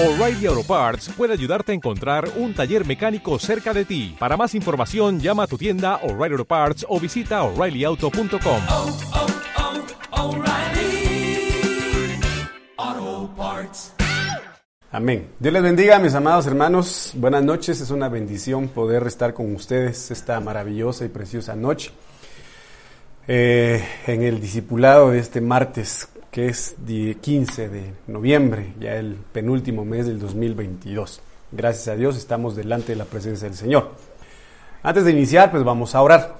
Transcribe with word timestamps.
O'Reilly 0.00 0.46
Auto 0.46 0.62
Parts 0.62 1.08
puede 1.16 1.32
ayudarte 1.32 1.72
a 1.72 1.74
encontrar 1.74 2.28
un 2.36 2.54
taller 2.54 2.86
mecánico 2.86 3.36
cerca 3.40 3.74
de 3.74 3.84
ti. 3.84 4.14
Para 4.16 4.36
más 4.36 4.54
información, 4.54 5.18
llama 5.18 5.42
a 5.42 5.46
tu 5.48 5.58
tienda 5.58 5.96
O'Reilly 6.04 6.34
Auto 6.34 6.44
Parts 6.44 6.86
o 6.88 7.00
visita 7.00 7.42
oreillyauto.com. 7.42 8.60
oh, 8.68 8.96
oh, 12.78 13.30
Parts. 13.36 13.92
Amén. 14.92 15.30
Dios 15.40 15.52
les 15.52 15.62
bendiga, 15.64 15.98
mis 15.98 16.14
amados 16.14 16.46
hermanos. 16.46 17.10
Buenas 17.16 17.42
noches. 17.42 17.80
Es 17.80 17.90
una 17.90 18.08
bendición 18.08 18.68
poder 18.68 19.04
estar 19.08 19.34
con 19.34 19.52
ustedes 19.52 20.12
esta 20.12 20.38
maravillosa 20.38 21.06
y 21.06 21.08
preciosa 21.08 21.56
noche 21.56 21.90
eh, 23.26 23.84
en 24.06 24.22
el 24.22 24.40
discipulado 24.40 25.10
de 25.10 25.18
este 25.18 25.40
martes, 25.40 26.08
que 26.30 26.46
es 26.46 26.74
de 26.78 27.16
15 27.20 27.68
de 27.68 27.94
noviembre, 28.06 28.74
ya 28.78 28.96
el 28.96 29.16
penúltimo 29.32 29.84
mes 29.84 30.06
del 30.06 30.18
2022. 30.18 31.20
Gracias 31.52 31.88
a 31.88 31.96
Dios 31.96 32.16
estamos 32.16 32.54
delante 32.54 32.92
de 32.92 32.96
la 32.96 33.06
presencia 33.06 33.48
del 33.48 33.56
Señor. 33.56 33.92
Antes 34.82 35.04
de 35.04 35.12
iniciar, 35.12 35.50
pues 35.50 35.64
vamos 35.64 35.94
a 35.94 36.02
orar. 36.02 36.36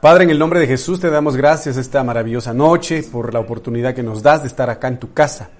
Padre, 0.00 0.24
en 0.24 0.30
el 0.30 0.38
nombre 0.38 0.60
de 0.60 0.68
Jesús 0.68 1.00
te 1.00 1.10
damos 1.10 1.36
gracias 1.36 1.76
esta 1.76 2.04
maravillosa 2.04 2.54
noche 2.54 3.02
por 3.02 3.34
la 3.34 3.40
oportunidad 3.40 3.94
que 3.94 4.04
nos 4.04 4.22
das 4.22 4.42
de 4.42 4.48
estar 4.48 4.70
acá 4.70 4.86
en 4.86 4.98
tu 4.98 5.12
casa. 5.12 5.50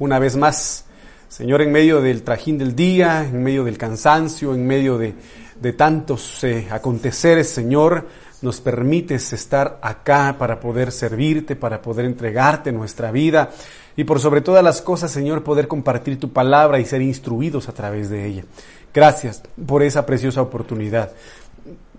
Una 0.00 0.18
vez 0.18 0.36
más, 0.36 0.86
Señor, 1.28 1.62
en 1.62 1.70
medio 1.70 2.00
del 2.00 2.24
trajín 2.24 2.58
del 2.58 2.74
día, 2.74 3.24
en 3.24 3.42
medio 3.44 3.62
del 3.62 3.78
cansancio, 3.78 4.52
en 4.52 4.66
medio 4.66 4.98
de, 4.98 5.14
de 5.60 5.72
tantos 5.72 6.42
eh, 6.42 6.66
aconteceres, 6.70 7.48
Señor, 7.48 8.08
nos 8.44 8.60
permites 8.60 9.32
estar 9.32 9.78
acá 9.82 10.36
para 10.38 10.60
poder 10.60 10.92
servirte, 10.92 11.56
para 11.56 11.82
poder 11.82 12.04
entregarte 12.04 12.70
nuestra 12.70 13.10
vida 13.10 13.50
y 13.96 14.04
por 14.04 14.20
sobre 14.20 14.40
todas 14.40 14.62
las 14.62 14.82
cosas, 14.82 15.10
Señor, 15.10 15.42
poder 15.42 15.66
compartir 15.66 16.20
tu 16.20 16.32
palabra 16.32 16.78
y 16.78 16.84
ser 16.84 17.02
instruidos 17.02 17.68
a 17.68 17.72
través 17.72 18.10
de 18.10 18.26
ella. 18.26 18.44
Gracias 18.92 19.42
por 19.66 19.82
esa 19.82 20.06
preciosa 20.06 20.42
oportunidad. 20.42 21.12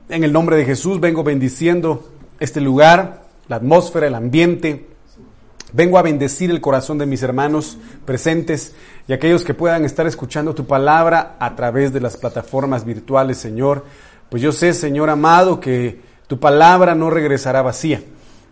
En 0.08 0.24
el 0.24 0.32
nombre 0.32 0.56
de 0.56 0.66
Jesús 0.66 1.00
vengo 1.00 1.24
bendiciendo 1.24 2.08
este 2.40 2.62
lugar, 2.62 3.24
la 3.48 3.58
atmósfera, 3.58 4.08
el 4.08 4.16
ambiente. 4.16 4.88
Vengo 5.74 5.98
a 5.98 6.04
bendecir 6.04 6.52
el 6.52 6.62
corazón 6.62 6.98
de 6.98 7.06
mis 7.06 7.24
hermanos 7.24 7.78
presentes 8.06 8.76
y 9.08 9.14
aquellos 9.14 9.44
que 9.44 9.54
puedan 9.54 9.84
estar 9.84 10.06
escuchando 10.08 10.54
tu 10.54 10.66
palabra 10.66 11.36
a 11.40 11.56
través 11.56 11.92
de 11.92 12.02
las 12.02 12.18
plataformas 12.18 12.86
virtuales, 12.86 13.38
Señor. 13.38 13.84
Pues 14.30 14.42
yo 14.42 14.52
sé, 14.52 14.74
Señor 14.74 15.10
amado, 15.10 15.60
que 15.60 16.02
tu 16.28 16.40
palabra 16.40 16.96
no 16.96 17.10
regresará 17.10 17.62
vacía. 17.62 18.02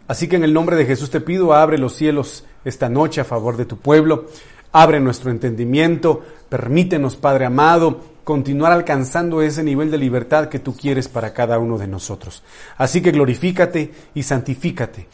Así 0.08 0.28
que 0.28 0.36
en 0.36 0.44
el 0.44 0.54
nombre 0.54 0.76
de 0.76 0.86
Jesús 0.86 1.10
te 1.10 1.22
pido, 1.22 1.54
abre 1.54 1.78
los 1.78 1.96
cielos 1.96 2.44
esta 2.66 2.90
noche 2.90 3.22
a 3.22 3.26
favor 3.26 3.58
de 3.58 3.66
tu 3.66 3.78
pueblo. 3.78 4.26
Abre 4.72 5.00
nuestro 5.00 5.32
entendimiento. 5.32 6.24
Permítenos, 6.50 7.16
Padre 7.16 7.46
amado, 7.46 8.02
continuar 8.24 8.72
alcanzando 8.72 9.42
ese 9.42 9.64
nivel 9.64 9.92
de 9.92 9.98
libertad 9.98 10.50
que 10.50 10.60
tú 10.60 10.76
quieres 10.76 11.08
para 11.08 11.34
cada 11.34 11.58
uno 11.60 11.78
de 11.78 11.88
nosotros. 11.88 12.44
Así 12.78 13.02
que 13.02 13.12
glorifícate 13.12 13.94
y 14.14 14.24
santifícate 14.24 15.08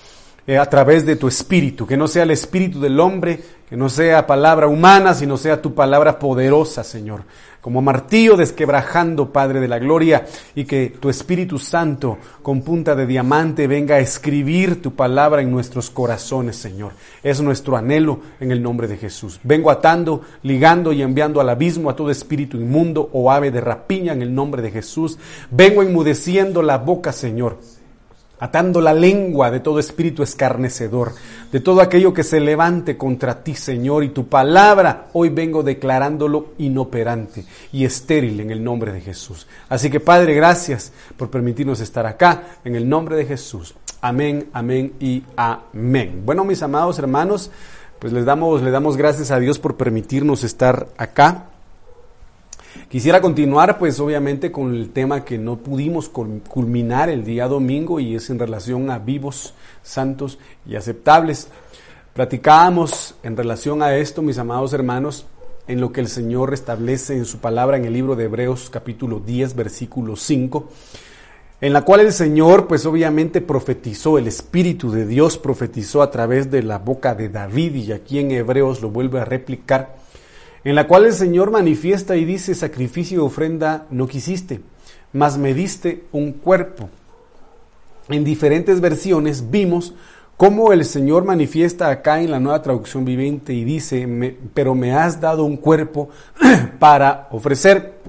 eh, 0.49 0.57
a 0.57 0.65
través 0.65 1.05
de 1.05 1.15
tu 1.15 1.27
espíritu, 1.27 1.85
que 1.85 1.95
no 1.95 2.07
sea 2.07 2.23
el 2.23 2.31
espíritu 2.31 2.81
del 2.81 2.99
hombre, 2.99 3.39
que 3.69 3.77
no 3.77 3.87
sea 3.87 4.25
palabra 4.25 4.65
humana, 4.65 5.13
sino 5.13 5.37
sea 5.37 5.61
tu 5.61 5.75
palabra 5.75 6.17
poderosa, 6.17 6.83
Señor, 6.83 7.21
como 7.61 7.83
martillo 7.83 8.35
desquebrajando, 8.35 9.31
Padre 9.31 9.59
de 9.59 9.67
la 9.67 9.77
gloria, 9.77 10.25
y 10.55 10.65
que 10.65 10.91
tu 10.99 11.07
Espíritu 11.07 11.59
Santo 11.59 12.17
con 12.41 12.63
punta 12.63 12.95
de 12.95 13.05
diamante 13.05 13.67
venga 13.67 13.97
a 13.97 13.99
escribir 13.99 14.81
tu 14.81 14.95
palabra 14.95 15.43
en 15.43 15.51
nuestros 15.51 15.91
corazones, 15.91 16.55
Señor. 16.55 16.93
Es 17.21 17.39
nuestro 17.41 17.77
anhelo 17.77 18.19
en 18.39 18.51
el 18.51 18.63
nombre 18.63 18.87
de 18.87 18.97
Jesús. 18.97 19.39
Vengo 19.43 19.69
atando, 19.69 20.23
ligando 20.41 20.91
y 20.93 21.03
enviando 21.03 21.39
al 21.41 21.49
abismo 21.49 21.91
a 21.91 21.95
todo 21.95 22.09
espíritu 22.09 22.57
inmundo 22.57 23.07
o 23.13 23.31
ave 23.31 23.51
de 23.51 23.61
rapiña 23.61 24.13
en 24.13 24.23
el 24.23 24.33
nombre 24.33 24.63
de 24.63 24.71
Jesús. 24.71 25.19
Vengo 25.51 25.83
enmudeciendo 25.83 26.63
la 26.63 26.79
boca, 26.79 27.11
Señor 27.11 27.59
atando 28.39 28.81
la 28.81 28.93
lengua 28.93 29.51
de 29.51 29.59
todo 29.59 29.79
espíritu 29.79 30.23
escarnecedor, 30.23 31.13
de 31.51 31.59
todo 31.59 31.81
aquello 31.81 32.13
que 32.13 32.23
se 32.23 32.39
levante 32.39 32.97
contra 32.97 33.43
ti, 33.43 33.55
Señor, 33.55 34.03
y 34.03 34.09
tu 34.09 34.27
palabra 34.27 35.07
hoy 35.13 35.29
vengo 35.29 35.63
declarándolo 35.63 36.53
inoperante 36.57 37.45
y 37.71 37.85
estéril 37.85 38.39
en 38.39 38.51
el 38.51 38.63
nombre 38.63 38.91
de 38.91 39.01
Jesús. 39.01 39.47
Así 39.67 39.89
que 39.89 39.99
Padre, 39.99 40.33
gracias 40.33 40.91
por 41.17 41.29
permitirnos 41.29 41.79
estar 41.81 42.05
acá 42.05 42.43
en 42.63 42.75
el 42.75 42.87
nombre 42.87 43.15
de 43.15 43.25
Jesús. 43.25 43.75
Amén, 44.01 44.49
amén 44.53 44.93
y 44.99 45.23
amén. 45.35 46.23
Bueno, 46.25 46.45
mis 46.45 46.63
amados 46.63 46.97
hermanos, 46.99 47.51
pues 47.99 48.13
les 48.13 48.23
damos, 48.23 48.61
le 48.61 48.71
damos 48.71 48.95
gracias 48.95 49.29
a 49.31 49.39
Dios 49.39 49.59
por 49.59 49.75
permitirnos 49.75 50.45
estar 50.45 50.87
acá 50.97 51.47
Quisiera 52.89 53.21
continuar, 53.21 53.77
pues 53.77 53.99
obviamente, 53.99 54.51
con 54.51 54.75
el 54.75 54.89
tema 54.91 55.25
que 55.25 55.37
no 55.37 55.57
pudimos 55.57 56.09
culminar 56.09 57.09
el 57.09 57.23
día 57.23 57.47
domingo 57.47 57.99
y 57.99 58.15
es 58.15 58.29
en 58.29 58.39
relación 58.39 58.89
a 58.89 58.99
vivos, 58.99 59.53
santos 59.83 60.39
y 60.67 60.75
aceptables. 60.75 61.49
Platicábamos 62.13 63.15
en 63.23 63.37
relación 63.37 63.81
a 63.81 63.95
esto, 63.95 64.21
mis 64.21 64.37
amados 64.37 64.73
hermanos, 64.73 65.25
en 65.67 65.79
lo 65.79 65.91
que 65.91 66.01
el 66.01 66.07
Señor 66.07 66.53
establece 66.53 67.15
en 67.15 67.25
su 67.25 67.37
palabra 67.37 67.77
en 67.77 67.85
el 67.85 67.93
libro 67.93 68.15
de 68.15 68.25
Hebreos 68.25 68.71
capítulo 68.71 69.19
10, 69.19 69.55
versículo 69.55 70.15
5, 70.15 70.67
en 71.61 71.73
la 71.73 71.83
cual 71.83 71.99
el 71.99 72.11
Señor, 72.11 72.67
pues 72.67 72.87
obviamente 72.87 73.39
profetizó, 73.41 74.17
el 74.17 74.27
Espíritu 74.27 74.91
de 74.91 75.05
Dios 75.05 75.37
profetizó 75.37 76.01
a 76.01 76.09
través 76.09 76.49
de 76.49 76.63
la 76.63 76.79
boca 76.79 77.13
de 77.13 77.29
David 77.29 77.75
y 77.75 77.91
aquí 77.91 78.17
en 78.17 78.31
Hebreos 78.31 78.81
lo 78.81 78.89
vuelve 78.89 79.19
a 79.19 79.25
replicar 79.25 79.98
en 80.63 80.75
la 80.75 80.87
cual 80.87 81.05
el 81.05 81.13
Señor 81.13 81.51
manifiesta 81.51 82.15
y 82.15 82.25
dice, 82.25 82.55
sacrificio 82.55 83.17
y 83.17 83.25
ofrenda 83.25 83.85
no 83.89 84.07
quisiste, 84.07 84.61
mas 85.13 85.37
me 85.37 85.53
diste 85.53 86.03
un 86.11 86.33
cuerpo. 86.33 86.89
En 88.09 88.23
diferentes 88.23 88.81
versiones 88.81 89.51
vimos 89.51 89.93
cómo 90.35 90.73
el 90.73 90.85
Señor 90.85 91.25
manifiesta 91.25 91.89
acá 91.89 92.21
en 92.21 92.31
la 92.31 92.39
nueva 92.39 92.61
traducción 92.61 93.05
viviente 93.05 93.53
y 93.53 93.63
dice, 93.63 94.37
pero 94.53 94.73
me 94.73 94.93
has 94.93 95.21
dado 95.21 95.43
un 95.43 95.57
cuerpo 95.57 96.09
para 96.79 97.27
ofrecer. 97.31 97.99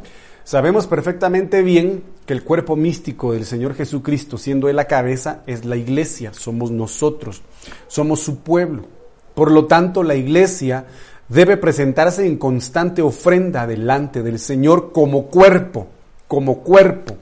Sabemos 0.45 0.87
perfectamente 0.87 1.63
bien 1.63 2.03
que 2.27 2.33
el 2.33 2.43
cuerpo 2.43 2.77
místico 2.77 3.33
del 3.33 3.45
Señor 3.45 3.75
Jesucristo, 3.75 4.39
siendo 4.39 4.69
Él 4.69 4.77
la 4.77 4.87
cabeza, 4.87 5.43
es 5.47 5.65
la 5.65 5.77
iglesia, 5.77 6.33
somos 6.33 6.71
nosotros, 6.71 7.43
somos 7.87 8.21
su 8.21 8.39
pueblo. 8.39 8.85
Por 9.35 9.51
lo 9.51 9.67
tanto, 9.67 10.03
la 10.03 10.17
iglesia 10.17 10.87
debe 11.31 11.57
presentarse 11.57 12.27
en 12.27 12.37
constante 12.37 13.03
ofrenda 13.03 13.67
delante 13.67 14.23
del 14.23 14.41
Señor 14.41 14.93
como 14.93 15.27
cuerpo, 15.27 15.87
como 16.27 16.59
cuerpo. 16.59 17.17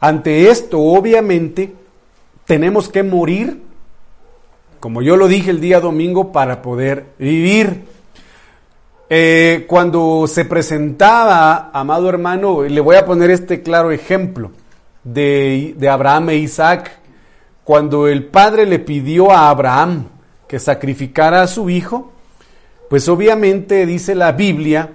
Ante 0.00 0.50
esto, 0.50 0.80
obviamente, 0.80 1.74
tenemos 2.46 2.88
que 2.88 3.02
morir, 3.02 3.62
como 4.80 5.02
yo 5.02 5.16
lo 5.16 5.28
dije 5.28 5.50
el 5.50 5.60
día 5.60 5.78
domingo, 5.78 6.32
para 6.32 6.62
poder 6.62 7.04
vivir. 7.18 7.84
Eh, 9.10 9.66
cuando 9.68 10.26
se 10.26 10.46
presentaba, 10.46 11.70
amado 11.72 12.08
hermano, 12.08 12.62
le 12.62 12.80
voy 12.80 12.96
a 12.96 13.04
poner 13.04 13.30
este 13.30 13.62
claro 13.62 13.90
ejemplo 13.90 14.52
de, 15.04 15.74
de 15.76 15.88
Abraham 15.90 16.30
e 16.30 16.36
Isaac, 16.36 16.92
cuando 17.62 18.08
el 18.08 18.24
padre 18.24 18.64
le 18.64 18.78
pidió 18.78 19.30
a 19.30 19.50
Abraham 19.50 20.06
que 20.46 20.58
sacrificara 20.58 21.42
a 21.42 21.46
su 21.46 21.68
hijo, 21.68 22.12
pues 22.88 23.08
obviamente 23.08 23.84
dice 23.86 24.14
la 24.14 24.32
Biblia 24.32 24.90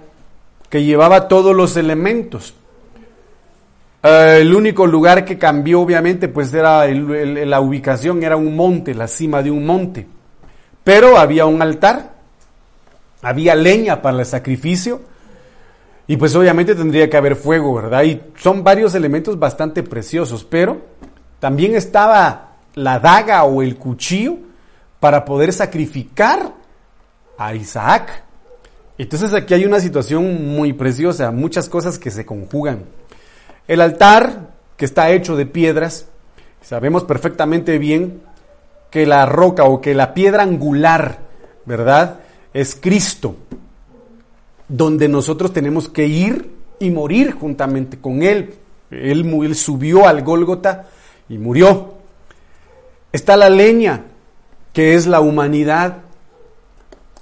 que 0.68 0.82
llevaba 0.82 1.28
todos 1.28 1.54
los 1.54 1.76
elementos. 1.76 2.54
Uh, 4.02 4.36
el 4.40 4.54
único 4.54 4.86
lugar 4.86 5.24
que 5.24 5.38
cambió 5.38 5.80
obviamente 5.80 6.28
pues 6.28 6.52
era 6.52 6.86
la 6.86 7.60
ubicación, 7.60 8.22
era 8.22 8.36
un 8.36 8.54
monte, 8.56 8.94
la 8.94 9.08
cima 9.08 9.42
de 9.42 9.50
un 9.50 9.64
monte. 9.64 10.06
Pero 10.82 11.16
había 11.16 11.46
un 11.46 11.62
altar, 11.62 12.12
había 13.22 13.54
leña 13.54 14.02
para 14.02 14.18
el 14.18 14.26
sacrificio 14.26 15.00
y 16.06 16.16
pues 16.16 16.34
obviamente 16.34 16.74
tendría 16.74 17.08
que 17.08 17.16
haber 17.16 17.36
fuego, 17.36 17.74
¿verdad? 17.74 18.02
Y 18.02 18.20
son 18.36 18.62
varios 18.62 18.94
elementos 18.94 19.38
bastante 19.38 19.82
preciosos, 19.82 20.44
pero 20.44 20.82
también 21.40 21.74
estaba 21.74 22.56
la 22.74 22.98
daga 22.98 23.44
o 23.44 23.62
el 23.62 23.76
cuchillo 23.76 24.36
para 25.00 25.24
poder 25.24 25.52
sacrificar 25.52 26.52
a 27.38 27.54
Isaac. 27.54 28.24
Entonces 28.96 29.32
aquí 29.34 29.54
hay 29.54 29.64
una 29.64 29.80
situación 29.80 30.54
muy 30.54 30.72
preciosa, 30.72 31.30
muchas 31.30 31.68
cosas 31.68 31.98
que 31.98 32.10
se 32.10 32.24
conjugan. 32.24 32.84
El 33.66 33.80
altar, 33.80 34.50
que 34.76 34.84
está 34.84 35.10
hecho 35.10 35.36
de 35.36 35.46
piedras, 35.46 36.06
sabemos 36.60 37.04
perfectamente 37.04 37.78
bien 37.78 38.22
que 38.90 39.06
la 39.06 39.26
roca 39.26 39.64
o 39.64 39.80
que 39.80 39.94
la 39.94 40.14
piedra 40.14 40.44
angular, 40.44 41.18
¿verdad? 41.64 42.20
Es 42.52 42.76
Cristo, 42.76 43.36
donde 44.68 45.08
nosotros 45.08 45.52
tenemos 45.52 45.88
que 45.88 46.06
ir 46.06 46.54
y 46.78 46.90
morir 46.90 47.32
juntamente 47.32 47.98
con 47.98 48.22
Él. 48.22 48.54
Él, 48.90 49.26
él 49.42 49.54
subió 49.56 50.06
al 50.06 50.22
Gólgota 50.22 50.86
y 51.28 51.38
murió. 51.38 51.94
Está 53.12 53.36
la 53.36 53.50
leña, 53.50 54.04
que 54.72 54.94
es 54.94 55.06
la 55.06 55.20
humanidad, 55.20 55.98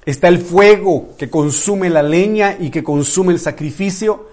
está 0.05 0.29
el 0.29 0.39
fuego 0.39 1.11
que 1.17 1.31
consume 1.31 1.91
la 1.91 2.03
leña 2.03 2.57
y 2.59 2.71
que 2.71 2.83
consume 2.83 3.33
el 3.33 3.39
sacrificio, 3.39 4.29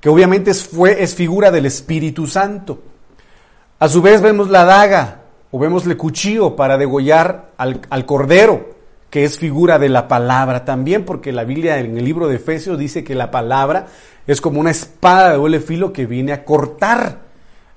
que 0.00 0.08
obviamente 0.08 0.50
es, 0.50 1.14
figura 1.14 1.50
del 1.50 1.66
Espíritu 1.66 2.26
Santo. 2.26 2.80
A 3.78 3.88
su 3.88 4.02
vez 4.02 4.22
vemos 4.22 4.48
la 4.48 4.64
daga 4.64 5.22
o 5.50 5.58
vemos 5.58 5.86
el 5.86 5.96
cuchillo 5.96 6.56
para 6.56 6.78
degollar 6.78 7.50
al, 7.56 7.80
al 7.90 8.06
cordero, 8.06 8.78
que 9.10 9.24
es 9.24 9.38
figura 9.38 9.78
de 9.78 9.88
la 9.88 10.08
palabra 10.08 10.64
también, 10.64 11.04
porque 11.04 11.32
la 11.32 11.44
Biblia 11.44 11.78
en 11.78 11.98
el 11.98 12.04
libro 12.04 12.28
de 12.28 12.36
Efesios 12.36 12.78
dice 12.78 13.04
que 13.04 13.14
la 13.14 13.30
palabra 13.30 13.86
es 14.26 14.40
como 14.40 14.60
una 14.60 14.70
espada 14.70 15.30
de 15.30 15.36
doble 15.36 15.60
filo 15.60 15.92
que 15.92 16.06
viene 16.06 16.32
a 16.32 16.44
cortar, 16.44 17.18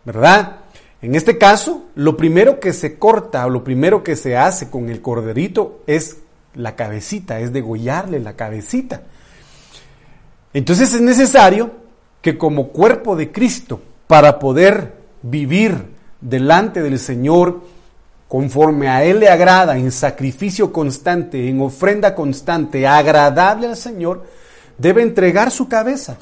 ¿verdad? 0.06 0.58
En 1.02 1.16
este 1.16 1.38
caso, 1.38 1.88
lo 1.96 2.16
primero 2.16 2.62
que 2.62 2.72
se 2.72 2.98
corta 2.98 3.46
o 3.46 3.50
lo 3.50 3.64
primero 3.64 4.04
que 4.04 4.16
se 4.16 4.38
hace 4.38 4.70
con 4.70 4.90
el 4.90 5.02
corderito 5.02 5.82
es 5.86 6.23
la 6.56 6.76
cabecita, 6.76 7.40
es 7.40 7.54
degollarle 7.54 8.20
la 8.20 8.34
cabecita. 8.34 9.02
Entonces 10.54 10.94
es 10.94 11.02
necesario 11.02 11.72
que 12.22 12.38
como 12.38 12.70
cuerpo 12.70 13.16
de 13.16 13.32
Cristo, 13.32 13.82
para 14.08 14.40
poder 14.40 14.94
vivir 15.22 15.86
delante 16.22 16.82
del 16.82 17.00
Señor 17.00 17.62
conforme 18.28 18.88
a 18.90 19.04
Él 19.04 19.20
le 19.20 19.30
agrada, 19.30 19.78
en 19.78 19.92
sacrificio 19.92 20.74
constante, 20.74 21.50
en 21.50 21.62
ofrenda 21.62 22.16
constante, 22.16 22.88
agradable 22.88 23.68
al 23.68 23.78
Señor, 23.78 24.26
debe 24.78 25.04
entregar 25.04 25.52
su 25.52 25.68
cabeza. 25.68 26.18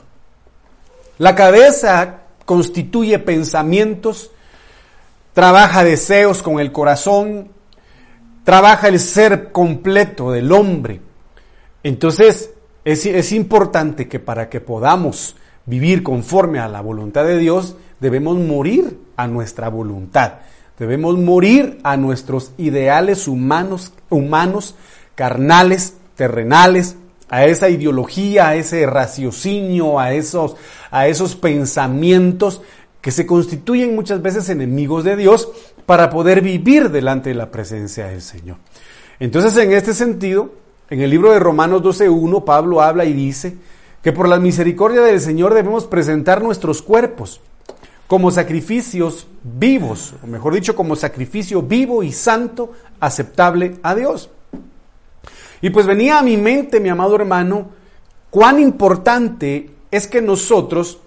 La 1.18 1.36
cabeza 1.36 2.22
constituye 2.46 3.18
pensamientos, 3.20 4.32
trabaja 5.34 5.84
deseos 5.84 6.42
con 6.42 6.60
el 6.60 6.72
corazón, 6.72 7.50
trabaja 8.44 8.88
el 8.88 9.00
ser 9.00 9.52
completo 9.52 10.32
del 10.32 10.52
hombre. 10.52 11.02
Entonces, 11.84 12.52
es, 12.84 13.06
es, 13.06 13.32
importante 13.32 14.08
que 14.08 14.20
para 14.20 14.50
que 14.50 14.62
podamos 14.62 15.36
vivir 15.66 16.04
conforme 16.04 16.60
a 16.60 16.68
la 16.68 16.82
voluntad 16.82 17.26
de 17.26 17.38
Dios, 17.38 17.76
debemos 18.00 18.38
morir 18.38 19.00
a 19.16 19.28
nuestra 19.28 19.70
voluntad. 19.70 20.40
Debemos 20.80 21.18
morir 21.18 21.80
a 21.84 21.98
nuestros 21.98 22.54
ideales 22.58 23.28
humanos, 23.28 23.94
humanos, 24.10 24.76
carnales, 25.14 25.96
terrenales, 26.16 26.96
a 27.30 27.46
esa 27.46 27.70
ideología, 27.70 28.50
a 28.50 28.56
ese 28.56 28.86
raciocinio, 28.86 30.00
a 30.00 30.12
esos, 30.14 30.56
a 30.90 31.08
esos 31.08 31.36
pensamientos 31.36 32.62
que 33.00 33.12
se 33.12 33.26
constituyen 33.26 33.96
muchas 33.96 34.22
veces 34.22 34.50
enemigos 34.50 35.04
de 35.04 35.16
Dios 35.16 35.50
para 35.92 36.10
poder 36.10 36.40
vivir 36.40 36.90
delante 36.90 37.32
de 37.32 37.36
la 37.36 37.52
presencia 37.52 38.08
del 38.08 38.22
Señor. 38.22 38.56
Entonces, 39.20 39.58
en 39.58 39.74
este 39.74 39.94
sentido, 39.94 40.54
en 40.90 41.02
el 41.02 41.10
libro 41.10 41.34
de 41.34 41.40
Romanos 41.40 41.82
12.1, 41.82 42.46
Pablo 42.46 42.82
habla 42.82 43.04
y 43.04 43.12
dice 43.12 43.58
que 44.02 44.14
por 44.14 44.30
la 44.30 44.40
misericordia 44.40 45.02
del 45.02 45.20
Señor 45.20 45.54
debemos 45.54 45.88
presentar 45.88 46.42
nuestros 46.42 46.82
cuerpos 46.82 47.42
como 48.08 48.32
sacrificios 48.32 49.28
vivos, 49.44 50.14
o 50.24 50.28
mejor 50.28 50.54
dicho, 50.54 50.78
como 50.78 50.96
sacrificio 50.96 51.62
vivo 51.62 52.04
y 52.04 52.14
santo, 52.14 52.72
aceptable 53.02 53.76
a 53.84 53.94
Dios. 53.94 54.30
Y 55.60 55.72
pues 55.72 55.86
venía 55.88 56.20
a 56.20 56.24
mi 56.24 56.38
mente, 56.38 56.80
mi 56.80 56.88
amado 56.88 57.18
hermano, 57.18 57.68
cuán 58.30 58.62
importante 58.62 59.72
es 59.92 60.08
que 60.08 60.22
nosotros, 60.22 61.00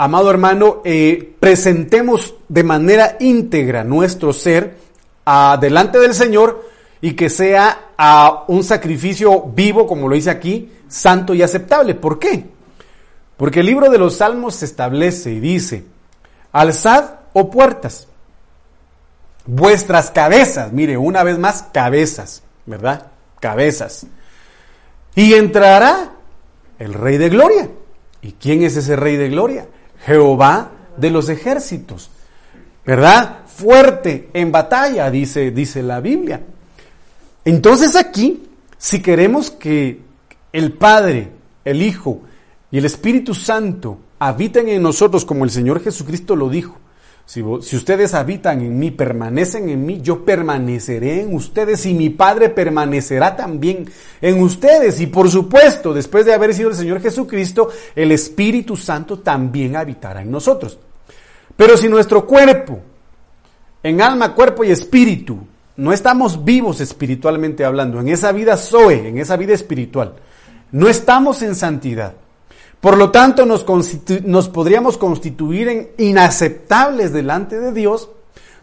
amado 0.00 0.30
hermano, 0.30 0.80
eh, 0.82 1.34
presentemos 1.38 2.34
de 2.48 2.64
manera 2.64 3.18
íntegra 3.20 3.84
nuestro 3.84 4.32
ser 4.32 4.78
a, 5.26 5.58
delante 5.60 5.98
del 5.98 6.14
Señor 6.14 6.66
y 7.02 7.12
que 7.12 7.28
sea 7.28 7.90
a 7.98 8.44
un 8.48 8.64
sacrificio 8.64 9.42
vivo, 9.42 9.86
como 9.86 10.08
lo 10.08 10.14
dice 10.14 10.30
aquí, 10.30 10.72
santo 10.88 11.34
y 11.34 11.42
aceptable. 11.42 11.94
¿Por 11.96 12.18
qué? 12.18 12.46
Porque 13.36 13.60
el 13.60 13.66
libro 13.66 13.90
de 13.90 13.98
los 13.98 14.16
Salmos 14.16 14.54
se 14.54 14.64
establece 14.64 15.32
y 15.32 15.40
dice, 15.40 15.84
Alzad, 16.50 17.16
o 17.34 17.40
oh 17.40 17.50
puertas, 17.50 18.08
vuestras 19.44 20.10
cabezas, 20.10 20.72
mire, 20.72 20.96
una 20.96 21.24
vez 21.24 21.38
más, 21.38 21.66
cabezas, 21.74 22.42
¿verdad? 22.64 23.08
Cabezas. 23.38 24.06
Y 25.14 25.34
entrará 25.34 26.12
el 26.78 26.94
Rey 26.94 27.18
de 27.18 27.28
Gloria. 27.28 27.68
¿Y 28.22 28.32
quién 28.32 28.62
es 28.62 28.78
ese 28.78 28.96
Rey 28.96 29.16
de 29.16 29.28
Gloria? 29.28 29.66
Jehová 30.04 30.72
de 30.96 31.10
los 31.10 31.28
ejércitos, 31.28 32.10
¿verdad? 32.84 33.40
Fuerte 33.46 34.30
en 34.32 34.52
batalla, 34.52 35.10
dice, 35.10 35.50
dice 35.50 35.82
la 35.82 36.00
Biblia. 36.00 36.40
Entonces 37.44 37.96
aquí, 37.96 38.42
si 38.78 39.02
queremos 39.02 39.50
que 39.50 40.00
el 40.52 40.72
Padre, 40.72 41.30
el 41.64 41.82
Hijo 41.82 42.22
y 42.70 42.78
el 42.78 42.84
Espíritu 42.84 43.34
Santo 43.34 43.98
habiten 44.18 44.68
en 44.68 44.82
nosotros 44.82 45.24
como 45.24 45.44
el 45.44 45.50
Señor 45.50 45.82
Jesucristo 45.82 46.36
lo 46.36 46.48
dijo. 46.48 46.76
Si, 47.26 47.42
ustedes 47.42 48.14
habitan 48.14 48.60
en 48.60 48.76
mí, 48.76 48.90
permanecen 48.90 49.68
en 49.68 49.86
mí, 49.86 50.00
yo 50.02 50.24
permaneceré 50.24 51.20
en 51.20 51.34
ustedes 51.34 51.86
y 51.86 51.94
mi 51.94 52.10
Padre 52.10 52.48
permanecerá 52.48 53.36
también 53.36 53.88
en 54.20 54.42
ustedes. 54.42 55.00
Y 55.00 55.06
por 55.06 55.30
supuesto, 55.30 55.94
después 55.94 56.26
de 56.26 56.34
haber 56.34 56.52
sido 56.54 56.70
el 56.70 56.74
Señor 56.74 57.00
Jesucristo, 57.00 57.68
el 57.94 58.10
Espíritu 58.10 58.76
Santo 58.76 59.20
también 59.20 59.76
habitará 59.76 60.22
en 60.22 60.30
nosotros. 60.30 60.78
Pero 61.56 61.76
si 61.76 61.88
nuestro 61.88 62.26
cuerpo, 62.26 62.80
en 63.82 64.00
alma, 64.00 64.34
cuerpo 64.34 64.64
y 64.64 64.70
espíritu, 64.70 65.38
no 65.76 65.92
estamos 65.92 66.44
vivos 66.44 66.80
espiritualmente 66.80 67.64
hablando, 67.64 68.00
en 68.00 68.08
esa 68.08 68.32
vida 68.32 68.56
Zoe, 68.56 69.08
en 69.08 69.18
esa 69.18 69.36
vida 69.36 69.54
espiritual, 69.54 70.14
no 70.72 70.88
estamos 70.88 71.42
en 71.42 71.54
santidad, 71.54 72.14
por 72.80 72.96
lo 72.96 73.10
tanto, 73.10 73.44
nos, 73.44 73.66
nos, 74.24 74.48
podríamos 74.48 74.96
constituir 74.96 75.68
en 75.68 75.90
inaceptables 75.98 77.12
delante 77.12 77.60
de 77.60 77.72
Dios. 77.72 78.08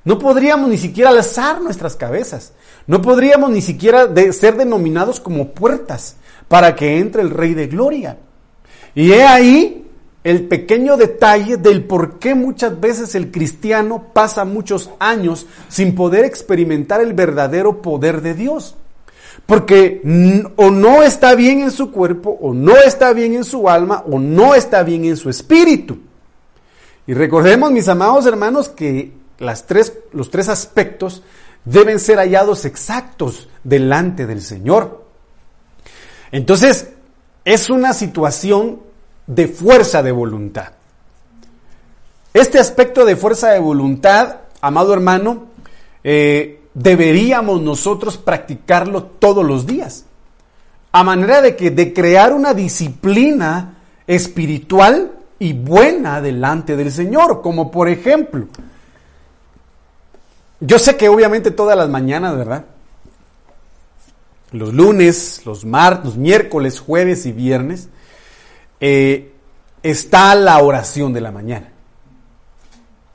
No 0.05 0.17
podríamos 0.17 0.69
ni 0.69 0.77
siquiera 0.77 1.11
alzar 1.11 1.61
nuestras 1.61 1.95
cabezas. 1.95 2.53
No 2.87 3.01
podríamos 3.01 3.51
ni 3.51 3.61
siquiera 3.61 4.09
ser 4.31 4.57
denominados 4.57 5.19
como 5.19 5.49
puertas 5.49 6.15
para 6.47 6.75
que 6.75 6.97
entre 6.97 7.21
el 7.21 7.29
Rey 7.29 7.53
de 7.53 7.67
Gloria. 7.67 8.17
Y 8.95 9.11
he 9.11 9.23
ahí 9.23 9.85
el 10.23 10.47
pequeño 10.47 10.97
detalle 10.97 11.57
del 11.57 11.83
por 11.83 12.17
qué 12.17 12.33
muchas 12.33 12.79
veces 12.79 13.13
el 13.13 13.29
cristiano 13.31 14.07
pasa 14.13 14.45
muchos 14.45 14.89
años 14.99 15.45
sin 15.67 15.93
poder 15.93 16.25
experimentar 16.25 17.01
el 17.01 17.13
verdadero 17.13 17.83
poder 17.83 18.21
de 18.21 18.33
Dios. 18.33 18.75
Porque 19.45 20.01
o 20.55 20.71
no 20.71 21.03
está 21.03 21.35
bien 21.35 21.61
en 21.61 21.71
su 21.71 21.91
cuerpo, 21.91 22.37
o 22.41 22.53
no 22.53 22.75
está 22.75 23.13
bien 23.13 23.33
en 23.33 23.43
su 23.43 23.69
alma, 23.69 24.03
o 24.09 24.19
no 24.19 24.55
está 24.55 24.83
bien 24.83 25.05
en 25.05 25.15
su 25.15 25.29
espíritu. 25.29 25.99
Y 27.05 27.13
recordemos, 27.13 27.71
mis 27.71 27.87
amados 27.87 28.25
hermanos, 28.25 28.69
que 28.69 29.13
las 29.39 29.65
tres, 29.65 29.93
los 30.11 30.29
tres 30.29 30.49
aspectos 30.49 31.23
deben 31.63 31.99
ser 31.99 32.17
hallados 32.17 32.65
exactos 32.65 33.47
delante 33.63 34.25
del 34.25 34.41
Señor. 34.41 35.05
Entonces, 36.31 36.89
es 37.45 37.69
una 37.69 37.93
situación 37.93 38.81
de 39.25 39.47
fuerza 39.47 40.03
de 40.03 40.11
voluntad. 40.11 40.73
Este 42.33 42.59
aspecto 42.59 43.05
de 43.05 43.15
fuerza 43.15 43.51
de 43.51 43.59
voluntad, 43.59 44.37
amado 44.61 44.93
hermano, 44.93 45.47
eh, 46.03 46.61
deberíamos 46.77 47.59
nosotros 47.61 48.17
practicarlo 48.17 49.03
todos 49.03 49.43
los 49.43 49.65
días. 49.65 50.05
A 50.91 51.03
manera 51.03 51.41
de 51.41 51.55
que 51.55 51.71
de 51.71 51.91
crear 51.91 52.33
una 52.33 52.53
disciplina 52.53 53.79
espiritual 54.05 55.11
y 55.39 55.53
buena 55.53 56.21
delante 56.21 56.75
del 56.77 56.91
Señor, 56.91 57.41
como 57.41 57.71
por 57.71 57.89
ejemplo, 57.89 58.47
yo 60.59 60.77
sé 60.77 60.95
que 60.97 61.09
obviamente 61.09 61.49
todas 61.49 61.75
las 61.75 61.89
mañanas, 61.89 62.37
¿verdad? 62.37 62.65
Los 64.51 64.71
lunes, 64.73 65.41
los 65.45 65.65
martes, 65.65 66.05
los 66.05 66.17
miércoles, 66.17 66.79
jueves 66.79 67.25
y 67.25 67.31
viernes, 67.31 67.89
eh, 68.79 69.33
está 69.81 70.35
la 70.35 70.59
oración 70.59 71.11
de 71.11 71.21
la 71.21 71.31
mañana. 71.31 71.71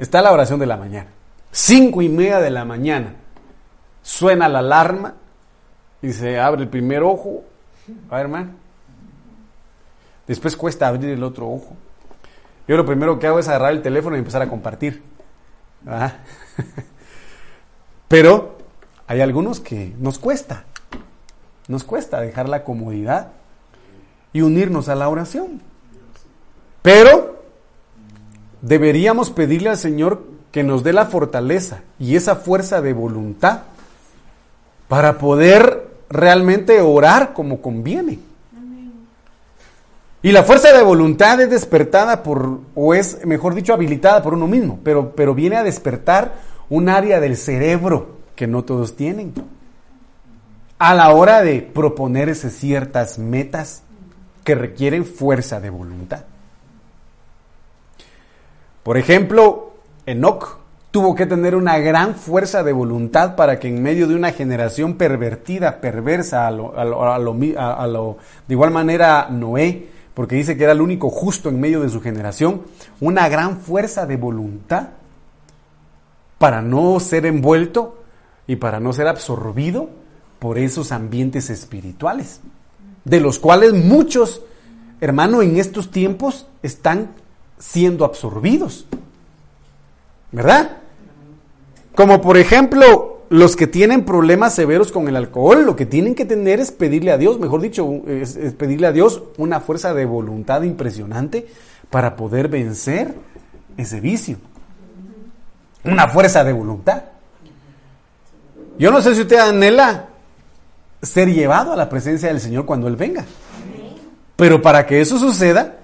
Está 0.01 0.21
la 0.21 0.33
oración 0.33 0.59
de 0.59 0.67
la 0.67 0.77
mañana. 0.77 1.11
Cinco 1.53 2.03
y 2.03 2.09
media 2.09 2.41
de 2.41 2.51
la 2.51 2.65
mañana 2.65 3.22
suena 4.03 4.49
la 4.49 4.59
alarma 4.59 5.15
y 6.03 6.13
se 6.13 6.39
abre 6.39 6.63
el 6.63 6.69
primer 6.69 7.03
ojo. 7.03 7.45
A 8.11 8.17
ver, 8.17 8.25
hermano. 8.27 8.51
Después 10.27 10.57
cuesta 10.57 10.89
abrir 10.89 11.11
el 11.11 11.23
otro 11.23 11.49
ojo. 11.49 11.77
Yo 12.69 12.77
lo 12.77 12.87
primero 12.87 13.19
que 13.19 13.27
hago 13.27 13.39
es 13.39 13.49
agarrar 13.49 13.73
el 13.73 13.83
teléfono 13.83 14.17
y 14.17 14.21
empezar 14.21 14.43
a 14.43 14.49
compartir. 14.49 15.03
Pero 18.09 18.59
hay 19.07 19.21
algunos 19.21 19.61
que 19.61 19.95
nos 19.99 20.19
cuesta. 20.19 20.65
Nos 21.69 21.85
cuesta 21.85 22.21
dejar 22.21 22.49
la 22.49 22.65
comodidad 22.65 23.33
y 24.33 24.43
unirnos 24.43 24.89
a 24.89 24.95
la 24.95 25.09
oración. 25.09 25.61
Pero 26.83 27.43
deberíamos 28.61 29.31
pedirle 29.31 29.71
al 29.71 29.79
Señor 29.79 30.25
que 30.51 30.63
nos 30.63 30.83
dé 30.83 30.93
la 30.93 31.07
fortaleza 31.07 31.83
y 31.99 32.17
esa 32.17 32.37
fuerza 32.37 32.81
de 32.81 32.93
voluntad 32.93 33.63
para 34.93 35.17
poder 35.17 35.89
realmente 36.11 36.83
orar 36.83 37.33
como 37.33 37.63
conviene. 37.63 38.19
Y 40.21 40.33
la 40.33 40.43
fuerza 40.43 40.71
de 40.71 40.83
voluntad 40.83 41.41
es 41.41 41.49
despertada 41.49 42.23
por, 42.23 42.61
o 42.75 42.93
es, 42.93 43.25
mejor 43.25 43.55
dicho, 43.55 43.73
habilitada 43.73 44.23
por 44.23 44.35
uno 44.35 44.47
mismo, 44.47 44.81
pero, 44.85 45.17
pero 45.17 45.35
viene 45.35 45.57
a 45.57 45.63
despertar 45.63 46.35
un 46.69 46.91
área 46.91 47.21
del 47.21 47.39
cerebro 47.39 48.19
que 48.37 48.47
no 48.47 48.65
todos 48.65 48.95
tienen. 48.95 49.33
A 50.79 50.95
la 50.95 51.09
hora 51.15 51.41
de 51.41 51.63
proponerse 51.63 52.51
ciertas 52.51 53.19
metas 53.19 53.85
que 54.45 54.55
requieren 54.55 55.07
fuerza 55.07 55.59
de 55.59 55.71
voluntad. 55.71 56.25
Por 58.83 58.99
ejemplo, 58.99 59.73
Enoch 60.05 60.59
tuvo 60.93 61.15
que 61.15 61.27
tener 61.27 61.57
una 61.57 61.79
gran 61.79 62.15
fuerza 62.15 62.63
de 62.63 62.73
voluntad 62.73 63.35
para 63.35 63.59
que 63.59 63.67
en 63.67 63.83
medio 63.83 64.07
de 64.07 64.15
una 64.15 64.31
generación 64.31 64.95
pervertida, 64.95 65.81
perversa, 65.81 66.47
a 66.47 66.51
lo, 66.51 68.19
de 68.47 68.55
igual 68.55 68.71
manera 68.71 69.27
Noé, 69.31 69.89
porque 70.13 70.37
dice 70.37 70.57
que 70.57 70.65
era 70.65 70.75
el 70.75 70.83
único 70.83 71.09
justo 71.09 71.49
en 71.49 71.59
medio 71.59 71.81
de 71.81 71.89
su 71.89 72.03
generación, 72.03 72.61
una 73.01 73.31
gran 73.31 73.57
fuerza 73.57 74.05
de 74.05 74.19
voluntad 74.19 74.91
para 76.37 76.61
no 76.61 77.01
ser 77.01 77.25
envuelto 77.25 78.03
y 78.47 78.57
para 78.57 78.79
no 78.79 78.93
ser 78.93 79.09
absorbido 79.09 79.89
por 80.39 80.59
esos 80.59 80.93
ambientes 80.93 81.49
espirituales, 81.49 82.41
de 83.07 83.21
los 83.21 83.39
cuales 83.39 83.73
muchos, 83.73 84.43
hermano, 85.01 85.41
en 85.41 85.57
estos 85.57 85.91
tiempos 85.91 86.47
están 86.63 87.13
siendo 87.59 88.05
absorbidos. 88.05 88.87
¿Verdad? 90.33 90.82
Como 91.95 92.21
por 92.21 92.39
ejemplo, 92.39 93.23
los 93.29 93.57
que 93.57 93.67
tienen 93.67 94.05
problemas 94.05 94.55
severos 94.55 94.93
con 94.93 95.09
el 95.09 95.17
alcohol, 95.17 95.65
lo 95.65 95.77
que 95.77 95.87
tienen 95.87 96.15
que 96.15 96.25
tener 96.25 96.61
es 96.61 96.71
pedirle 96.71 97.13
a 97.13 97.19
Dios, 97.19 97.39
mejor 97.39 97.61
dicho, 97.61 98.03
es, 98.07 98.37
pedirle 98.59 98.87
a 98.87 98.93
Dios 98.93 99.23
una 99.39 99.61
fuerza 99.61 99.95
de 99.95 100.05
voluntad 100.05 100.63
impresionante 100.63 101.47
para 101.91 102.17
poder 102.17 102.49
vencer 102.49 103.15
ese 103.77 104.01
vicio. 104.01 104.37
Una 105.85 106.09
fuerza 106.09 106.45
de 106.45 106.53
voluntad. 106.53 107.05
Yo 108.79 108.91
no 108.91 109.01
sé 109.01 109.15
si 109.15 109.23
usted 109.23 109.39
anhela 109.39 110.09
ser 111.03 111.33
llevado 111.33 111.73
a 111.73 111.77
la 111.77 111.89
presencia 111.89 112.29
del 112.29 112.41
Señor 112.41 112.65
cuando 112.65 112.89
Él 112.89 112.97
venga. 112.97 113.25
Pero 114.37 114.63
para 114.63 114.87
que 114.87 115.01
eso 115.01 115.19
suceda, 115.19 115.77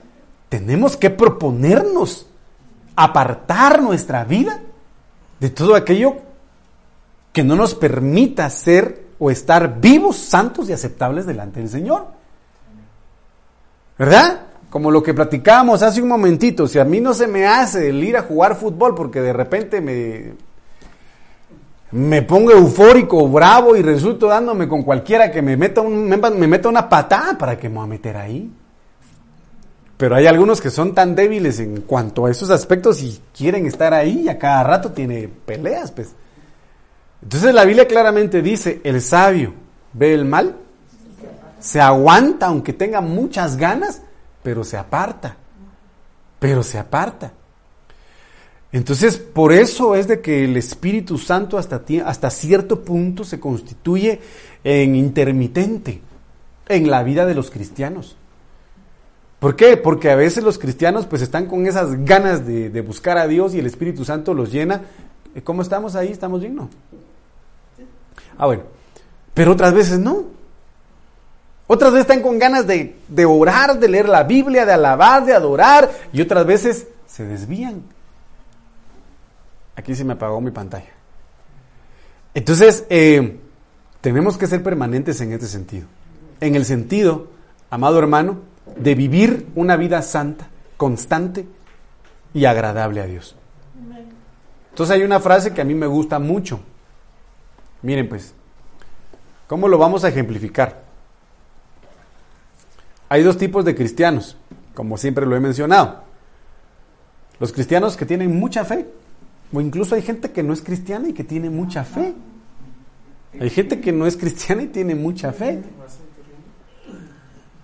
tenemos 0.49 0.97
que 0.97 1.11
proponernos 1.11 2.27
apartar 2.95 3.83
nuestra 3.83 4.25
vida 4.25 4.61
de 5.41 5.51
todo 5.51 5.75
aquello 5.75 6.17
que 7.33 7.45
no 7.45 7.57
nos 7.57 7.75
permita 7.75 8.49
ser 8.51 9.07
o 9.19 9.31
estar 9.31 9.81
vivos, 9.81 10.17
santos 10.17 10.69
y 10.69 10.73
aceptables 10.73 11.27
delante 11.27 11.61
del 11.61 11.69
Señor. 11.69 12.07
¿Verdad? 13.99 14.41
Como 14.71 14.91
lo 14.91 15.03
que 15.03 15.15
platicábamos 15.15 15.83
hace 15.83 16.03
un 16.03 16.09
momentito, 16.09 16.69
si 16.69 16.79
a 16.79 16.85
mí 16.85 17.01
no 17.01 17.15
se 17.15 17.27
me 17.27 17.47
hace 17.47 17.89
el 17.89 18.03
ir 18.05 18.17
a 18.17 18.23
jugar 18.23 18.55
fútbol 18.55 18.95
porque 18.95 19.21
de 19.21 19.33
repente 19.33 19.81
me, 19.81 20.35
me 21.91 22.23
pongo 22.23 22.51
eufórico, 22.51 23.27
bravo 23.29 23.77
y 23.77 23.83
resulto 23.83 24.29
dándome 24.29 24.69
con 24.69 24.83
cualquiera 24.83 25.31
que 25.31 25.43
me 25.43 25.57
meta, 25.57 25.81
un, 25.81 26.09
me 26.09 26.47
meta 26.47 26.69
una 26.69 26.89
patada 26.89 27.37
para 27.37 27.59
que 27.59 27.69
me 27.69 27.77
voy 27.77 27.85
a 27.85 27.89
meter 27.89 28.17
ahí. 28.17 28.51
Pero 29.99 30.15
hay 30.15 30.27
algunos 30.27 30.61
que 30.61 30.71
son 30.71 30.95
tan 30.95 31.17
débiles 31.17 31.59
en 31.59 31.81
cuanto 31.83 32.25
a 32.25 32.31
esos 32.31 32.51
aspectos 32.51 33.03
y 33.03 33.21
quieren 33.37 33.67
estar 33.67 33.93
ahí 33.93 34.23
y 34.23 34.29
a 34.29 34.39
cada 34.39 34.63
rato 34.63 34.93
tiene 34.93 35.29
peleas, 35.29 35.91
pues. 35.91 36.15
Entonces 37.21 37.53
la 37.53 37.65
Biblia 37.65 37.89
claramente 37.89 38.41
dice, 38.41 38.81
el 38.85 39.03
sabio 39.03 39.55
ve 39.93 40.15
el 40.15 40.25
mal, 40.25 40.55
se 41.59 41.81
aguanta 41.81 42.47
aunque 42.47 42.73
tenga 42.73 43.01
muchas 43.01 43.57
ganas, 43.57 44.03
pero 44.45 44.63
se 44.63 44.77
aparta, 44.77 45.37
pero 46.39 46.63
se 46.63 46.79
aparta. 46.79 47.33
Entonces, 48.71 49.17
por 49.17 49.53
eso 49.53 49.95
es 49.95 50.07
de 50.07 50.21
que 50.21 50.45
el 50.45 50.57
Espíritu 50.57 51.17
Santo 51.17 51.57
hasta, 51.57 51.83
hasta 52.05 52.31
cierto 52.31 52.85
punto 52.85 53.25
se 53.25 53.41
constituye 53.41 54.21
en 54.63 54.95
intermitente 54.95 56.03
en 56.69 56.91
la 56.91 57.03
vida 57.03 57.25
de 57.25 57.35
los 57.35 57.51
cristianos. 57.51 58.18
¿Por 59.39 59.55
qué? 59.55 59.77
Porque 59.77 60.11
a 60.11 60.17
veces 60.17 60.43
los 60.43 60.59
cristianos 60.59 61.07
pues 61.07 61.23
están 61.23 61.47
con 61.47 61.67
esas 61.67 62.05
ganas 62.05 62.47
de, 62.47 62.81
buscar 62.81 63.19
a 63.19 63.29
Dios 63.29 63.55
y 63.55 63.61
el 63.61 63.67
Espíritu 63.67 64.05
Santo 64.05 64.35
los 64.35 64.51
llena. 64.51 64.83
¿Cómo 65.45 65.63
estamos 65.63 65.95
ahí? 65.95 66.11
¿Estamos 66.11 66.41
bien? 66.41 66.59
Ah, 68.37 68.47
bueno. 68.47 68.65
Pero 69.35 69.53
otras 69.53 69.73
veces 69.73 69.99
no. 69.99 70.25
Otras 71.69 71.93
veces 71.93 72.09
están 72.09 72.23
con 72.23 72.39
ganas 72.39 72.67
de, 72.67 72.97
de 73.07 73.25
orar, 73.25 73.79
de 73.79 73.89
leer 73.89 74.09
la 74.09 74.25
Biblia, 74.25 74.67
de 74.67 74.73
alabar, 74.73 75.25
de 75.25 75.35
adorar. 75.35 75.91
Y 76.13 76.21
otras 76.21 76.45
veces 76.45 76.89
se 77.07 77.25
desvían. 77.25 77.83
Aquí 79.77 79.95
se 79.95 80.05
me 80.05 80.15
apagó 80.15 80.41
mi 80.41 80.51
pantalla. 80.51 80.91
Entonces, 82.35 82.85
eh, 82.91 83.39
tenemos 84.01 84.37
que 84.37 84.49
ser 84.49 84.63
permanentes 84.63 85.21
en 85.21 85.33
este 85.33 85.47
sentido. 85.47 85.87
En 86.41 86.57
el 86.57 86.65
sentido, 86.65 87.29
amado 87.71 87.99
hermano, 87.99 88.39
de 88.77 88.95
vivir 88.95 89.49
una 89.55 89.77
vida 89.77 90.03
santa, 90.03 90.49
constante 90.77 91.47
y 92.35 92.45
agradable 92.45 93.01
a 93.01 93.07
Dios. 93.07 93.37
Entonces 94.71 94.95
hay 94.95 95.03
una 95.03 95.21
frase 95.21 95.53
que 95.53 95.61
a 95.61 95.65
mí 95.65 95.75
me 95.75 95.87
gusta 95.87 96.19
mucho. 96.19 96.61
Miren 97.83 98.09
pues, 98.09 98.35
¿cómo 99.47 99.69
lo 99.69 99.79
vamos 99.79 100.05
a 100.05 100.09
ejemplificar? 100.09 100.83
Hay 103.09 103.23
dos 103.23 103.39
tipos 103.39 103.65
de 103.65 103.75
cristianos, 103.75 104.37
como 104.75 104.97
siempre 104.99 105.27
lo 105.27 105.35
he 105.35 105.41
mencionado. 105.41 106.03
Los 107.41 107.53
cristianos 107.53 107.97
que 107.97 108.05
tienen 108.05 108.39
mucha 108.39 108.65
fe, 108.65 108.87
o 109.53 109.61
incluso 109.61 109.95
hay 109.95 110.03
gente 110.03 110.31
que 110.31 110.43
no 110.43 110.53
es 110.53 110.61
cristiana 110.61 111.09
y 111.09 111.13
que 111.13 111.25
tiene 111.25 111.51
mucha 111.51 111.85
fe. 111.85 112.15
Hay 113.41 113.51
gente 113.51 113.81
que 113.81 113.93
no 113.93 114.07
es 114.07 114.17
cristiana 114.17 114.63
y 114.63 114.67
tiene 114.69 114.95
mucha 114.95 115.33
fe. 115.33 115.63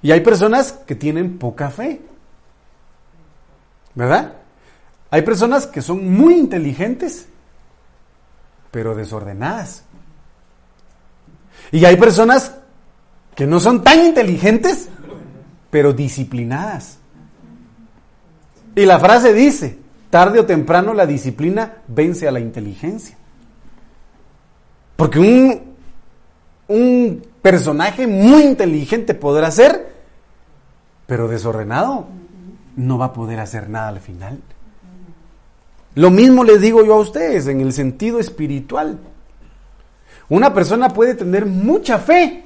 Y 0.04 0.12
hay 0.12 0.20
personas 0.20 0.70
que 0.70 0.94
tienen 0.94 1.38
poca 1.38 1.70
fe. 1.70 2.02
¿Verdad? 3.94 4.34
Hay 5.11 5.23
personas 5.23 5.66
que 5.66 5.80
son 5.80 6.12
muy 6.12 6.34
inteligentes, 6.34 7.26
pero 8.70 8.94
desordenadas. 8.94 9.84
Y 11.73 11.87
hay 11.87 11.96
personas 11.96 12.54
que 13.34 13.46
no 13.46 13.58
son 13.61 13.82
tan 13.82 14.04
inteligentes, 14.04 14.90
pero 15.70 15.94
disciplinadas. 15.94 16.99
Y 18.76 18.84
la 18.84 19.00
frase 19.00 19.32
dice, 19.32 19.78
tarde 20.11 20.38
o 20.38 20.44
temprano 20.44 20.92
la 20.92 21.06
disciplina 21.06 21.78
vence 21.88 22.28
a 22.28 22.30
la 22.30 22.40
inteligencia. 22.40 23.16
Porque 24.96 25.18
un, 25.18 25.62
un 26.68 27.23
personaje 27.40 28.06
muy 28.06 28.42
inteligente 28.42 29.14
podrá 29.14 29.50
ser, 29.50 29.94
pero 31.06 31.28
desordenado 31.28 32.06
no 32.76 32.99
va 32.99 33.06
a 33.06 33.12
poder 33.12 33.40
hacer 33.40 33.68
nada 33.68 33.88
al 33.88 34.00
final. 34.00 34.40
Lo 35.94 36.11
mismo 36.11 36.42
les 36.42 36.61
digo 36.61 36.84
yo 36.84 36.94
a 36.94 37.00
ustedes 37.00 37.46
en 37.46 37.61
el 37.61 37.73
sentido 37.73 38.18
espiritual. 38.18 38.99
Una 40.28 40.52
persona 40.52 40.88
puede 40.88 41.14
tener 41.14 41.46
mucha 41.46 41.99
fe, 41.99 42.44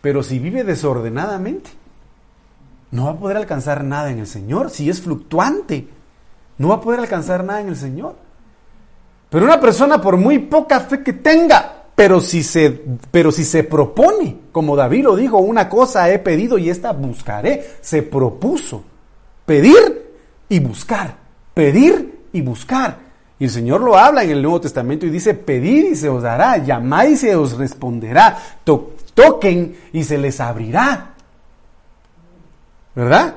pero 0.00 0.22
si 0.22 0.38
vive 0.38 0.64
desordenadamente, 0.64 1.70
no 2.92 3.06
va 3.06 3.10
a 3.10 3.18
poder 3.18 3.36
alcanzar 3.36 3.84
nada 3.84 4.10
en 4.10 4.18
el 4.18 4.26
Señor. 4.26 4.70
Si 4.70 4.88
es 4.88 5.02
fluctuante, 5.02 5.88
no 6.58 6.68
va 6.68 6.76
a 6.76 6.80
poder 6.80 7.00
alcanzar 7.00 7.44
nada 7.44 7.60
en 7.60 7.68
el 7.68 7.76
Señor. 7.76 8.16
Pero 9.28 9.44
una 9.44 9.60
persona, 9.60 10.00
por 10.00 10.16
muy 10.16 10.38
poca 10.38 10.80
fe 10.80 11.02
que 11.02 11.12
tenga, 11.12 11.75
pero 11.96 12.20
si 12.20 12.42
se, 12.42 12.84
pero 13.10 13.32
si 13.32 13.42
se 13.42 13.64
propone, 13.64 14.36
como 14.52 14.76
David 14.76 15.04
lo 15.04 15.16
dijo, 15.16 15.38
una 15.38 15.66
cosa 15.66 16.10
he 16.10 16.18
pedido 16.18 16.58
y 16.58 16.68
esta 16.68 16.92
buscaré, 16.92 17.76
se 17.80 18.02
propuso 18.02 18.84
pedir 19.46 20.14
y 20.50 20.60
buscar, 20.60 21.16
pedir 21.54 22.20
y 22.32 22.42
buscar. 22.42 22.98
Y 23.38 23.44
el 23.44 23.50
Señor 23.50 23.80
lo 23.80 23.96
habla 23.96 24.22
en 24.22 24.30
el 24.30 24.42
Nuevo 24.42 24.60
Testamento 24.60 25.06
y 25.06 25.10
dice, 25.10 25.32
pedir 25.32 25.86
y 25.86 25.96
se 25.96 26.10
os 26.10 26.22
dará, 26.22 26.58
llamad 26.58 27.06
y 27.06 27.16
se 27.16 27.34
os 27.34 27.56
responderá, 27.56 28.36
toquen 29.14 29.76
y 29.94 30.04
se 30.04 30.18
les 30.18 30.38
abrirá. 30.38 31.14
¿Verdad? 32.94 33.34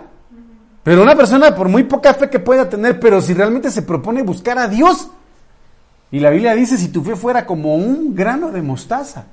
Pero 0.83 1.01
una 1.01 1.15
persona, 1.15 1.55
por 1.55 1.69
muy 1.69 1.83
poca 1.83 2.13
fe 2.13 2.29
que 2.29 2.39
pueda 2.39 2.67
tener, 2.69 2.99
pero 2.99 3.21
si 3.21 3.33
realmente 3.33 3.71
se 3.71 3.83
propone 3.83 4.21
buscar 4.21 4.57
a 4.57 4.67
Dios, 4.67 5.09
y 6.11 6.19
la 6.19 6.29
Biblia 6.31 6.55
dice, 6.55 6.77
si 6.77 6.89
tu 6.89 7.03
fe 7.03 7.15
fuera 7.15 7.45
como 7.45 7.75
un 7.75 8.15
grano 8.15 8.51
de 8.51 8.61
mostaza, 8.61 9.25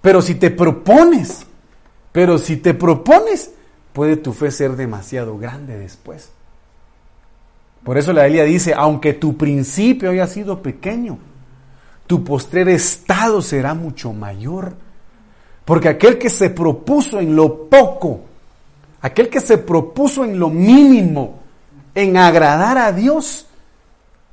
pero 0.00 0.22
si 0.22 0.34
te 0.34 0.50
propones, 0.50 1.46
pero 2.12 2.38
si 2.38 2.56
te 2.56 2.74
propones, 2.74 3.52
puede 3.92 4.16
tu 4.16 4.32
fe 4.32 4.50
ser 4.50 4.76
demasiado 4.76 5.38
grande 5.38 5.78
después. 5.78 6.30
Por 7.84 7.98
eso 7.98 8.12
la 8.12 8.24
Biblia 8.24 8.44
dice, 8.44 8.74
aunque 8.74 9.12
tu 9.12 9.36
principio 9.36 10.10
haya 10.10 10.26
sido 10.26 10.62
pequeño, 10.62 11.18
tu 12.06 12.24
postrer 12.24 12.68
estado 12.68 13.42
será 13.42 13.74
mucho 13.74 14.12
mayor. 14.12 14.74
Porque 15.64 15.88
aquel 15.88 16.18
que 16.18 16.30
se 16.30 16.50
propuso 16.50 17.20
en 17.20 17.36
lo 17.36 17.68
poco, 17.68 18.20
aquel 19.00 19.28
que 19.28 19.40
se 19.40 19.58
propuso 19.58 20.24
en 20.24 20.38
lo 20.38 20.48
mínimo, 20.48 21.40
en 21.94 22.16
agradar 22.16 22.78
a 22.78 22.92
Dios, 22.92 23.46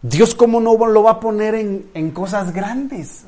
Dios 0.01 0.33
cómo 0.33 0.61
no 0.61 0.75
lo 0.87 1.03
va 1.03 1.11
a 1.11 1.19
poner 1.19 1.55
en, 1.55 2.11
cosas 2.11 2.53
grandes. 2.53 3.25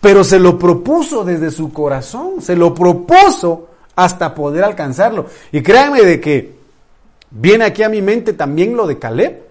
Pero 0.00 0.24
se 0.24 0.38
lo 0.38 0.58
propuso 0.58 1.24
desde 1.24 1.50
su 1.50 1.72
corazón, 1.72 2.40
se 2.40 2.56
lo 2.56 2.74
propuso 2.74 3.68
hasta 3.96 4.34
poder 4.34 4.64
alcanzarlo. 4.64 5.26
Y 5.52 5.62
créanme 5.62 6.02
de 6.02 6.20
que 6.20 6.54
viene 7.30 7.64
aquí 7.64 7.82
a 7.82 7.88
mi 7.88 8.02
mente 8.02 8.32
también 8.32 8.76
lo 8.76 8.86
de 8.86 8.98
Caleb. 8.98 9.42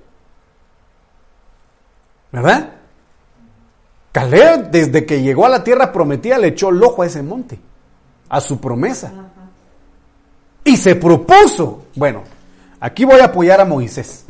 ¿Verdad? 2.31 2.69
Caleb, 4.12 4.69
desde 4.69 5.05
que 5.05 5.22
llegó 5.22 5.45
a 5.45 5.50
la 5.50 5.63
tierra 5.63 5.91
prometida, 5.91 6.38
le 6.38 6.50
echó 6.50 6.69
el 6.69 6.83
ojo 6.83 7.01
a 7.01 7.07
ese 7.07 7.24
monte, 7.24 7.60
a 8.29 8.41
su 8.41 8.60
promesa. 8.60 9.12
Y 10.63 10.77
se 10.77 10.95
propuso, 10.95 11.86
bueno, 11.95 12.24
aquí 12.79 13.05
voy 13.05 13.19
a 13.19 13.25
apoyar 13.25 13.60
a 13.60 13.65
Moisés. 13.65 14.25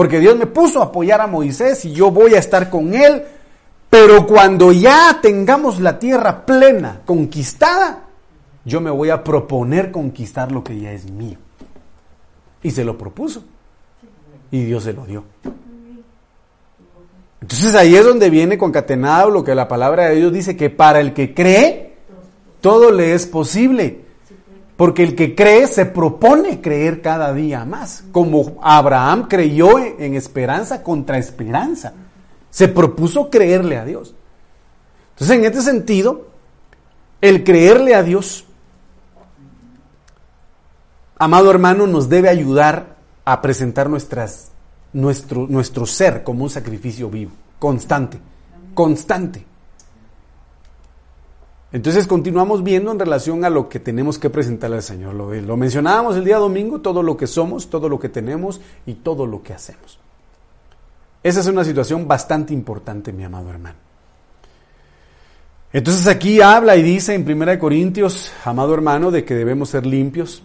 Porque 0.00 0.18
Dios 0.18 0.34
me 0.34 0.46
puso 0.46 0.80
a 0.80 0.86
apoyar 0.86 1.20
a 1.20 1.26
Moisés 1.26 1.84
y 1.84 1.92
yo 1.92 2.10
voy 2.10 2.32
a 2.32 2.38
estar 2.38 2.70
con 2.70 2.94
él. 2.94 3.22
Pero 3.90 4.26
cuando 4.26 4.72
ya 4.72 5.18
tengamos 5.20 5.78
la 5.78 5.98
tierra 5.98 6.46
plena, 6.46 7.02
conquistada, 7.04 8.04
yo 8.64 8.80
me 8.80 8.90
voy 8.90 9.10
a 9.10 9.22
proponer 9.22 9.90
conquistar 9.90 10.52
lo 10.52 10.64
que 10.64 10.80
ya 10.80 10.90
es 10.90 11.10
mío. 11.10 11.36
Y 12.62 12.70
se 12.70 12.82
lo 12.82 12.96
propuso. 12.96 13.44
Y 14.50 14.64
Dios 14.64 14.84
se 14.84 14.94
lo 14.94 15.04
dio. 15.04 15.22
Entonces 17.42 17.74
ahí 17.74 17.94
es 17.94 18.06
donde 18.06 18.30
viene 18.30 18.56
concatenado 18.56 19.28
lo 19.28 19.44
que 19.44 19.54
la 19.54 19.68
palabra 19.68 20.06
de 20.06 20.16
Dios 20.16 20.32
dice, 20.32 20.56
que 20.56 20.70
para 20.70 21.00
el 21.00 21.12
que 21.12 21.34
cree, 21.34 21.98
todo 22.62 22.90
le 22.90 23.12
es 23.12 23.26
posible. 23.26 24.00
Porque 24.80 25.02
el 25.02 25.14
que 25.14 25.34
cree 25.34 25.66
se 25.66 25.84
propone 25.84 26.62
creer 26.62 27.02
cada 27.02 27.34
día 27.34 27.66
más. 27.66 28.02
Como 28.12 28.58
Abraham 28.62 29.28
creyó 29.28 29.78
en 29.78 30.14
esperanza 30.14 30.82
contra 30.82 31.18
esperanza. 31.18 31.92
Se 32.48 32.66
propuso 32.66 33.28
creerle 33.28 33.76
a 33.76 33.84
Dios. 33.84 34.14
Entonces 35.10 35.36
en 35.36 35.44
este 35.44 35.60
sentido, 35.60 36.28
el 37.20 37.44
creerle 37.44 37.94
a 37.94 38.02
Dios 38.02 38.46
amado 41.18 41.50
hermano, 41.50 41.86
nos 41.86 42.08
debe 42.08 42.30
ayudar 42.30 42.96
a 43.26 43.42
presentar 43.42 43.90
nuestras, 43.90 44.52
nuestro, 44.94 45.46
nuestro 45.46 45.84
ser 45.84 46.24
como 46.24 46.44
un 46.44 46.48
sacrificio 46.48 47.10
vivo, 47.10 47.32
constante, 47.58 48.18
constante. 48.72 49.44
Entonces 51.72 52.06
continuamos 52.08 52.64
viendo 52.64 52.90
en 52.90 52.98
relación 52.98 53.44
a 53.44 53.50
lo 53.50 53.68
que 53.68 53.78
tenemos 53.78 54.18
que 54.18 54.28
presentarle 54.28 54.76
al 54.76 54.82
Señor. 54.82 55.14
Lo, 55.14 55.32
lo, 55.32 55.56
mencionábamos 55.56 56.16
el 56.16 56.24
día 56.24 56.38
domingo, 56.38 56.80
todo 56.80 57.02
lo 57.02 57.16
que 57.16 57.28
somos, 57.28 57.70
todo 57.70 57.88
lo 57.88 58.00
que 58.00 58.08
tenemos 58.08 58.60
y 58.86 58.94
todo 58.94 59.24
lo 59.26 59.42
que 59.42 59.52
hacemos. 59.52 60.00
Esa 61.22 61.40
es 61.40 61.46
una 61.46 61.64
situación 61.64 62.08
bastante 62.08 62.52
importante, 62.52 63.12
mi 63.12 63.22
amado 63.22 63.50
hermano. 63.50 63.76
Entonces 65.72 66.08
aquí 66.08 66.40
habla 66.40 66.76
y 66.76 66.82
dice 66.82 67.14
en 67.14 67.30
1 67.30 67.58
Corintios, 67.60 68.32
amado 68.44 68.74
hermano, 68.74 69.12
de 69.12 69.24
que 69.24 69.34
debemos 69.34 69.68
ser 69.68 69.86
limpios, 69.86 70.42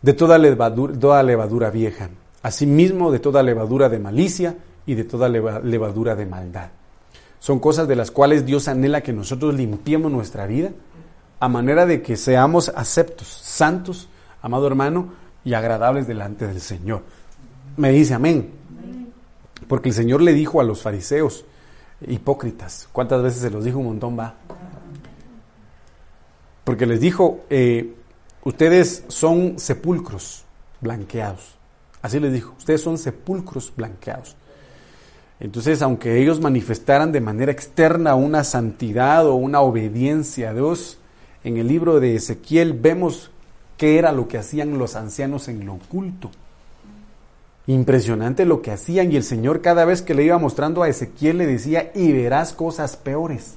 de 0.00 0.14
toda 0.14 0.38
levadura, 0.38 0.98
toda 0.98 1.22
levadura 1.22 1.70
vieja, 1.70 2.08
asimismo 2.42 3.12
de 3.12 3.18
toda 3.18 3.42
levadura 3.42 3.90
de 3.90 3.98
malicia 3.98 4.56
y 4.86 4.94
de 4.94 5.04
toda 5.04 5.28
levadura 5.28 6.16
de 6.16 6.24
maldad. 6.24 6.70
Son 7.40 7.58
cosas 7.58 7.88
de 7.88 7.96
las 7.96 8.10
cuales 8.10 8.46
Dios 8.46 8.68
anhela 8.68 9.00
que 9.00 9.12
nosotros 9.12 9.54
limpiemos 9.54 10.12
nuestra 10.12 10.46
vida 10.46 10.70
a 11.40 11.48
manera 11.48 11.86
de 11.86 12.02
que 12.02 12.16
seamos 12.16 12.70
aceptos, 12.76 13.26
santos, 13.26 14.08
amado 14.42 14.66
hermano, 14.66 15.08
y 15.42 15.54
agradables 15.54 16.06
delante 16.06 16.46
del 16.46 16.60
Señor. 16.60 17.02
Me 17.76 17.90
dice 17.90 18.14
amén. 18.14 18.52
Porque 19.66 19.88
el 19.88 19.94
Señor 19.94 20.20
le 20.20 20.34
dijo 20.34 20.60
a 20.60 20.64
los 20.64 20.82
fariseos, 20.82 21.44
hipócritas, 22.06 22.88
¿cuántas 22.92 23.22
veces 23.22 23.40
se 23.40 23.50
los 23.50 23.64
dijo 23.64 23.78
un 23.78 23.86
montón 23.86 24.18
va? 24.18 24.34
Porque 26.64 26.86
les 26.86 27.00
dijo, 27.00 27.40
eh, 27.48 27.94
ustedes 28.44 29.04
son 29.08 29.58
sepulcros 29.58 30.44
blanqueados. 30.80 31.54
Así 32.02 32.20
les 32.20 32.32
dijo, 32.32 32.54
ustedes 32.58 32.82
son 32.82 32.98
sepulcros 32.98 33.72
blanqueados. 33.74 34.36
Entonces, 35.40 35.80
aunque 35.80 36.20
ellos 36.20 36.40
manifestaran 36.40 37.12
de 37.12 37.20
manera 37.20 37.50
externa 37.50 38.14
una 38.14 38.44
santidad 38.44 39.26
o 39.26 39.34
una 39.34 39.60
obediencia 39.60 40.50
a 40.50 40.54
Dios, 40.54 40.98
en 41.42 41.56
el 41.56 41.66
libro 41.66 41.98
de 41.98 42.14
Ezequiel 42.14 42.74
vemos 42.74 43.30
qué 43.78 43.98
era 43.98 44.12
lo 44.12 44.28
que 44.28 44.36
hacían 44.36 44.78
los 44.78 44.96
ancianos 44.96 45.48
en 45.48 45.64
lo 45.64 45.74
oculto. 45.74 46.30
Impresionante 47.66 48.44
lo 48.44 48.60
que 48.60 48.70
hacían 48.70 49.10
y 49.10 49.16
el 49.16 49.22
Señor 49.22 49.62
cada 49.62 49.86
vez 49.86 50.02
que 50.02 50.14
le 50.14 50.24
iba 50.24 50.38
mostrando 50.38 50.82
a 50.82 50.88
Ezequiel 50.88 51.38
le 51.38 51.46
decía, 51.46 51.90
y 51.94 52.12
verás 52.12 52.52
cosas 52.52 52.96
peores 52.96 53.54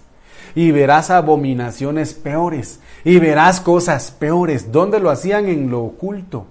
y 0.55 0.71
verás 0.71 1.09
abominaciones 1.09 2.13
peores 2.13 2.79
y 3.03 3.19
verás 3.19 3.59
cosas 3.59 4.11
peores. 4.11 4.71
¿Dónde 4.71 4.99
lo 4.99 5.09
hacían? 5.09 5.47
En 5.47 5.69
lo 5.69 5.81
oculto. 5.81 6.45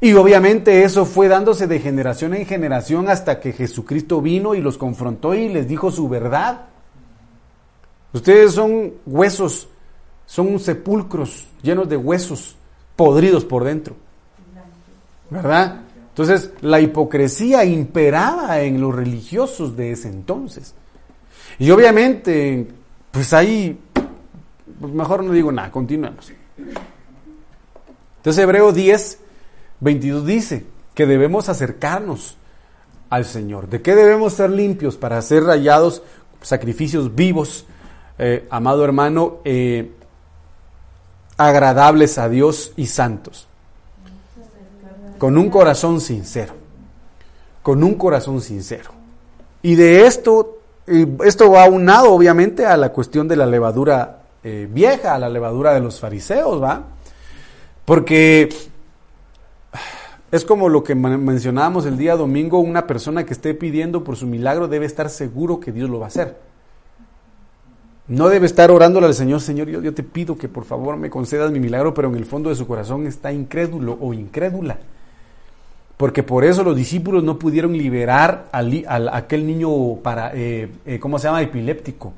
Y 0.00 0.12
obviamente 0.14 0.84
eso 0.84 1.04
fue 1.04 1.26
dándose 1.26 1.66
de 1.66 1.80
generación 1.80 2.34
en 2.34 2.46
generación 2.46 3.08
hasta 3.08 3.40
que 3.40 3.52
Jesucristo 3.52 4.22
vino 4.22 4.54
y 4.54 4.60
los 4.60 4.78
confrontó 4.78 5.34
y 5.34 5.48
les 5.48 5.66
dijo 5.66 5.90
su 5.90 6.08
verdad. 6.08 6.66
Ustedes 8.12 8.52
son 8.52 8.94
huesos, 9.06 9.68
son 10.24 10.58
sepulcros 10.60 11.46
llenos 11.62 11.88
de 11.88 11.96
huesos, 11.96 12.56
podridos 12.94 13.44
por 13.44 13.64
dentro. 13.64 13.96
¿Verdad? 15.30 15.80
Entonces 16.10 16.52
la 16.62 16.80
hipocresía 16.80 17.64
imperaba 17.64 18.60
en 18.60 18.80
los 18.80 18.94
religiosos 18.94 19.76
de 19.76 19.92
ese 19.92 20.08
entonces. 20.08 20.74
Y 21.58 21.70
obviamente, 21.70 22.68
pues 23.10 23.32
ahí, 23.32 23.78
pues 24.80 24.92
mejor 24.92 25.24
no 25.24 25.32
digo 25.32 25.50
nada, 25.50 25.70
continuemos. 25.70 26.32
Entonces 28.16 28.42
Hebreo 28.42 28.72
10, 28.72 29.18
22 29.80 30.26
dice 30.26 30.66
que 30.94 31.06
debemos 31.06 31.48
acercarnos 31.48 32.36
al 33.10 33.24
Señor. 33.24 33.68
¿De 33.68 33.82
qué 33.82 33.94
debemos 33.94 34.34
ser 34.34 34.50
limpios 34.50 34.96
para 34.96 35.20
ser 35.22 35.44
rayados 35.44 36.02
sacrificios 36.42 37.14
vivos, 37.14 37.66
eh, 38.18 38.46
amado 38.50 38.84
hermano, 38.84 39.38
eh, 39.44 39.92
agradables 41.36 42.18
a 42.18 42.28
Dios 42.28 42.72
y 42.76 42.86
santos? 42.86 43.46
Con 45.18 45.36
un 45.36 45.50
corazón 45.50 46.00
sincero. 46.00 46.54
Con 47.62 47.82
un 47.82 47.94
corazón 47.94 48.40
sincero. 48.40 48.92
Y 49.62 49.74
de 49.74 50.06
esto 50.06 50.58
esto 51.24 51.50
va 51.50 51.68
unado, 51.68 52.12
obviamente, 52.12 52.64
a 52.64 52.76
la 52.76 52.90
cuestión 52.90 53.28
de 53.28 53.36
la 53.36 53.46
levadura 53.46 54.22
eh, 54.42 54.66
vieja, 54.70 55.14
a 55.14 55.18
la 55.18 55.28
levadura 55.28 55.74
de 55.74 55.80
los 55.80 56.00
fariseos, 56.00 56.62
¿va? 56.62 56.82
Porque 57.84 58.48
es 60.30 60.44
como 60.44 60.68
lo 60.68 60.84
que 60.84 60.94
mencionábamos 60.94 61.86
el 61.86 61.96
día 61.96 62.16
domingo, 62.16 62.58
una 62.58 62.86
persona 62.86 63.24
que 63.24 63.32
esté 63.32 63.54
pidiendo 63.54 64.04
por 64.04 64.16
su 64.16 64.26
milagro 64.26 64.68
debe 64.68 64.86
estar 64.86 65.10
seguro 65.10 65.60
que 65.60 65.72
Dios 65.72 65.88
lo 65.88 65.98
va 65.98 66.06
a 66.06 66.08
hacer. 66.08 66.36
No 68.06 68.28
debe 68.28 68.46
estar 68.46 68.70
orándole 68.70 69.06
al 69.06 69.14
Señor, 69.14 69.40
Señor, 69.40 69.68
yo, 69.68 69.82
yo 69.82 69.94
te 69.94 70.02
pido 70.02 70.36
que 70.38 70.48
por 70.48 70.64
favor 70.64 70.96
me 70.96 71.10
concedas 71.10 71.50
mi 71.50 71.60
milagro, 71.60 71.92
pero 71.92 72.08
en 72.08 72.16
el 72.16 72.24
fondo 72.24 72.48
de 72.48 72.56
su 72.56 72.66
corazón 72.66 73.06
está 73.06 73.32
incrédulo 73.32 73.98
o 74.00 74.14
incrédula 74.14 74.78
porque 75.98 76.22
por 76.22 76.44
eso 76.44 76.62
los 76.62 76.76
discípulos 76.76 77.24
no 77.24 77.40
pudieron 77.40 77.72
liberar 77.72 78.46
a 78.52 78.62
aquel 79.16 79.44
niño 79.44 79.96
para, 79.96 80.30
eh, 80.32 80.70
eh, 80.86 81.00
¿cómo 81.00 81.18
se 81.18 81.26
llama? 81.26 81.42
Epiléptico. 81.42 82.12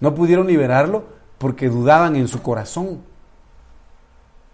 No 0.00 0.14
pudieron 0.14 0.46
liberarlo 0.46 1.04
porque 1.36 1.68
dudaban 1.68 2.16
en 2.16 2.26
su 2.28 2.40
corazón. 2.40 3.00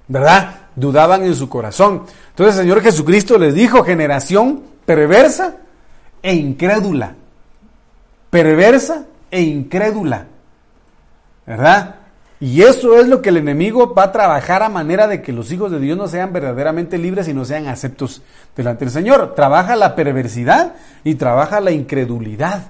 ¿Verdad? 0.08 0.59
Dudaban 0.76 1.24
en 1.24 1.34
su 1.34 1.48
corazón. 1.48 2.04
Entonces 2.30 2.56
el 2.56 2.62
Señor 2.62 2.82
Jesucristo 2.82 3.38
les 3.38 3.54
dijo, 3.54 3.84
generación 3.84 4.62
perversa 4.84 5.56
e 6.22 6.34
incrédula. 6.34 7.14
Perversa 8.30 9.04
e 9.30 9.42
incrédula. 9.42 10.26
¿Verdad? 11.46 11.96
Y 12.42 12.62
eso 12.62 12.98
es 12.98 13.06
lo 13.06 13.20
que 13.20 13.28
el 13.28 13.36
enemigo 13.36 13.94
va 13.94 14.04
a 14.04 14.12
trabajar 14.12 14.62
a 14.62 14.70
manera 14.70 15.06
de 15.06 15.20
que 15.20 15.32
los 15.32 15.52
hijos 15.52 15.70
de 15.70 15.78
Dios 15.78 15.98
no 15.98 16.08
sean 16.08 16.32
verdaderamente 16.32 16.96
libres 16.96 17.28
y 17.28 17.34
no 17.34 17.44
sean 17.44 17.68
aceptos 17.68 18.22
delante 18.56 18.86
del 18.86 18.92
Señor. 18.92 19.34
Trabaja 19.34 19.76
la 19.76 19.94
perversidad 19.94 20.72
y 21.04 21.16
trabaja 21.16 21.60
la 21.60 21.70
incredulidad. 21.70 22.62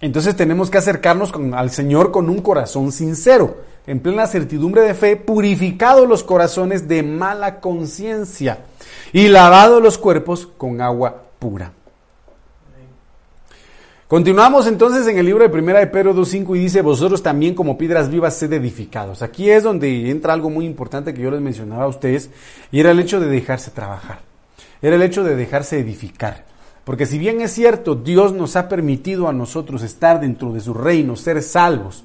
Entonces 0.00 0.34
tenemos 0.34 0.68
que 0.68 0.78
acercarnos 0.78 1.32
al 1.54 1.70
Señor 1.70 2.10
con 2.10 2.28
un 2.28 2.40
corazón 2.40 2.90
sincero, 2.90 3.58
en 3.86 4.00
plena 4.00 4.26
certidumbre 4.26 4.82
de 4.82 4.94
fe, 4.94 5.16
purificados 5.16 6.08
los 6.08 6.22
corazones 6.22 6.88
de 6.88 7.02
mala 7.02 7.60
conciencia 7.60 8.58
y 9.12 9.28
lavados 9.28 9.82
los 9.82 9.98
cuerpos 9.98 10.46
con 10.46 10.80
agua 10.80 11.22
pura. 11.38 11.72
Continuamos 14.10 14.66
entonces 14.66 15.06
en 15.06 15.18
el 15.18 15.26
libro 15.26 15.44
de 15.44 15.50
Primera 15.50 15.78
de 15.78 15.86
Pedro 15.86 16.12
2.5 16.12 16.56
y 16.56 16.60
dice, 16.60 16.82
vosotros 16.82 17.22
también 17.22 17.54
como 17.54 17.78
piedras 17.78 18.10
vivas 18.10 18.36
sed 18.36 18.52
edificados. 18.52 19.22
Aquí 19.22 19.48
es 19.48 19.62
donde 19.62 20.10
entra 20.10 20.32
algo 20.32 20.50
muy 20.50 20.66
importante 20.66 21.14
que 21.14 21.22
yo 21.22 21.30
les 21.30 21.40
mencionaba 21.40 21.84
a 21.84 21.88
ustedes 21.88 22.28
y 22.72 22.80
era 22.80 22.90
el 22.90 22.98
hecho 22.98 23.20
de 23.20 23.28
dejarse 23.28 23.70
trabajar. 23.70 24.18
Era 24.82 24.96
el 24.96 25.02
hecho 25.02 25.22
de 25.22 25.36
dejarse 25.36 25.78
edificar. 25.78 26.44
Porque 26.82 27.06
si 27.06 27.20
bien 27.20 27.40
es 27.40 27.52
cierto, 27.52 27.94
Dios 27.94 28.32
nos 28.32 28.56
ha 28.56 28.68
permitido 28.68 29.28
a 29.28 29.32
nosotros 29.32 29.84
estar 29.84 30.20
dentro 30.20 30.52
de 30.52 30.60
su 30.60 30.74
reino, 30.74 31.14
ser 31.14 31.40
salvos, 31.40 32.02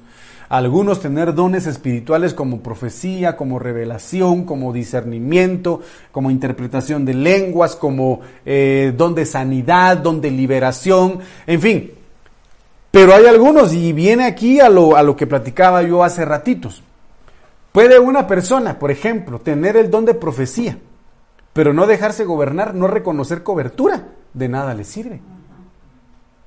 algunos 0.48 1.00
tener 1.00 1.34
dones 1.34 1.66
espirituales 1.66 2.34
como 2.34 2.60
profecía, 2.60 3.36
como 3.36 3.58
revelación, 3.58 4.44
como 4.44 4.72
discernimiento, 4.72 5.80
como 6.12 6.30
interpretación 6.30 7.04
de 7.04 7.14
lenguas, 7.14 7.74
como 7.76 8.20
eh, 8.44 8.92
don 8.96 9.14
de 9.14 9.26
sanidad, 9.26 9.96
don 9.96 10.20
de 10.20 10.30
liberación, 10.30 11.18
en 11.46 11.60
fin. 11.60 11.90
Pero 12.90 13.14
hay 13.14 13.26
algunos, 13.26 13.74
y 13.74 13.92
viene 13.92 14.24
aquí 14.24 14.60
a 14.60 14.68
lo, 14.68 14.96
a 14.96 15.02
lo 15.02 15.16
que 15.16 15.26
platicaba 15.26 15.82
yo 15.82 16.04
hace 16.04 16.24
ratitos. 16.24 16.82
Puede 17.72 17.98
una 17.98 18.26
persona, 18.26 18.78
por 18.78 18.90
ejemplo, 18.90 19.40
tener 19.40 19.76
el 19.76 19.90
don 19.90 20.04
de 20.04 20.14
profecía, 20.14 20.78
pero 21.52 21.74
no 21.74 21.86
dejarse 21.86 22.24
gobernar, 22.24 22.74
no 22.74 22.86
reconocer 22.86 23.42
cobertura, 23.42 24.04
de 24.32 24.48
nada 24.48 24.74
le 24.74 24.84
sirve. 24.84 25.20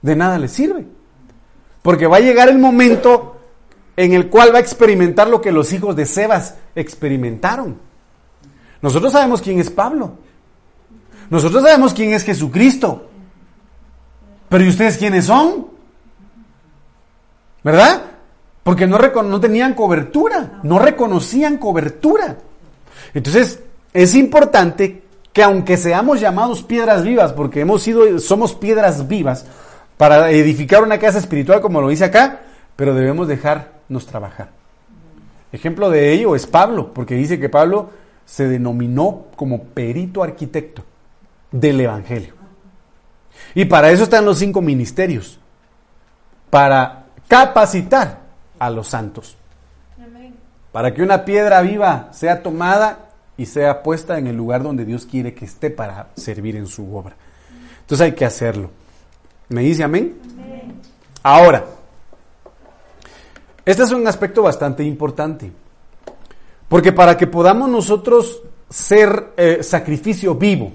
De 0.02 0.16
nada 0.16 0.40
le 0.40 0.48
sirve. 0.48 0.88
Porque 1.82 2.08
va 2.08 2.18
a 2.18 2.22
llegar 2.22 2.50
el 2.50 2.58
momento 2.58 3.39
en 4.00 4.14
el 4.14 4.30
cual 4.30 4.54
va 4.54 4.60
a 4.60 4.62
experimentar 4.62 5.28
lo 5.28 5.42
que 5.42 5.52
los 5.52 5.74
hijos 5.74 5.94
de 5.94 6.06
Sebas 6.06 6.56
experimentaron. 6.74 7.78
Nosotros 8.82 9.12
sabemos 9.12 9.42
quién 9.42 9.60
es 9.60 9.70
Pablo. 9.70 10.14
Nosotros 11.30 11.62
sabemos 11.62 11.94
quién 11.94 12.14
es 12.14 12.24
Jesucristo. 12.24 13.10
Pero 14.48 14.64
¿y 14.64 14.70
ustedes 14.70 14.98
quiénes 14.98 15.26
son? 15.26 15.68
¿Verdad? 17.62 18.04
Porque 18.64 18.88
no, 18.88 19.42
tenían 19.42 19.74
cobertura, 19.74 20.62
no 20.64 20.80
reconocían 20.80 21.58
cobertura. 21.58 22.38
Entonces, 23.14 23.60
es 23.92 24.16
importante 24.16 25.04
que 25.34 25.44
aunque 25.44 25.76
seamos 25.76 26.22
llamados 26.22 26.64
piedras 26.64 27.04
vivas, 27.04 27.34
porque 27.34 27.60
hemos 27.60 27.84
sido, 27.84 28.18
somos 28.20 28.56
piedras 28.56 29.10
vivas, 29.10 29.46
para 29.98 30.32
edificar 30.32 30.84
una 30.84 31.00
casa 31.00 31.20
espiritual, 31.20 31.60
como 31.60 31.82
lo 31.82 31.90
dice 31.90 32.06
acá, 32.06 32.44
pero 32.78 32.96
debemos 32.96 33.28
dejarnos 33.90 34.06
trabajar. 34.06 34.50
Ejemplo 35.52 35.90
de 35.90 36.14
ello 36.14 36.36
es 36.36 36.46
Pablo, 36.46 36.94
porque 36.94 37.16
dice 37.16 37.40
que 37.40 37.50
Pablo 37.50 37.90
se 38.26 38.48
denominó 38.48 39.26
como 39.36 39.64
perito 39.64 40.22
arquitecto 40.22 40.84
del 41.52 41.82
Evangelio. 41.82 42.36
Y 43.56 43.66
para 43.66 43.90
eso 43.90 44.04
están 44.04 44.26
los 44.26 44.38
cinco 44.38 44.62
ministerios, 44.62 45.40
para 46.50 47.06
capacitar 47.28 48.20
a 48.60 48.70
los 48.70 48.88
santos, 48.88 49.36
para 50.72 50.94
que 50.94 51.02
una 51.02 51.26
piedra 51.26 51.62
viva 51.62 52.10
sea 52.12 52.44
tomada 52.44 53.10
y 53.38 53.48
sea 53.48 53.82
puesta 53.82 54.20
en 54.20 54.28
el 54.28 54.36
lugar 54.36 54.62
donde 54.62 54.86
Dios 54.86 55.06
quiere 55.06 55.34
que 55.34 55.46
esté 55.46 55.72
para 55.72 56.10
servir 56.16 56.56
en 56.56 56.68
su 56.68 56.96
obra. 56.96 57.16
Entonces 57.82 58.06
hay 58.06 58.12
que 58.12 58.26
hacerlo. 58.26 58.70
¿Me 59.48 59.62
dice 59.62 59.84
amén? 59.84 60.20
amén. 60.38 60.80
Ahora, 61.24 61.66
este 63.66 63.84
es 63.84 63.92
un 63.92 64.08
aspecto 64.08 64.44
bastante 64.44 64.84
importante. 64.84 65.52
Porque 66.68 66.92
para 66.92 67.18
que 67.18 67.28
podamos 67.28 67.70
nosotros 67.70 68.42
ser 68.70 69.34
eh, 69.36 69.64
sacrificio 69.64 70.36
vivo, 70.36 70.72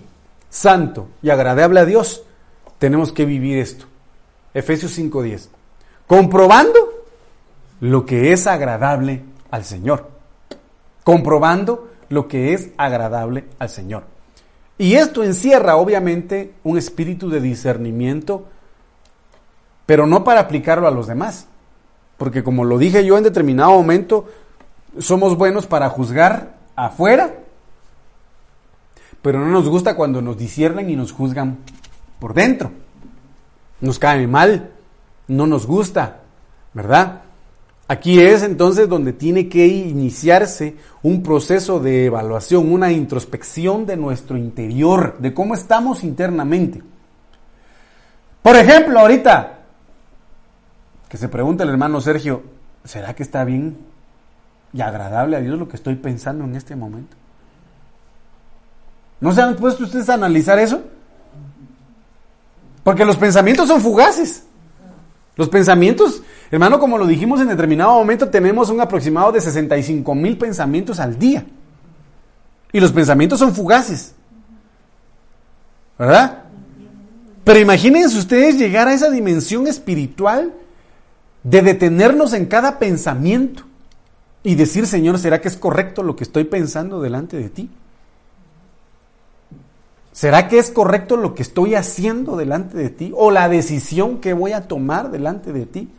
santo 0.50 1.08
y 1.22 1.30
agradable 1.30 1.80
a 1.80 1.84
Dios, 1.84 2.24
tenemos 2.78 3.12
que 3.12 3.24
vivir 3.24 3.58
esto. 3.58 3.86
Efesios 4.52 4.98
5:10. 4.98 5.48
Comprobando 6.06 7.06
lo 7.80 8.04
que 8.04 8.32
es 8.32 8.46
agradable 8.46 9.24
al 9.50 9.64
Señor. 9.64 10.10
Comprobando 11.04 11.90
lo 12.08 12.28
que 12.28 12.54
es 12.54 12.70
agradable 12.76 13.44
al 13.58 13.68
Señor. 13.68 14.04
Y 14.76 14.94
esto 14.94 15.22
encierra 15.22 15.76
obviamente 15.76 16.54
un 16.64 16.76
espíritu 16.76 17.30
de 17.30 17.40
discernimiento, 17.40 18.46
pero 19.86 20.06
no 20.06 20.24
para 20.24 20.40
aplicarlo 20.40 20.88
a 20.88 20.90
los 20.90 21.06
demás, 21.06 21.46
porque 22.16 22.44
como 22.44 22.64
lo 22.64 22.78
dije 22.78 23.04
yo 23.04 23.16
en 23.18 23.24
determinado 23.24 23.70
momento, 23.70 24.26
somos 24.98 25.36
buenos 25.36 25.66
para 25.66 25.88
juzgar 25.88 26.56
afuera, 26.76 27.34
pero 29.22 29.40
no 29.40 29.46
nos 29.46 29.68
gusta 29.68 29.96
cuando 29.96 30.20
nos 30.20 30.36
disciernen 30.36 30.90
y 30.90 30.96
nos 30.96 31.12
juzgan 31.12 31.58
por 32.18 32.34
dentro. 32.34 32.70
Nos 33.80 33.98
cae 33.98 34.26
mal, 34.26 34.70
no 35.28 35.46
nos 35.46 35.66
gusta, 35.66 36.20
¿verdad? 36.72 37.22
Aquí 37.86 38.18
es 38.18 38.42
entonces 38.42 38.88
donde 38.88 39.12
tiene 39.12 39.48
que 39.48 39.66
iniciarse 39.66 40.76
un 41.02 41.22
proceso 41.22 41.80
de 41.80 42.06
evaluación, 42.06 42.72
una 42.72 42.90
introspección 42.90 43.84
de 43.84 43.96
nuestro 43.96 44.38
interior, 44.38 45.16
de 45.18 45.34
cómo 45.34 45.54
estamos 45.54 46.02
internamente. 46.02 46.82
Por 48.42 48.56
ejemplo, 48.56 49.00
ahorita, 49.00 49.63
que 51.14 51.18
se 51.18 51.28
pregunta 51.28 51.62
el 51.62 51.70
hermano 51.70 52.00
Sergio, 52.00 52.42
¿será 52.82 53.14
que 53.14 53.22
está 53.22 53.44
bien 53.44 53.76
y 54.72 54.80
agradable 54.80 55.36
a 55.36 55.40
Dios 55.40 55.56
lo 55.56 55.68
que 55.68 55.76
estoy 55.76 55.94
pensando 55.94 56.42
en 56.42 56.56
este 56.56 56.74
momento? 56.74 57.16
¿No 59.20 59.30
se 59.30 59.40
han 59.40 59.54
puesto 59.54 59.84
ustedes 59.84 60.08
a 60.08 60.14
analizar 60.14 60.58
eso? 60.58 60.82
Porque 62.82 63.04
los 63.04 63.16
pensamientos 63.16 63.68
son 63.68 63.80
fugaces. 63.80 64.42
Los 65.36 65.48
pensamientos, 65.48 66.20
hermano, 66.50 66.80
como 66.80 66.98
lo 66.98 67.06
dijimos 67.06 67.40
en 67.40 67.46
determinado 67.46 67.94
momento, 67.94 68.28
tenemos 68.28 68.68
un 68.70 68.80
aproximado 68.80 69.30
de 69.30 69.40
65 69.40 70.16
mil 70.16 70.36
pensamientos 70.36 70.98
al 70.98 71.16
día. 71.16 71.46
Y 72.72 72.80
los 72.80 72.90
pensamientos 72.90 73.38
son 73.38 73.54
fugaces. 73.54 74.16
¿Verdad? 75.96 76.42
Pero 77.44 77.60
imagínense 77.60 78.18
ustedes 78.18 78.58
llegar 78.58 78.88
a 78.88 78.94
esa 78.94 79.10
dimensión 79.10 79.68
espiritual 79.68 80.52
de 81.44 81.62
detenernos 81.62 82.32
en 82.32 82.46
cada 82.46 82.78
pensamiento 82.78 83.62
y 84.42 84.56
decir, 84.56 84.86
Señor, 84.86 85.18
¿será 85.18 85.40
que 85.40 85.48
es 85.48 85.56
correcto 85.56 86.02
lo 86.02 86.16
que 86.16 86.24
estoy 86.24 86.44
pensando 86.44 87.00
delante 87.00 87.36
de 87.36 87.50
ti? 87.50 87.70
¿Será 90.12 90.48
que 90.48 90.58
es 90.58 90.70
correcto 90.70 91.16
lo 91.16 91.34
que 91.34 91.42
estoy 91.42 91.74
haciendo 91.74 92.36
delante 92.36 92.78
de 92.78 92.88
ti? 92.88 93.12
¿O 93.16 93.30
la 93.30 93.48
decisión 93.48 94.20
que 94.20 94.32
voy 94.32 94.52
a 94.52 94.68
tomar 94.68 95.10
delante 95.10 95.52
de 95.52 95.66
ti? 95.66 95.90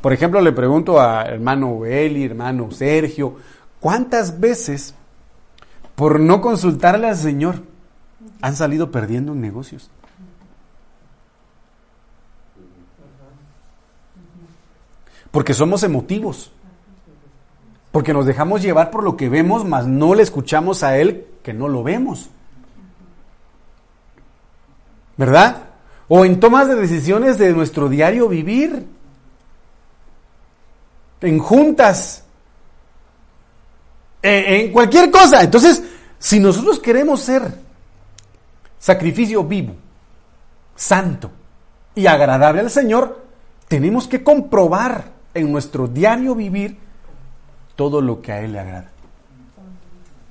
Por 0.00 0.12
ejemplo, 0.12 0.40
le 0.40 0.52
pregunto 0.52 1.00
a 1.00 1.24
hermano 1.24 1.84
Eli, 1.84 2.24
hermano 2.24 2.70
Sergio, 2.70 3.36
¿cuántas 3.80 4.40
veces 4.40 4.94
por 5.94 6.20
no 6.20 6.40
consultarle 6.40 7.08
al 7.08 7.16
Señor 7.16 7.62
han 8.40 8.56
salido 8.56 8.90
perdiendo 8.90 9.32
en 9.32 9.40
negocios? 9.40 9.90
Porque 15.30 15.54
somos 15.54 15.82
emotivos. 15.82 16.50
Porque 17.92 18.12
nos 18.12 18.26
dejamos 18.26 18.62
llevar 18.62 18.90
por 18.90 19.02
lo 19.02 19.16
que 19.16 19.28
vemos, 19.28 19.64
mas 19.64 19.86
no 19.86 20.14
le 20.14 20.22
escuchamos 20.22 20.82
a 20.82 20.98
Él 20.98 21.26
que 21.42 21.52
no 21.52 21.68
lo 21.68 21.82
vemos. 21.82 22.28
¿Verdad? 25.16 25.64
O 26.06 26.24
en 26.24 26.38
tomas 26.40 26.68
de 26.68 26.76
decisiones 26.76 27.38
de 27.38 27.52
nuestro 27.52 27.88
diario 27.88 28.28
vivir. 28.28 28.86
En 31.20 31.38
juntas. 31.38 32.24
En, 34.22 34.66
en 34.66 34.72
cualquier 34.72 35.10
cosa. 35.10 35.42
Entonces, 35.42 35.82
si 36.18 36.40
nosotros 36.40 36.78
queremos 36.78 37.20
ser 37.20 37.52
sacrificio 38.78 39.44
vivo, 39.44 39.74
santo 40.74 41.30
y 41.94 42.06
agradable 42.06 42.60
al 42.60 42.70
Señor, 42.70 43.24
tenemos 43.66 44.06
que 44.06 44.22
comprobar 44.22 45.17
en 45.38 45.50
nuestro 45.50 45.86
diario 45.88 46.34
vivir 46.34 46.76
todo 47.76 48.00
lo 48.00 48.20
que 48.20 48.32
a 48.32 48.40
Él 48.40 48.52
le 48.52 48.60
agrada. 48.60 48.90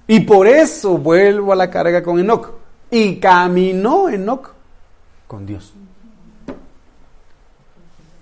Y 0.08 0.22
por 0.22 0.48
eso 0.48 0.98
vuelvo 0.98 1.52
a 1.52 1.56
la 1.56 1.70
carga 1.70 2.02
con 2.02 2.20
Enoch. 2.20 2.52
Y 2.90 3.18
caminó 3.18 4.08
Enoch 4.08 4.52
con 5.28 5.46
Dios. 5.46 5.74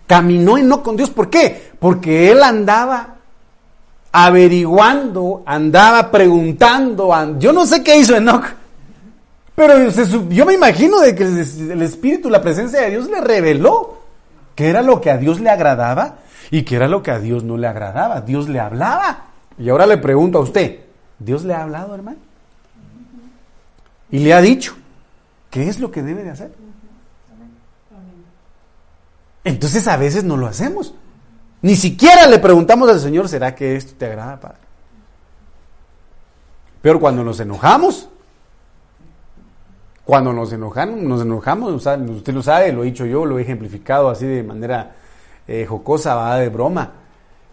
Caminó 0.08 0.58
Enoch 0.58 0.82
con 0.82 0.98
Dios. 0.98 1.12
¿Por 1.12 1.30
qué? 1.30 1.72
Porque 1.78 2.32
él 2.32 2.42
andaba 2.42 3.16
averiguando, 4.12 5.44
andaba 5.46 6.10
preguntando. 6.10 7.12
yo 7.38 7.54
no 7.54 7.66
sé 7.66 7.84
qué 7.84 7.98
hizo 7.98 8.16
Enoch. 8.16 8.46
Pero 9.54 9.90
yo 10.30 10.46
me 10.46 10.54
imagino 10.54 11.00
de 11.00 11.16
que 11.16 11.24
el 11.24 11.82
Espíritu, 11.82 12.30
la 12.30 12.42
presencia 12.42 12.82
de 12.82 12.90
Dios 12.92 13.10
le 13.10 13.22
reveló 13.22 14.00
que 14.56 14.68
era 14.68 14.82
lo 14.82 15.00
que 15.00 15.12
a 15.12 15.18
Dios 15.18 15.40
le 15.40 15.50
agradaba 15.50 16.16
y 16.52 16.64
que 16.64 16.76
era 16.76 16.88
lo 16.88 17.02
que 17.02 17.12
a 17.12 17.20
Dios 17.20 17.44
no 17.44 17.58
le 17.58 17.68
agradaba. 17.68 18.22
Dios 18.22 18.50
le 18.50 18.60
hablaba. 18.60 19.26
Y 19.58 19.70
ahora 19.70 19.86
le 19.86 19.98
pregunto 19.98 20.38
a 20.38 20.42
usted, 20.42 20.82
¿Dios 21.20 21.44
le 21.44 21.54
ha 21.54 21.64
hablado, 21.64 21.96
hermano? 21.96 22.18
Y 24.12 24.20
le 24.20 24.34
ha 24.34 24.42
dicho, 24.42 24.76
¿qué 25.50 25.68
es 25.68 25.80
lo 25.80 25.92
que 25.92 26.04
debe 26.04 26.24
de 26.24 26.32
hacer? 26.32 26.52
Entonces 29.44 29.88
a 29.88 29.98
veces 29.98 30.24
no 30.24 30.38
lo 30.38 30.48
hacemos. 30.48 30.94
Ni 31.62 31.76
siquiera 31.76 32.28
le 32.28 32.40
preguntamos 32.40 32.90
al 32.90 33.00
Señor, 33.00 33.28
¿será 33.30 33.56
que 33.56 33.76
esto 33.76 33.94
te 33.98 34.06
agrada, 34.06 34.40
Padre? 34.40 34.58
Pero 36.82 37.00
cuando 37.00 37.24
nos 37.24 37.40
enojamos, 37.40 38.10
cuando 40.04 40.32
nos 40.32 40.54
enojamos, 40.54 41.02
nos 41.02 41.22
enojamos, 41.22 41.88
usted 41.88 42.34
lo 42.34 42.44
sabe, 42.44 42.72
lo 42.72 42.84
he 42.84 42.88
dicho 42.88 43.08
yo, 43.08 43.26
lo 43.26 43.40
he 43.40 43.42
ejemplificado 43.42 44.10
así 44.10 44.28
de 44.28 44.44
manera 44.44 44.96
eh, 45.48 45.66
jocosa, 45.66 46.16
va 46.16 46.38
de 46.38 46.50
broma. 46.50 46.92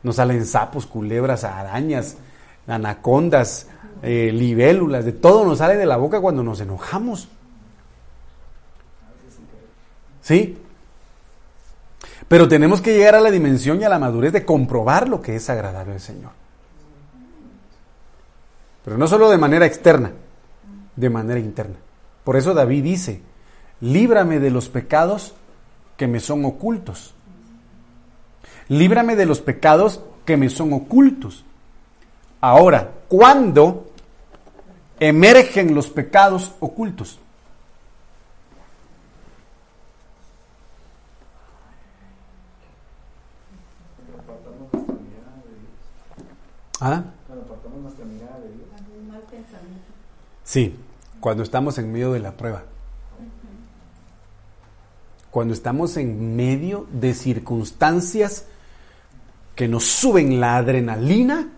Nos 0.02 0.16
salen 0.16 0.44
sapos, 0.46 0.86
culebras, 0.86 1.44
arañas, 1.44 2.16
anacondas, 2.66 3.68
eh, 4.02 4.30
libélulas, 4.32 5.04
de 5.04 5.12
todo 5.12 5.44
nos 5.44 5.58
sale 5.58 5.76
de 5.76 5.86
la 5.86 5.96
boca 5.96 6.20
cuando 6.20 6.42
nos 6.42 6.60
enojamos. 6.60 7.28
¿Sí? 10.20 10.58
Pero 12.28 12.48
tenemos 12.48 12.80
que 12.80 12.96
llegar 12.96 13.14
a 13.14 13.20
la 13.20 13.30
dimensión 13.30 13.80
y 13.80 13.84
a 13.84 13.88
la 13.88 13.98
madurez 13.98 14.32
de 14.32 14.44
comprobar 14.44 15.08
lo 15.08 15.20
que 15.20 15.36
es 15.36 15.50
agradable 15.50 15.94
al 15.94 16.00
Señor. 16.00 16.30
Pero 18.84 18.98
no 18.98 19.06
solo 19.06 19.30
de 19.30 19.38
manera 19.38 19.66
externa, 19.66 20.12
de 20.96 21.10
manera 21.10 21.38
interna. 21.38 21.76
Por 22.24 22.36
eso 22.36 22.54
David 22.54 22.82
dice, 22.82 23.20
líbrame 23.80 24.40
de 24.40 24.50
los 24.50 24.68
pecados 24.68 25.34
que 25.96 26.06
me 26.06 26.20
son 26.20 26.44
ocultos. 26.44 27.14
Líbrame 28.68 29.16
de 29.16 29.26
los 29.26 29.40
pecados 29.40 30.00
que 30.24 30.36
me 30.36 30.48
son 30.48 30.72
ocultos. 30.72 31.44
Ahora, 32.40 32.90
¿cuándo 33.08 33.92
emergen 34.98 35.74
los 35.74 35.88
pecados 35.90 36.52
ocultos? 36.60 37.18
¿Ah? 46.80 47.04
Sí, 50.42 50.76
cuando 51.20 51.44
estamos 51.44 51.78
en 51.78 51.92
medio 51.92 52.12
de 52.12 52.18
la 52.18 52.32
prueba. 52.32 52.64
Cuando 55.32 55.54
estamos 55.54 55.96
en 55.96 56.36
medio 56.36 56.86
de 56.92 57.14
circunstancias 57.14 58.44
que 59.56 59.66
nos 59.66 59.84
suben 59.84 60.40
la 60.40 60.58
adrenalina, 60.58 61.48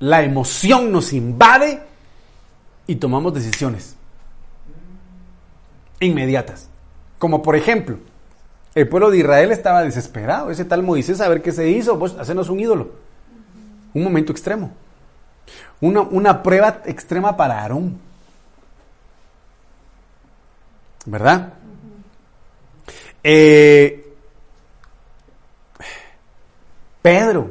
la 0.00 0.24
emoción 0.24 0.90
nos 0.90 1.12
invade 1.12 1.80
y 2.88 2.96
tomamos 2.96 3.32
decisiones 3.32 3.94
inmediatas. 6.00 6.68
Como 7.20 7.42
por 7.42 7.54
ejemplo, 7.54 7.98
el 8.74 8.88
pueblo 8.88 9.12
de 9.12 9.18
Israel 9.18 9.52
estaba 9.52 9.84
desesperado. 9.84 10.50
Ese 10.50 10.64
tal 10.64 10.82
Moisés, 10.82 11.20
a 11.20 11.28
ver 11.28 11.42
qué 11.42 11.52
se 11.52 11.68
hizo, 11.70 11.96
pues 11.96 12.14
hacernos 12.14 12.48
un 12.48 12.58
ídolo. 12.58 12.90
Un 13.94 14.02
momento 14.02 14.32
extremo. 14.32 14.72
Una, 15.80 16.00
una 16.00 16.42
prueba 16.42 16.82
extrema 16.86 17.36
para 17.36 17.60
Aarón. 17.60 18.00
¿Verdad? 21.06 21.52
Eh, 23.26 24.14
Pedro. 27.00 27.50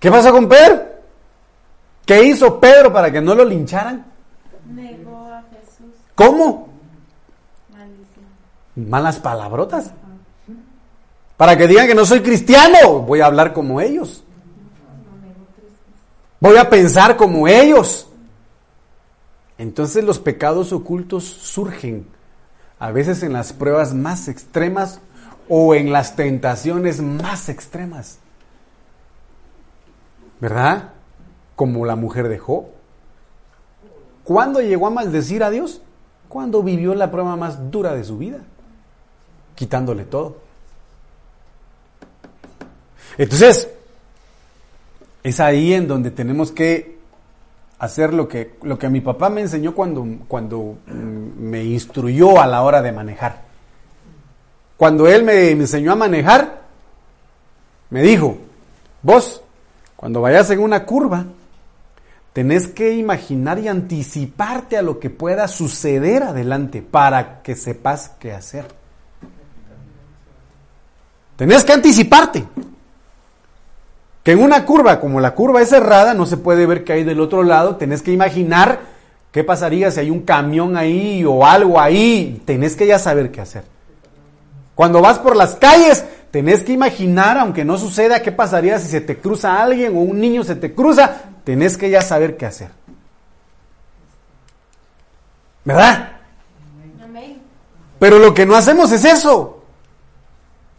¿Qué 0.00 0.10
pasa 0.10 0.32
con 0.32 0.48
Pedro? 0.48 0.82
¿Qué 2.04 2.24
hizo 2.24 2.58
Pedro 2.58 2.92
para 2.92 3.12
que 3.12 3.20
no 3.20 3.34
lo 3.36 3.44
lincharan? 3.44 4.04
Negó 4.66 5.26
a 5.26 5.44
Jesús. 5.52 5.94
¿Cómo? 6.16 6.68
Maldición. 7.70 8.24
Malas 8.74 9.20
palabrotas. 9.20 9.92
Para 11.36 11.56
que 11.56 11.68
digan 11.68 11.86
que 11.86 11.94
no 11.94 12.04
soy 12.04 12.22
cristiano, 12.22 13.00
voy 13.00 13.20
a 13.20 13.26
hablar 13.26 13.52
como 13.52 13.80
ellos. 13.80 14.24
Voy 16.40 16.56
a 16.56 16.68
pensar 16.68 17.16
como 17.16 17.46
ellos. 17.46 18.08
Entonces 19.58 20.02
los 20.02 20.18
pecados 20.18 20.72
ocultos 20.72 21.24
surgen 21.24 22.06
a 22.80 22.90
veces 22.90 23.22
en 23.22 23.34
las 23.34 23.52
pruebas 23.52 23.94
más 23.94 24.26
extremas 24.26 25.00
o 25.48 25.74
en 25.74 25.92
las 25.92 26.16
tentaciones 26.16 27.00
más 27.02 27.48
extremas. 27.50 28.18
¿Verdad? 30.40 30.90
Como 31.56 31.84
la 31.84 31.94
mujer 31.94 32.28
de 32.28 32.38
Job. 32.38 32.64
¿Cuándo 34.24 34.60
llegó 34.62 34.86
a 34.86 34.90
maldecir 34.90 35.44
a 35.44 35.50
Dios? 35.50 35.82
Cuando 36.28 36.62
vivió 36.62 36.94
la 36.94 37.10
prueba 37.10 37.36
más 37.36 37.70
dura 37.70 37.94
de 37.94 38.02
su 38.02 38.16
vida, 38.16 38.38
quitándole 39.54 40.04
todo. 40.04 40.38
Entonces, 43.18 43.68
es 45.22 45.40
ahí 45.40 45.74
en 45.74 45.86
donde 45.86 46.10
tenemos 46.10 46.50
que 46.50 46.99
hacer 47.80 48.12
lo 48.12 48.28
que, 48.28 48.52
lo 48.62 48.78
que 48.78 48.90
mi 48.90 49.00
papá 49.00 49.30
me 49.30 49.40
enseñó 49.40 49.74
cuando, 49.74 50.06
cuando 50.28 50.76
mm, 50.86 51.40
me 51.40 51.64
instruyó 51.64 52.40
a 52.40 52.46
la 52.46 52.62
hora 52.62 52.82
de 52.82 52.92
manejar. 52.92 53.40
Cuando 54.76 55.08
él 55.08 55.24
me, 55.24 55.54
me 55.54 55.62
enseñó 55.62 55.92
a 55.92 55.96
manejar, 55.96 56.60
me 57.88 58.02
dijo, 58.02 58.36
vos, 59.02 59.42
cuando 59.96 60.20
vayas 60.20 60.50
en 60.50 60.60
una 60.60 60.84
curva, 60.84 61.24
tenés 62.34 62.68
que 62.68 62.92
imaginar 62.92 63.58
y 63.58 63.68
anticiparte 63.68 64.76
a 64.76 64.82
lo 64.82 65.00
que 65.00 65.08
pueda 65.08 65.48
suceder 65.48 66.22
adelante 66.22 66.82
para 66.82 67.42
que 67.42 67.56
sepas 67.56 68.10
qué 68.20 68.32
hacer. 68.32 68.66
Tenés 71.36 71.64
que 71.64 71.72
anticiparte. 71.72 72.46
Que 74.22 74.32
en 74.32 74.42
una 74.42 74.66
curva, 74.66 75.00
como 75.00 75.20
la 75.20 75.34
curva 75.34 75.62
es 75.62 75.70
cerrada, 75.70 76.14
no 76.14 76.26
se 76.26 76.36
puede 76.36 76.66
ver 76.66 76.84
qué 76.84 76.92
hay 76.92 77.04
del 77.04 77.20
otro 77.20 77.42
lado, 77.42 77.76
tenés 77.76 78.02
que 78.02 78.12
imaginar 78.12 78.80
qué 79.32 79.44
pasaría 79.44 79.90
si 79.90 80.00
hay 80.00 80.10
un 80.10 80.20
camión 80.20 80.76
ahí 80.76 81.24
o 81.24 81.46
algo 81.46 81.80
ahí, 81.80 82.42
tenés 82.44 82.76
que 82.76 82.86
ya 82.86 82.98
saber 82.98 83.30
qué 83.30 83.40
hacer. 83.40 83.64
Cuando 84.74 85.00
vas 85.00 85.18
por 85.18 85.36
las 85.36 85.54
calles, 85.54 86.04
tenés 86.30 86.62
que 86.62 86.72
imaginar, 86.72 87.38
aunque 87.38 87.64
no 87.64 87.78
suceda, 87.78 88.22
qué 88.22 88.32
pasaría 88.32 88.78
si 88.78 88.88
se 88.88 89.00
te 89.00 89.18
cruza 89.18 89.62
alguien 89.62 89.96
o 89.96 90.00
un 90.00 90.20
niño 90.20 90.44
se 90.44 90.56
te 90.56 90.74
cruza, 90.74 91.16
tenés 91.44 91.76
que 91.76 91.90
ya 91.90 92.02
saber 92.02 92.36
qué 92.36 92.46
hacer. 92.46 92.70
¿Verdad? 95.64 96.12
Amén. 97.02 97.40
Pero 97.98 98.18
lo 98.18 98.32
que 98.32 98.46
no 98.46 98.56
hacemos 98.56 98.92
es 98.92 99.04
eso. 99.04 99.62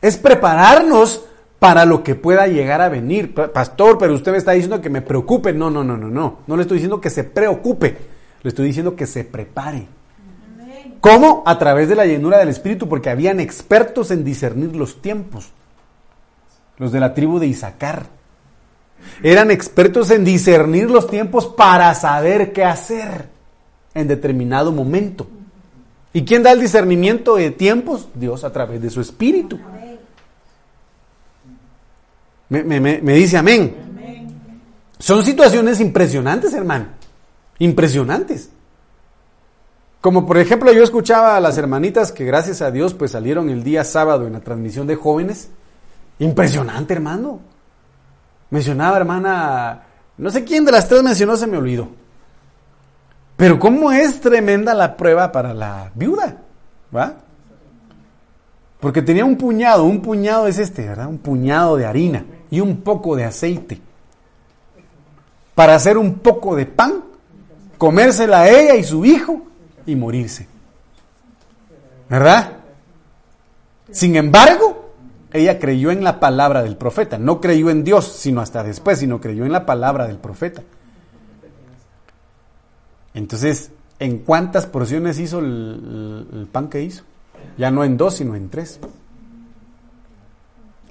Es 0.01 0.17
prepararnos 0.17 1.25
para 1.62 1.86
lo 1.86 2.02
que 2.02 2.15
pueda 2.15 2.47
llegar 2.47 2.82
a 2.82 2.89
venir. 2.89 3.36
Pa- 3.36 3.54
Pastor, 3.54 4.00
pero 4.00 4.15
usted 4.15 4.32
me 4.32 4.39
está 4.39 4.54
diciendo 4.54 4.82
que 4.82 4.89
me 4.89 5.04
preocupe. 5.04 5.54
No, 5.54 5.69
no, 5.69 5.84
no, 5.84 5.95
no, 5.95 6.08
no. 6.08 6.39
No 6.47 6.56
le 6.56 6.63
estoy 6.63 6.78
diciendo 6.78 7.00
que 7.00 7.12
se 7.12 7.24
preocupe. 7.24 7.95
Le 8.41 8.50
estoy 8.50 8.65
diciendo 8.65 8.95
que 8.95 9.06
se 9.06 9.24
prepare. 9.26 9.86
Amén. 10.60 10.95
¿Cómo? 11.00 11.43
A 11.45 11.60
través 11.60 11.88
de 11.88 11.95
la 11.95 12.08
llenura 12.08 12.39
del 12.39 12.50
Espíritu, 12.50 12.89
porque 12.89 13.12
habían 13.12 13.39
expertos 13.39 14.10
en 14.10 14.24
discernir 14.24 14.76
los 14.76 15.04
tiempos. 15.04 15.52
Los 16.80 16.91
de 16.91 17.00
la 17.00 17.13
tribu 17.13 17.38
de 17.38 17.45
Isaacar. 17.45 18.08
Eran 19.21 19.52
expertos 19.52 20.10
en 20.10 20.24
discernir 20.26 20.89
los 20.89 21.06
tiempos 21.06 21.45
para 21.45 21.93
saber 21.93 22.54
qué 22.54 22.63
hacer 22.65 23.30
en 23.93 24.08
determinado 24.08 24.71
momento. 24.71 25.28
¿Y 26.12 26.26
quién 26.26 26.41
da 26.41 26.54
el 26.54 26.60
discernimiento 26.60 27.36
de 27.36 27.52
tiempos? 27.52 28.10
Dios 28.15 28.43
a 28.43 28.52
través 28.52 28.82
de 28.82 28.89
su 28.89 29.00
Espíritu. 29.00 29.60
Amén. 29.63 29.81
Me, 32.52 33.14
dice 33.14 33.38
amén. 33.38 33.74
Son 35.00 35.24
situaciones 35.24 35.80
impresionantes, 35.80 36.54
hermano. 36.54 36.88
Impresionantes. 37.60 38.50
Como 40.02 40.26
por 40.26 40.38
ejemplo 40.38 40.74
yo 40.74 40.84
escuchaba 40.84 41.38
a 41.38 41.40
las 41.40 41.58
hermanitas 41.58 42.12
que 42.12 42.26
gracias 42.26 42.62
a 42.62 42.70
Dios 42.70 42.94
pues 42.94 43.12
salieron 43.12 43.50
el 43.50 43.64
día 43.64 43.86
sábado 43.86 44.28
en 44.28 44.34
la 44.34 44.42
transmisión 44.42 44.86
de 44.86 44.96
jóvenes. 44.96 45.50
Impresionante, 46.20 46.94
hermano. 46.94 47.40
Mencionaba 48.50 48.98
hermana, 48.98 49.84
no 50.18 50.30
sé 50.30 50.44
quién 50.44 50.66
de 50.66 50.74
las 50.74 50.90
tres 50.90 51.04
mencionó, 51.04 51.38
se 51.38 51.48
me 51.48 51.56
olvidó. 51.56 51.88
Pero 53.38 53.60
cómo 53.60 53.94
es 53.94 54.20
tremenda 54.20 54.74
la 54.74 54.98
prueba 54.98 55.32
para 55.32 55.54
la 55.54 55.90
viuda, 55.96 56.36
¿va? 56.94 57.14
Porque 58.82 59.02
tenía 59.02 59.24
un 59.24 59.38
puñado, 59.38 59.86
un 59.86 60.02
puñado 60.02 60.48
es 60.48 60.60
este, 60.60 60.86
¿verdad? 60.86 61.08
Un 61.08 61.20
puñado 61.20 61.78
de 61.78 61.86
harina 61.86 62.26
y 62.52 62.60
un 62.60 62.82
poco 62.82 63.16
de 63.16 63.24
aceite. 63.26 63.82
Para 65.56 65.74
hacer 65.76 65.98
un 65.98 66.20
poco 66.20 66.56
de 66.56 66.68
pan, 66.68 67.04
comérsela 67.80 68.42
a 68.42 68.50
ella 68.50 68.76
y 68.76 68.84
su 68.84 69.04
hijo 69.06 69.42
y 69.86 69.96
morirse. 69.96 70.48
¿Verdad? 72.10 72.58
Sin 73.90 74.16
embargo, 74.16 74.92
ella 75.34 75.60
creyó 75.60 75.92
en 75.92 76.04
la 76.04 76.20
palabra 76.20 76.62
del 76.62 76.78
profeta. 76.78 77.18
No 77.18 77.42
creyó 77.42 77.70
en 77.70 77.84
Dios, 77.84 78.06
sino 78.08 78.42
hasta 78.42 78.64
después, 78.64 79.00
sino 79.00 79.20
creyó 79.20 79.46
en 79.46 79.52
la 79.52 79.66
palabra 79.66 80.08
del 80.08 80.18
profeta. 80.18 80.62
Entonces, 83.14 83.72
¿en 84.00 84.20
cuántas 84.20 84.66
porciones 84.66 85.20
hizo 85.20 85.40
el, 85.40 86.28
el- 86.34 86.48
pan 86.48 86.70
que 86.70 86.82
hizo? 86.82 87.04
Ya 87.58 87.72
no 87.72 87.84
en 87.84 87.98
dos, 87.98 88.16
sino 88.16 88.36
en 88.36 88.50
tres. 88.50 88.80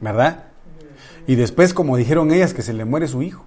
¿Verdad? 0.01 0.45
Y 1.31 1.37
después, 1.37 1.73
como 1.73 1.97
dijeron 1.97 2.33
ellas, 2.33 2.53
que 2.53 2.61
se 2.61 2.73
le 2.73 2.85
muere 2.85 3.07
su 3.07 3.23
hijo. 3.23 3.45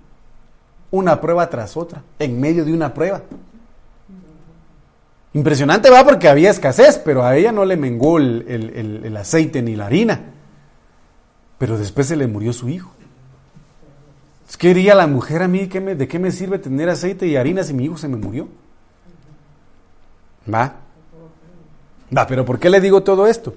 Una 0.89 1.19
prueba 1.19 1.49
tras 1.49 1.75
otra, 1.75 2.01
en 2.17 2.39
medio 2.39 2.63
de 2.63 2.71
una 2.71 2.93
prueba. 2.93 3.23
Impresionante 5.33 5.89
va 5.89 6.01
porque 6.05 6.29
había 6.29 6.49
escasez, 6.49 6.97
pero 6.97 7.25
a 7.25 7.35
ella 7.35 7.51
no 7.51 7.65
le 7.65 7.75
menguó 7.75 8.19
el, 8.19 8.45
el- 9.03 9.17
aceite 9.17 9.61
ni 9.61 9.75
la 9.75 9.87
harina. 9.87 10.21
Pero 11.57 11.77
después 11.77 12.07
se 12.07 12.15
le 12.15 12.25
murió 12.25 12.53
su 12.53 12.69
hijo. 12.69 12.89
Es 14.47 14.55
que 14.55 14.69
diría 14.69 14.95
la 14.95 15.05
mujer 15.07 15.43
a 15.43 15.49
mí, 15.49 15.67
¿qué 15.67 15.81
me- 15.81 15.95
¿de 15.95 16.07
qué 16.07 16.19
me 16.19 16.31
sirve 16.31 16.59
tener 16.59 16.87
aceite 16.87 17.27
y 17.27 17.35
harina 17.35 17.65
si 17.65 17.73
mi 17.73 17.83
hijo 17.83 17.97
se 17.97 18.07
me 18.07 18.15
murió? 18.15 18.47
Va. 20.47 20.73
Va, 22.17 22.27
pero 22.27 22.45
¿por 22.45 22.59
qué 22.59 22.69
le 22.69 22.79
digo 22.79 23.03
todo 23.03 23.27
esto? 23.27 23.53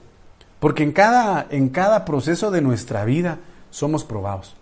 Porque 0.59 0.83
en 0.83 0.91
cada, 0.91 1.47
en 1.49 1.69
cada 1.69 2.05
proceso 2.05 2.51
de 2.51 2.61
nuestra 2.61 3.05
vida 3.05 3.39
somos 3.77 4.05
probados. 4.05 4.55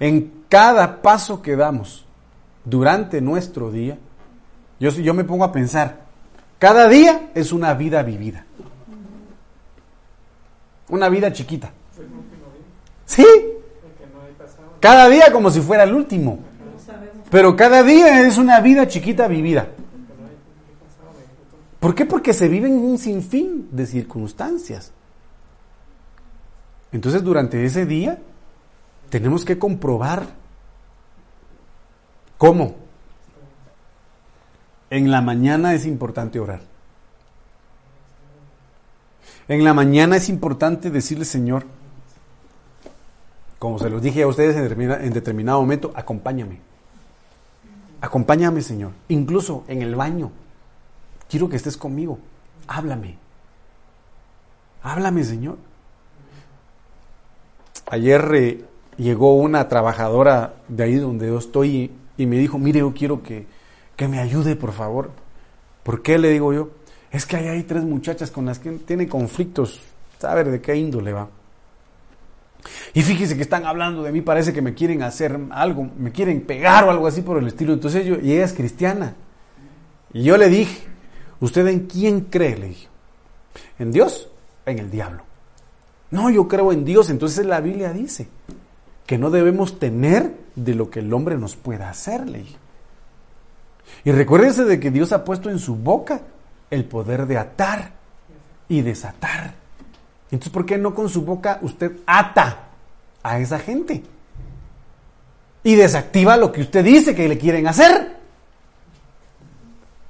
En 0.00 0.42
cada 0.48 1.00
paso 1.00 1.40
que 1.40 1.54
damos 1.54 2.04
durante 2.64 3.20
nuestro 3.20 3.70
día, 3.70 3.98
yo, 4.80 4.90
yo 4.90 5.14
me 5.14 5.22
pongo 5.22 5.44
a 5.44 5.52
pensar, 5.52 6.00
cada 6.58 6.88
día 6.88 7.30
es 7.36 7.52
una 7.52 7.72
vida 7.74 8.02
vivida. 8.02 8.44
Una 10.88 11.08
vida 11.08 11.32
chiquita. 11.32 11.70
Sí. 13.06 13.26
Cada 14.80 15.08
día 15.08 15.32
como 15.32 15.50
si 15.52 15.60
fuera 15.60 15.84
el 15.84 15.94
último. 15.94 16.40
Pero 17.30 17.54
cada 17.54 17.84
día 17.84 18.26
es 18.26 18.38
una 18.38 18.60
vida 18.60 18.88
chiquita 18.88 19.28
vivida. 19.28 19.68
¿Por 21.78 21.94
qué? 21.94 22.06
Porque 22.06 22.32
se 22.32 22.48
viven 22.48 22.72
un 22.72 22.98
sinfín 22.98 23.68
de 23.70 23.86
circunstancias. 23.86 24.92
Entonces 26.92 27.22
durante 27.24 27.64
ese 27.64 27.86
día 27.86 28.18
tenemos 29.10 29.44
que 29.44 29.58
comprobar 29.58 30.26
cómo. 32.38 32.76
En 34.90 35.10
la 35.10 35.22
mañana 35.22 35.72
es 35.74 35.86
importante 35.86 36.38
orar. 36.38 36.60
En 39.48 39.64
la 39.64 39.74
mañana 39.74 40.16
es 40.16 40.28
importante 40.28 40.90
decirle, 40.90 41.24
Señor, 41.24 41.64
como 43.58 43.78
se 43.78 43.88
los 43.90 44.02
dije 44.02 44.22
a 44.22 44.26
ustedes 44.26 44.56
en 44.56 44.62
determina- 44.64 45.02
en 45.02 45.12
determinado 45.12 45.60
momento, 45.60 45.92
acompáñame. 45.94 46.60
Acompáñame, 48.00 48.60
Señor. 48.62 48.92
Incluso 49.08 49.64
en 49.68 49.82
el 49.82 49.94
baño. 49.94 50.30
Quiero 51.28 51.48
que 51.48 51.56
estés 51.56 51.76
conmigo. 51.76 52.18
Háblame. 52.66 53.16
Háblame, 54.82 55.24
Señor. 55.24 55.56
Ayer 57.86 58.30
eh, 58.34 58.64
llegó 58.96 59.36
una 59.36 59.68
trabajadora 59.68 60.54
de 60.68 60.84
ahí 60.84 60.94
donde 60.96 61.28
yo 61.28 61.38
estoy 61.38 61.90
y, 62.16 62.26
me 62.26 62.36
dijo, 62.36 62.58
mire, 62.58 62.80
yo 62.80 62.92
quiero 62.94 63.22
que, 63.22 63.46
que 63.96 64.08
me 64.08 64.18
ayude, 64.18 64.56
por 64.56 64.72
favor. 64.72 65.10
¿Por 65.82 66.02
qué? 66.02 66.18
Le 66.18 66.30
digo 66.30 66.52
yo. 66.52 66.70
Es 67.10 67.26
que 67.26 67.36
ahí 67.36 67.48
hay 67.48 67.62
tres 67.64 67.82
muchachas 67.82 68.30
con 68.30 68.46
las 68.46 68.58
que 68.58 68.70
tiene 68.70 69.08
conflictos. 69.08 69.80
¿Sabe 70.18 70.44
de 70.44 70.60
qué 70.60 70.76
índole 70.76 71.12
va? 71.12 71.28
Y 72.94 73.02
fíjese 73.02 73.36
que 73.36 73.42
están 73.42 73.66
hablando 73.66 74.02
de 74.02 74.12
mí, 74.12 74.20
parece 74.20 74.52
que 74.52 74.62
me 74.62 74.74
quieren 74.74 75.02
hacer 75.02 75.38
algo, 75.50 75.90
me 75.98 76.12
quieren 76.12 76.42
pegar 76.42 76.84
o 76.84 76.90
algo 76.90 77.06
así 77.06 77.22
por 77.22 77.38
el 77.38 77.46
estilo. 77.46 77.72
Entonces 77.72 78.06
yo, 78.06 78.16
y 78.20 78.32
ella 78.32 78.44
es 78.44 78.52
cristiana. 78.52 79.14
Y 80.12 80.22
yo 80.22 80.36
le 80.36 80.48
dije, 80.48 80.86
¿usted 81.40 81.66
en 81.66 81.86
quién 81.86 82.22
cree? 82.22 82.56
Le 82.56 82.68
dije, 82.68 82.88
¿en 83.78 83.92
Dios? 83.92 84.28
En 84.66 84.78
el 84.78 84.90
diablo. 84.90 85.24
No, 86.12 86.28
yo 86.30 86.46
creo 86.46 86.72
en 86.72 86.84
Dios. 86.84 87.10
Entonces 87.10 87.44
la 87.44 87.60
Biblia 87.60 87.92
dice 87.92 88.28
que 89.06 89.18
no 89.18 89.30
debemos 89.30 89.80
temer 89.80 90.36
de 90.54 90.74
lo 90.74 90.90
que 90.90 91.00
el 91.00 91.12
hombre 91.12 91.36
nos 91.36 91.56
pueda 91.56 91.88
hacer, 91.88 92.28
le 92.28 92.38
dije. 92.38 92.56
Y 94.04 94.12
recuérdense 94.12 94.64
de 94.64 94.78
que 94.78 94.90
Dios 94.90 95.12
ha 95.12 95.24
puesto 95.24 95.50
en 95.50 95.58
su 95.58 95.74
boca 95.74 96.20
el 96.70 96.84
poder 96.84 97.26
de 97.26 97.38
atar 97.38 97.92
y 98.68 98.82
desatar. 98.82 99.54
Entonces, 100.30 100.52
¿por 100.52 100.66
qué 100.66 100.78
no 100.78 100.94
con 100.94 101.08
su 101.08 101.22
boca 101.22 101.58
usted 101.62 101.92
ata 102.06 102.58
a 103.22 103.38
esa 103.38 103.58
gente? 103.58 104.02
Y 105.64 105.74
desactiva 105.76 106.36
lo 106.36 106.52
que 106.52 106.60
usted 106.60 106.84
dice 106.84 107.14
que 107.14 107.28
le 107.28 107.38
quieren 107.38 107.66
hacer. 107.66 108.16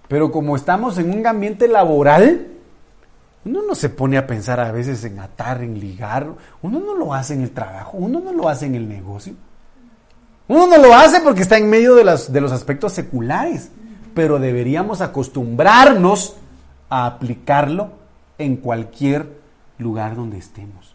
Pero 0.08 0.32
como 0.32 0.56
estamos 0.56 0.98
en 0.98 1.16
un 1.16 1.26
ambiente 1.26 1.68
laboral, 1.68 2.51
uno 3.44 3.60
no 3.66 3.74
se 3.74 3.88
pone 3.88 4.16
a 4.18 4.26
pensar 4.26 4.60
a 4.60 4.70
veces 4.70 5.04
en 5.04 5.18
atar, 5.18 5.62
en 5.62 5.80
ligar. 5.80 6.28
Uno 6.62 6.78
no 6.78 6.94
lo 6.94 7.12
hace 7.12 7.34
en 7.34 7.42
el 7.42 7.50
trabajo, 7.50 7.96
uno 7.96 8.20
no 8.20 8.32
lo 8.32 8.48
hace 8.48 8.66
en 8.66 8.76
el 8.76 8.88
negocio. 8.88 9.34
Uno 10.46 10.66
no 10.66 10.78
lo 10.78 10.94
hace 10.94 11.20
porque 11.20 11.42
está 11.42 11.56
en 11.56 11.68
medio 11.68 11.94
de, 11.94 12.04
las, 12.04 12.32
de 12.32 12.40
los 12.40 12.52
aspectos 12.52 12.92
seculares. 12.92 13.70
Pero 14.14 14.38
deberíamos 14.38 15.00
acostumbrarnos 15.00 16.36
a 16.88 17.06
aplicarlo 17.06 17.90
en 18.38 18.56
cualquier 18.56 19.26
lugar 19.78 20.14
donde 20.14 20.38
estemos. 20.38 20.94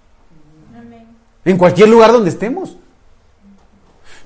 En 1.44 1.58
cualquier 1.58 1.90
lugar 1.90 2.12
donde 2.12 2.30
estemos. 2.30 2.78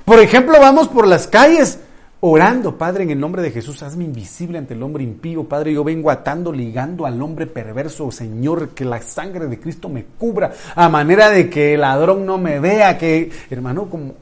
Por 0.05 0.19
ejemplo, 0.19 0.60
vamos 0.60 0.88
por 0.88 1.07
las 1.07 1.27
calles 1.27 1.79
orando, 2.21 2.77
Padre, 2.77 3.03
en 3.03 3.12
el 3.12 3.19
nombre 3.19 3.41
de 3.41 3.51
Jesús, 3.51 3.81
hazme 3.81 4.03
invisible 4.03 4.57
ante 4.57 4.75
el 4.75 4.84
hombre 4.84 5.03
impío, 5.03 5.43
Padre, 5.43 5.73
yo 5.73 5.84
vengo 5.84 6.12
atando, 6.12 6.51
ligando 6.51 7.05
al 7.05 7.21
hombre 7.21 7.47
perverso, 7.47 8.12
Señor, 8.12 8.69
que 8.69 8.86
la 8.86 9.01
sangre 9.01 9.47
de 9.47 9.60
Cristo 9.60 9.89
me 9.89 10.05
cubra, 10.05 10.53
a 10.75 10.88
manera 10.88 11.29
de 11.29 11.49
que 11.49 11.73
el 11.73 11.81
ladrón 11.81 12.25
no 12.25 12.38
me 12.38 12.60
vea, 12.60 12.97
que, 12.97 13.31
hermano, 13.49 13.89
como 13.89 14.13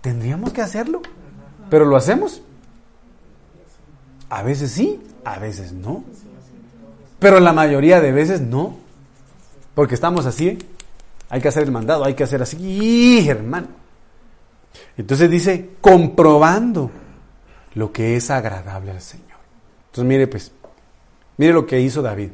tendríamos 0.00 0.52
que 0.52 0.62
hacerlo, 0.62 1.02
pero 1.68 1.84
lo 1.84 1.96
hacemos. 1.96 2.42
A 4.30 4.42
veces 4.42 4.70
sí, 4.70 5.00
a 5.24 5.38
veces 5.38 5.72
no. 5.72 6.04
Pero 7.18 7.40
la 7.40 7.52
mayoría 7.52 8.00
de 8.00 8.12
veces 8.12 8.40
no. 8.40 8.76
Porque 9.74 9.94
estamos 9.94 10.26
así, 10.26 10.48
¿eh? 10.48 10.58
hay 11.28 11.40
que 11.40 11.48
hacer 11.48 11.64
el 11.64 11.72
mandado, 11.72 12.04
hay 12.04 12.14
que 12.14 12.24
hacer 12.24 12.42
así, 12.42 12.56
¡Y, 12.58 13.28
hermano. 13.28 13.68
Entonces 14.96 15.30
dice, 15.30 15.70
comprobando 15.80 16.90
lo 17.74 17.92
que 17.92 18.16
es 18.16 18.30
agradable 18.30 18.90
al 18.90 19.00
Señor. 19.00 19.38
Entonces 19.86 20.04
mire 20.04 20.26
pues, 20.26 20.52
mire 21.36 21.52
lo 21.52 21.66
que 21.66 21.80
hizo 21.80 22.02
David. 22.02 22.30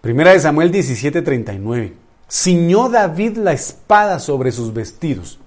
Primera 0.00 0.32
de 0.32 0.40
Samuel 0.40 0.72
17:39. 0.72 1.94
Ciñó 2.30 2.88
David 2.88 3.38
la 3.38 3.52
espada 3.52 4.18
sobre 4.18 4.52
sus 4.52 4.72
vestidos 4.72 5.38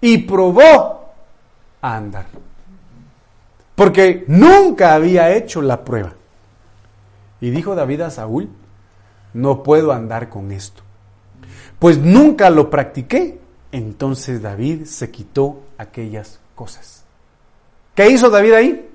y 0.00 0.18
probó 0.18 1.12
a 1.80 1.96
andar. 1.96 2.26
Porque 3.74 4.24
nunca 4.28 4.94
había 4.94 5.34
hecho 5.34 5.62
la 5.62 5.84
prueba. 5.84 6.12
Y 7.40 7.50
dijo 7.50 7.74
David 7.74 8.02
a 8.02 8.10
Saúl, 8.10 8.50
no 9.32 9.62
puedo 9.62 9.92
andar 9.92 10.28
con 10.28 10.52
esto. 10.52 10.82
Pues 11.78 11.98
nunca 11.98 12.50
lo 12.50 12.70
practiqué. 12.70 13.40
Entonces 13.72 14.40
David 14.42 14.84
se 14.84 15.10
quitó 15.10 15.60
aquellas 15.76 16.38
cosas. 16.54 17.03
¿Qué 17.94 18.10
hizo 18.10 18.30
David 18.30 18.52
ahí? 18.52 18.88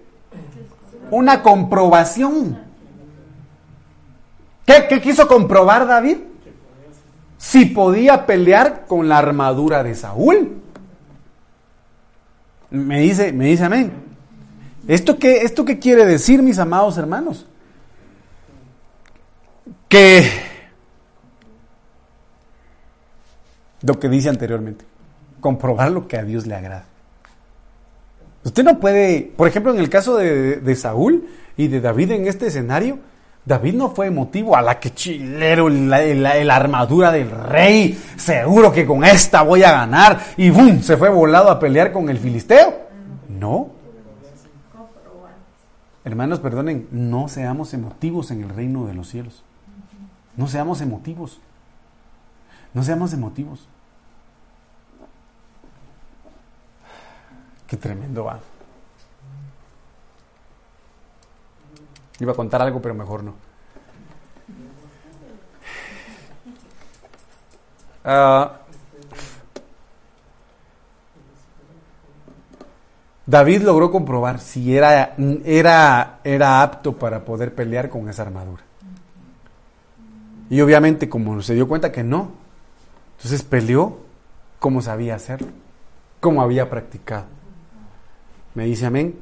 Una 1.12 1.42
comprobación. 1.42 2.60
¿Qué, 4.66 5.02
quiso 5.02 5.28
comprobar 5.28 5.88
David? 5.88 6.18
Si 7.38 7.66
podía 7.66 8.26
pelear 8.26 8.86
con 8.86 9.08
la 9.08 9.18
armadura 9.18 9.82
de 9.84 9.96
Saúl. 9.96 10.62
Me 12.70 13.00
dice, 13.00 13.32
me 13.34 13.46
dice 13.46 13.64
amén. 13.64 13.92
¿Esto 14.88 15.18
qué, 15.18 15.42
¿Esto 15.42 15.66
qué 15.66 15.80
quiere 15.80 16.06
decir, 16.06 16.41
mis 16.43 16.60
amados 16.60 16.97
hermanos? 16.97 17.47
Que 19.88 20.30
lo 23.82 24.00
que 24.00 24.10
dice 24.10 24.30
anteriormente, 24.30 24.86
comprobar 25.39 25.91
lo 25.91 26.08
que 26.08 26.18
a 26.18 26.24
Dios 26.24 26.45
le 26.45 26.56
agrada. 26.56 26.89
Usted 28.50 28.64
no 28.64 28.80
puede, 28.80 29.32
por 29.38 29.47
ejemplo, 29.47 29.72
en 29.72 29.80
el 29.80 29.89
caso 29.89 30.18
de, 30.18 30.56
de 30.56 30.76
Saúl 30.76 31.28
y 31.56 31.68
de 31.68 31.80
David 31.82 32.12
en 32.14 32.28
este 32.28 32.47
escenario, 32.47 32.97
David 33.45 33.76
no 33.76 33.91
fue 33.91 34.08
emotivo 34.08 34.56
a 34.56 34.62
la 34.64 34.80
que 34.80 34.91
chilero, 34.91 35.70
la, 35.70 36.02
la- 36.02 36.43
la 36.43 36.56
armadura 36.56 37.12
del 37.12 37.30
rey, 37.30 37.95
seguro 38.18 38.72
que 38.72 38.88
con 38.88 39.04
esta 39.04 39.43
voy 39.43 39.62
a 39.62 39.72
ganar, 39.72 40.20
y 40.36 40.50
¡bum! 40.50 40.82
se 40.82 40.97
fue 40.97 41.10
volado 41.10 41.52
a 41.52 41.60
pelear 41.60 41.91
con 41.91 42.10
el 42.10 42.18
filisteo. 42.18 42.74
No. 43.30 43.70
Hermanos, 46.04 46.39
perdonen, 46.39 46.88
no 46.89 47.28
seamos 47.28 47.76
emotivos 47.76 48.32
en 48.32 48.41
el 48.41 48.50
reino 48.50 48.88
de 48.88 48.95
los 48.95 49.10
cielos. 49.10 49.43
No 50.36 50.47
seamos 50.47 50.82
emotivos. 50.82 51.39
No 52.74 52.82
seamos 52.84 53.14
emotivos. 53.14 53.68
Qué 57.70 57.78
tremendo 57.78 58.24
va. 58.24 58.39
Iba 62.20 62.32
a 62.32 62.36
contar 62.36 62.61
algo, 62.61 62.82
pero 62.82 62.95
mejor 62.95 63.24
no. 63.24 63.34
Ah, 68.03 68.59
David 73.30 73.61
logró 73.61 73.91
comprobar 73.91 74.39
si 74.39 74.76
era, 74.76 75.13
era, 75.45 76.20
era 76.24 76.63
apto 76.63 76.97
para 76.97 77.24
poder 77.24 77.53
pelear 77.53 77.88
con 77.88 78.09
esa 78.09 78.24
armadura. 78.24 78.63
Y 80.49 80.59
obviamente 80.61 81.07
como 81.07 81.39
se 81.43 81.53
dio 81.53 81.67
cuenta 81.67 81.91
que 81.91 82.03
no, 82.03 82.32
entonces 83.17 83.43
peleó 83.43 83.99
como 84.57 84.82
sabía 84.82 85.13
hacerlo, 85.13 85.49
como 86.20 86.41
había 86.41 86.72
practicado. 86.72 87.26
Me 88.56 88.66
dice 88.66 88.86
amén. 88.86 89.16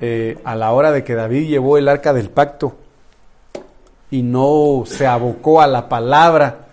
Eh, 0.00 0.38
a 0.44 0.54
la 0.54 0.72
hora 0.72 0.92
de 0.92 1.04
que 1.04 1.14
David 1.14 1.48
llevó 1.48 1.78
el 1.78 1.88
arca 1.88 2.12
del 2.12 2.28
pacto 2.28 2.76
y 4.10 4.22
no 4.22 4.84
se 4.86 5.06
abocó 5.06 5.60
a 5.60 5.66
la 5.66 5.88
palabra, 5.88 6.66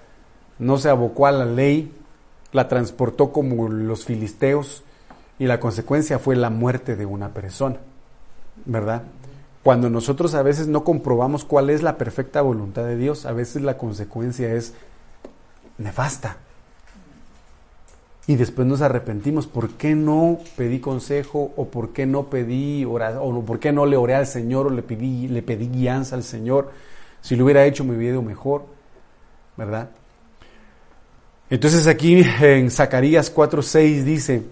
no 0.59 0.78
se 0.78 0.89
abocó 0.89 1.26
a 1.26 1.32
la 1.32 1.45
ley, 1.45 1.93
la 2.51 2.68
transportó 2.68 3.32
como 3.32 3.70
los 3.70 4.05
filisteos 4.05 4.84
y 5.39 5.45
la 5.45 5.59
consecuencia 5.59 6.20
fue 6.20 6.36
la 6.36 6.49
muerte 6.49 6.95
de 6.95 7.05
una 7.05 7.30
persona, 7.30 7.78
¿verdad? 8.66 9.03
Cuando 9.64 9.89
nosotros 9.89 10.36
a 10.36 10.43
veces 10.43 10.68
no 10.68 10.84
comprobamos 10.84 11.45
cuál 11.45 11.70
es 11.70 11.82
la 11.82 11.97
perfecta 11.97 12.41
voluntad 12.41 12.84
de 12.84 12.97
Dios, 12.97 13.26
a 13.26 13.32
veces 13.32 13.61
la 13.61 13.78
consecuencia 13.78 14.53
es 14.53 14.74
nefasta. 15.78 16.38
Y 18.26 18.36
después 18.36 18.67
nos 18.67 18.82
arrepentimos. 18.82 19.47
¿Por 19.47 19.71
qué 19.71 19.95
no 19.95 20.39
pedí 20.55 20.80
consejo? 20.80 21.53
¿O 21.57 21.67
por 21.67 21.91
qué 21.91 22.05
no 22.05 22.30
pedí 22.30 22.86
¿O 22.86 23.45
por 23.45 23.59
qué 23.59 23.71
no 23.71 23.86
le 23.86 23.97
oré 23.97 24.15
al 24.15 24.28
Señor? 24.28 24.67
¿O 24.67 24.69
le 24.69 24.82
pedí, 24.82 25.28
le 25.28 25.41
pedí 25.41 25.67
guianza 25.67 26.15
al 26.15 26.24
Señor? 26.24 26.71
Si 27.21 27.36
lo 27.36 27.43
hubiera 27.43 27.65
hecho 27.65 27.84
me 27.84 27.95
hubiera 27.95 28.13
ido 28.13 28.21
mejor. 28.21 28.65
¿Verdad? 29.57 29.89
Entonces 31.49 31.86
aquí 31.86 32.26
en 32.41 32.71
Zacarías 32.71 33.34
4.6 33.34 34.03
dice, 34.03 34.43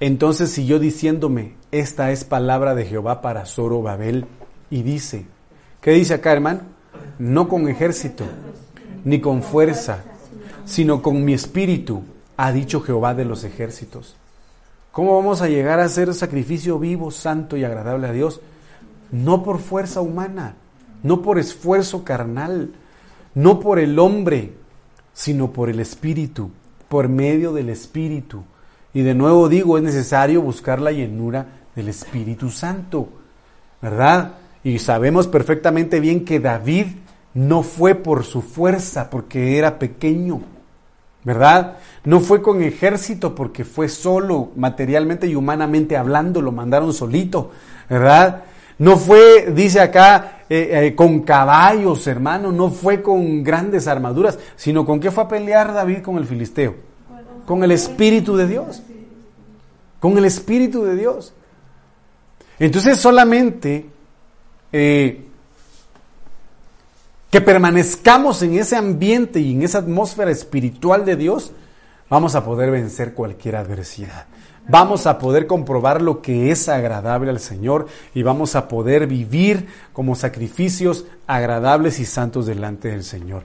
entonces 0.00 0.50
siguió 0.50 0.78
diciéndome, 0.78 1.54
esta 1.72 2.12
es 2.12 2.24
palabra 2.24 2.74
de 2.74 2.86
Jehová 2.86 3.20
para 3.20 3.44
Zorobabel. 3.46 4.26
Y 4.70 4.82
dice, 4.82 5.26
¿qué 5.80 5.90
dice 5.90 6.14
acá 6.14 6.32
hermano? 6.32 6.60
No 7.18 7.48
con 7.48 7.68
ejército, 7.68 8.24
ni 9.04 9.20
con 9.20 9.42
fuerza, 9.42 10.04
sino 10.68 11.00
con 11.00 11.24
mi 11.24 11.32
espíritu, 11.32 12.02
ha 12.36 12.52
dicho 12.52 12.82
Jehová 12.82 13.14
de 13.14 13.24
los 13.24 13.42
ejércitos. 13.42 14.16
¿Cómo 14.92 15.16
vamos 15.16 15.40
a 15.40 15.48
llegar 15.48 15.80
a 15.80 15.84
hacer 15.84 16.12
sacrificio 16.12 16.78
vivo, 16.78 17.10
santo 17.10 17.56
y 17.56 17.64
agradable 17.64 18.06
a 18.06 18.12
Dios? 18.12 18.42
No 19.10 19.42
por 19.42 19.60
fuerza 19.60 20.02
humana, 20.02 20.56
no 21.02 21.22
por 21.22 21.38
esfuerzo 21.38 22.04
carnal, 22.04 22.70
no 23.34 23.60
por 23.60 23.78
el 23.78 23.98
hombre, 23.98 24.52
sino 25.14 25.52
por 25.52 25.70
el 25.70 25.80
espíritu, 25.80 26.50
por 26.88 27.08
medio 27.08 27.54
del 27.54 27.70
espíritu. 27.70 28.44
Y 28.92 29.00
de 29.00 29.14
nuevo 29.14 29.48
digo, 29.48 29.78
es 29.78 29.84
necesario 29.84 30.42
buscar 30.42 30.80
la 30.80 30.92
llenura 30.92 31.46
del 31.74 31.88
Espíritu 31.88 32.50
Santo, 32.50 33.08
¿verdad? 33.80 34.34
Y 34.64 34.80
sabemos 34.80 35.28
perfectamente 35.28 35.98
bien 36.00 36.24
que 36.26 36.40
David 36.40 36.86
no 37.32 37.62
fue 37.62 37.94
por 37.94 38.24
su 38.24 38.42
fuerza, 38.42 39.08
porque 39.08 39.56
era 39.56 39.78
pequeño, 39.78 40.42
¿verdad? 41.24 41.78
No 42.04 42.20
fue 42.20 42.42
con 42.42 42.62
ejército 42.62 43.34
porque 43.34 43.64
fue 43.64 43.88
solo, 43.88 44.50
materialmente 44.56 45.26
y 45.26 45.34
humanamente 45.34 45.96
hablando, 45.96 46.40
lo 46.40 46.52
mandaron 46.52 46.92
solito, 46.92 47.50
¿verdad? 47.88 48.44
No 48.78 48.96
fue, 48.96 49.50
dice 49.52 49.80
acá, 49.80 50.42
eh, 50.48 50.70
eh, 50.72 50.94
con 50.94 51.20
caballos, 51.20 52.06
hermano, 52.06 52.52
no 52.52 52.70
fue 52.70 53.02
con 53.02 53.42
grandes 53.42 53.88
armaduras, 53.88 54.38
sino 54.56 54.86
con 54.86 55.00
qué 55.00 55.10
fue 55.10 55.24
a 55.24 55.28
pelear 55.28 55.74
David 55.74 55.98
con 56.02 56.16
el 56.16 56.24
filisteo. 56.24 56.76
Con 57.44 57.64
el 57.64 57.72
Espíritu 57.72 58.36
de 58.36 58.46
Dios. 58.46 58.82
Con 60.00 60.16
el 60.16 60.24
Espíritu 60.24 60.84
de 60.84 60.96
Dios. 60.96 61.34
Entonces 62.58 62.98
solamente 62.98 63.86
eh, 64.72 65.27
que 67.30 67.40
permanezcamos 67.40 68.42
en 68.42 68.58
ese 68.58 68.76
ambiente 68.76 69.40
y 69.40 69.52
en 69.52 69.62
esa 69.62 69.78
atmósfera 69.78 70.30
espiritual 70.30 71.04
de 71.04 71.16
Dios, 71.16 71.52
vamos 72.08 72.34
a 72.34 72.44
poder 72.44 72.70
vencer 72.70 73.12
cualquier 73.14 73.56
adversidad. 73.56 74.26
Vamos 74.66 75.06
a 75.06 75.18
poder 75.18 75.46
comprobar 75.46 76.02
lo 76.02 76.20
que 76.20 76.50
es 76.50 76.68
agradable 76.68 77.30
al 77.30 77.40
Señor 77.40 77.86
y 78.14 78.22
vamos 78.22 78.54
a 78.54 78.68
poder 78.68 79.06
vivir 79.06 79.68
como 79.94 80.14
sacrificios 80.14 81.06
agradables 81.26 81.98
y 82.00 82.04
santos 82.04 82.46
delante 82.46 82.88
del 82.88 83.02
Señor. 83.02 83.44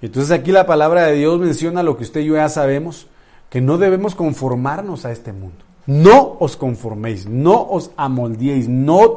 Entonces 0.00 0.32
aquí 0.32 0.50
la 0.50 0.66
palabra 0.66 1.06
de 1.06 1.16
Dios 1.16 1.38
menciona 1.38 1.82
lo 1.82 1.96
que 1.96 2.04
usted 2.04 2.20
y 2.20 2.26
yo 2.26 2.36
ya 2.36 2.48
sabemos, 2.48 3.06
que 3.50 3.60
no 3.60 3.78
debemos 3.78 4.14
conformarnos 4.14 5.04
a 5.04 5.12
este 5.12 5.32
mundo. 5.32 5.64
No 5.86 6.36
os 6.40 6.56
conforméis, 6.56 7.26
no 7.26 7.62
os 7.70 7.90
amoldiéis, 7.96 8.68
no, 8.68 9.16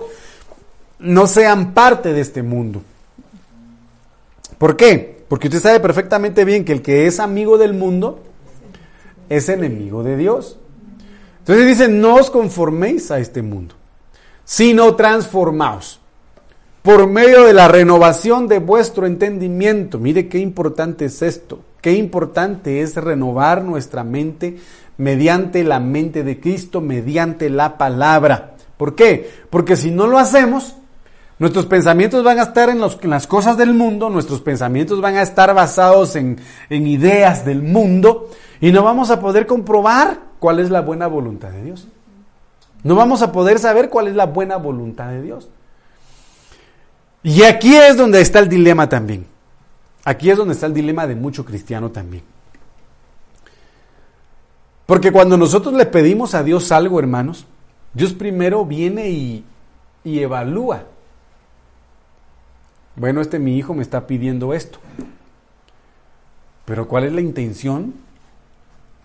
no 0.99 1.27
sean 1.27 1.73
parte 1.73 2.11
de 2.11 2.21
este 2.21 2.43
mundo. 2.43 2.83
¿Por 4.57 4.75
qué? 4.75 5.23
Porque 5.27 5.47
usted 5.47 5.61
sabe 5.61 5.79
perfectamente 5.79 6.45
bien 6.45 6.65
que 6.65 6.71
el 6.71 6.81
que 6.81 7.05
es 7.05 7.19
amigo 7.19 7.57
del 7.57 7.73
mundo 7.73 8.23
es 9.29 9.49
enemigo 9.49 10.03
de 10.03 10.17
Dios. 10.17 10.57
Entonces 11.39 11.67
dice, 11.67 11.87
no 11.87 12.15
os 12.15 12.29
conforméis 12.29 13.11
a 13.11 13.19
este 13.19 13.41
mundo, 13.41 13.75
sino 14.45 14.95
transformaos 14.95 15.99
por 16.81 17.05
medio 17.07 17.43
de 17.43 17.51
la 17.51 17.67
renovación 17.67 18.47
de 18.47 18.59
vuestro 18.59 19.05
entendimiento. 19.05 19.99
Mire 19.99 20.29
qué 20.29 20.39
importante 20.39 21.05
es 21.05 21.21
esto, 21.21 21.59
qué 21.81 21.93
importante 21.93 22.81
es 22.81 22.95
renovar 22.95 23.61
nuestra 23.61 24.05
mente 24.05 24.57
mediante 24.97 25.65
la 25.65 25.81
mente 25.81 26.23
de 26.23 26.39
Cristo, 26.39 26.79
mediante 26.79 27.49
la 27.49 27.77
palabra. 27.77 28.55
¿Por 28.77 28.95
qué? 28.95 29.29
Porque 29.49 29.75
si 29.75 29.91
no 29.91 30.07
lo 30.07 30.17
hacemos, 30.17 30.76
Nuestros 31.39 31.67
pensamientos 31.67 32.23
van 32.23 32.39
a 32.39 32.43
estar 32.43 32.69
en, 32.69 32.79
las 32.81 33.27
cosas 33.27 33.57
del 33.57 33.73
mundo, 33.73 34.09
nuestros 34.09 34.41
pensamientos 34.41 35.01
van 35.01 35.17
a 35.17 35.21
estar 35.21 35.53
basados 35.53 36.15
en, 36.15 36.39
ideas 36.69 37.45
del 37.45 37.61
mundo 37.61 38.29
y 38.59 38.71
no 38.71 38.83
vamos 38.83 39.11
a 39.11 39.19
poder 39.19 39.45
comprobar 39.45 40.19
cuál 40.39 40.59
es 40.59 40.71
la 40.71 40.81
buena 40.81 41.05
voluntad 41.05 41.51
de 41.51 41.63
Dios. 41.63 41.87
No 42.83 42.95
vamos 42.95 43.21
a 43.21 43.31
poder 43.31 43.59
saber 43.59 43.89
cuál 43.89 44.07
es 44.07 44.15
la 44.15 44.25
buena 44.25 44.57
voluntad 44.57 45.09
de 45.09 45.21
Dios. 45.21 45.49
Y 47.21 47.43
aquí 47.43 47.75
es 47.75 47.97
donde 47.97 48.21
está 48.21 48.39
el 48.39 48.49
dilema 48.49 48.89
también. 48.89 49.27
Aquí 50.05 50.31
es 50.31 50.37
donde 50.37 50.53
está 50.53 50.65
el 50.65 50.73
dilema 50.73 51.05
de 51.05 51.15
mucho 51.15 51.45
cristiano 51.45 51.91
también. 51.91 52.23
Porque 54.87 55.11
cuando 55.11 55.37
nosotros 55.37 55.75
le 55.75 55.85
pedimos 55.85 56.33
a 56.33 56.41
Dios 56.41 56.71
algo, 56.71 56.97
hermanos, 56.97 57.45
Dios 57.93 58.13
primero 58.13 58.65
viene 58.65 59.09
y 59.09 59.43
evalúa 60.03 60.83
bueno, 62.97 63.21
este 63.21 63.39
mi 63.39 63.57
hijo 63.57 63.73
me 63.73 63.83
está 63.83 64.07
pidiendo 64.07 64.53
esto. 64.53 64.79
Pero 66.65 66.87
¿cuál 66.87 67.05
es 67.05 67.13
la 67.13 67.21
intención? 67.21 67.93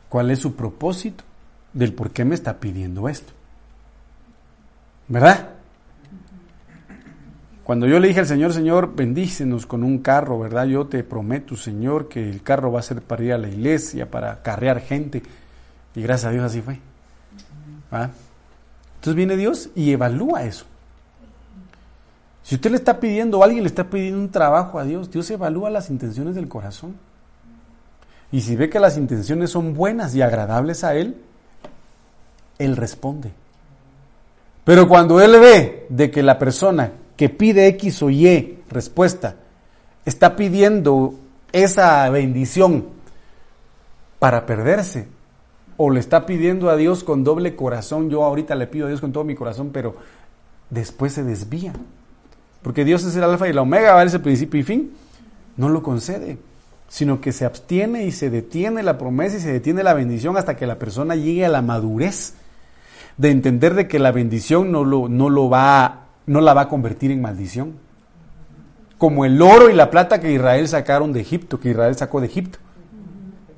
¿Cuál 0.09 0.30
es 0.30 0.40
su 0.40 0.57
propósito 0.57 1.22
del 1.72 1.93
por 1.93 2.11
qué 2.11 2.24
me 2.24 2.34
está 2.34 2.59
pidiendo 2.59 3.09
esto? 3.09 3.32
¿Verdad? 5.09 5.51
Cuando 7.64 7.86
yo 7.86 8.01
le 8.01 8.09
dije 8.09 8.20
al 8.20 8.26
Señor, 8.26 8.53
Señor, 8.53 8.97
bendícenos 8.97 9.66
con 9.66 9.84
un 9.84 9.99
carro, 9.99 10.38
¿verdad? 10.38 10.64
Yo 10.64 10.86
te 10.86 11.05
prometo, 11.05 11.55
Señor, 11.55 12.09
que 12.09 12.28
el 12.28 12.43
carro 12.43 12.72
va 12.72 12.80
a 12.80 12.82
ser 12.82 13.03
para 13.03 13.22
ir 13.22 13.32
a 13.32 13.38
la 13.38 13.49
iglesia, 13.49 14.11
para 14.11 14.43
carrear 14.43 14.80
gente. 14.80 15.22
Y 15.95 16.03
gracias 16.03 16.30
a 16.30 16.32
Dios 16.32 16.45
así 16.45 16.62
fue. 16.62 16.80
Entonces 17.93 19.14
viene 19.14 19.36
Dios 19.36 19.70
y 19.74 19.93
evalúa 19.93 20.45
eso. 20.45 20.64
Si 22.43 22.57
usted 22.57 22.70
le 22.70 22.76
está 22.76 22.99
pidiendo 22.99 23.38
o 23.38 23.45
alguien 23.45 23.62
le 23.62 23.68
está 23.68 23.88
pidiendo 23.88 24.18
un 24.18 24.30
trabajo 24.30 24.78
a 24.78 24.84
Dios, 24.84 25.11
Dios 25.11 25.30
evalúa 25.30 25.70
las 25.70 25.90
intenciones 25.90 26.34
del 26.34 26.49
corazón. 26.49 26.97
Y 28.32 28.40
si 28.40 28.57
ve 28.57 28.68
que 28.68 28.80
las 28.80 28.97
intenciones 28.97 29.51
son 29.51 29.74
buenas 29.74 30.14
y 30.14 30.22
agradables 30.22 30.84
a 30.84 30.95
Él, 30.97 31.16
Él 32.59 32.76
responde. 32.76 33.30
Pero 34.64 34.88
cuando 34.88 35.20
Él 35.20 35.38
ve 35.38 35.86
de 35.88 36.11
que 36.11 36.22
la 36.22 36.38
persona 36.38 36.93
que 37.16 37.28
pide 37.28 37.66
X 37.68 38.03
o 38.03 38.11
Y 38.11 38.59
respuesta 38.70 39.36
está 40.05 40.34
pidiendo 40.34 41.14
esa 41.53 42.09
bendición 42.11 42.86
para 44.18 44.47
perderse, 44.47 45.07
o 45.76 45.90
le 45.90 46.01
está 46.01 46.26
pidiendo 46.26 46.70
a 46.70 46.76
Dios 46.76 47.05
con 47.05 47.24
doble 47.24 47.55
corazón, 47.57 48.09
yo 48.11 48.24
ahorita 48.24 48.55
le 48.55 48.66
pido 48.66 48.86
a 48.86 48.88
Dios 48.88 49.01
con 49.01 49.12
todo 49.12 49.24
mi 49.24 49.34
corazón, 49.34 49.70
pero 49.72 49.97
después 50.70 51.12
se 51.12 51.24
desvía 51.24 51.72
porque 52.62 52.84
Dios 52.84 53.04
es 53.04 53.16
el 53.16 53.24
alfa 53.24 53.48
y 53.48 53.52
la 53.52 53.62
omega, 53.62 53.94
¿vale? 53.94 54.08
ese 54.08 54.18
principio 54.18 54.60
y 54.60 54.62
fin, 54.62 54.92
no 55.56 55.68
lo 55.68 55.82
concede, 55.82 56.38
sino 56.88 57.20
que 57.20 57.32
se 57.32 57.44
abstiene 57.44 58.04
y 58.04 58.12
se 58.12 58.30
detiene 58.30 58.82
la 58.82 58.98
promesa 58.98 59.36
y 59.36 59.40
se 59.40 59.52
detiene 59.52 59.82
la 59.82 59.94
bendición 59.94 60.36
hasta 60.36 60.56
que 60.56 60.66
la 60.66 60.78
persona 60.78 61.16
llegue 61.16 61.44
a 61.44 61.48
la 61.48 61.62
madurez 61.62 62.34
de 63.16 63.30
entender 63.30 63.74
de 63.74 63.88
que 63.88 63.98
la 63.98 64.12
bendición 64.12 64.72
no, 64.72 64.84
lo, 64.84 65.08
no, 65.08 65.28
lo 65.28 65.48
va, 65.48 66.06
no 66.26 66.40
la 66.40 66.54
va 66.54 66.62
a 66.62 66.68
convertir 66.68 67.10
en 67.10 67.22
maldición. 67.22 67.74
Como 68.98 69.24
el 69.24 69.42
oro 69.42 69.68
y 69.68 69.74
la 69.74 69.90
plata 69.90 70.20
que 70.20 70.32
Israel 70.32 70.68
sacaron 70.68 71.12
de 71.12 71.20
Egipto, 71.20 71.58
que 71.58 71.70
Israel 71.70 71.96
sacó 71.96 72.20
de 72.20 72.28
Egipto. 72.28 72.58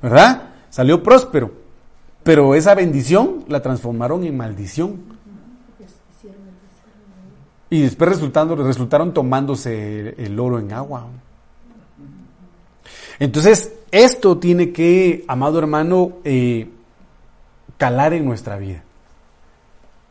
¿Verdad? 0.02 0.50
Salió 0.70 1.02
próspero. 1.02 1.52
Pero 2.22 2.54
esa 2.54 2.74
bendición 2.74 3.44
la 3.48 3.60
transformaron 3.60 4.24
en 4.24 4.36
maldición. 4.36 5.13
Y 7.74 7.82
después 7.82 8.08
resultando, 8.08 8.54
resultaron 8.54 9.12
tomándose 9.12 10.14
el 10.24 10.38
oro 10.38 10.60
en 10.60 10.72
agua. 10.72 11.08
Entonces, 13.18 13.72
esto 13.90 14.38
tiene 14.38 14.70
que, 14.70 15.24
amado 15.26 15.58
hermano, 15.58 16.12
eh, 16.22 16.70
calar 17.76 18.12
en 18.12 18.26
nuestra 18.26 18.58
vida. 18.58 18.84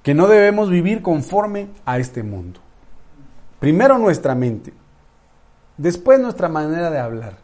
Que 0.02 0.14
no 0.14 0.28
debemos 0.28 0.70
vivir 0.70 1.02
conforme 1.02 1.70
a 1.86 2.00
este 2.00 2.22
mundo. 2.22 2.60
Primero 3.62 3.98
nuestra 3.98 4.36
mente, 4.36 4.74
después 5.78 6.20
nuestra 6.20 6.50
manera 6.50 6.92
de 6.92 7.00
hablar. 7.00 7.38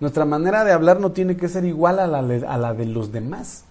Nuestra 0.00 0.24
manera 0.24 0.64
de 0.64 0.72
hablar 0.72 1.00
no 1.00 1.12
tiene 1.12 1.36
que 1.36 1.50
ser 1.50 1.66
igual 1.66 1.98
a 1.98 2.06
la, 2.06 2.20
a 2.20 2.56
la 2.56 2.72
de 2.72 2.86
los 2.86 3.12
demás. 3.12 3.64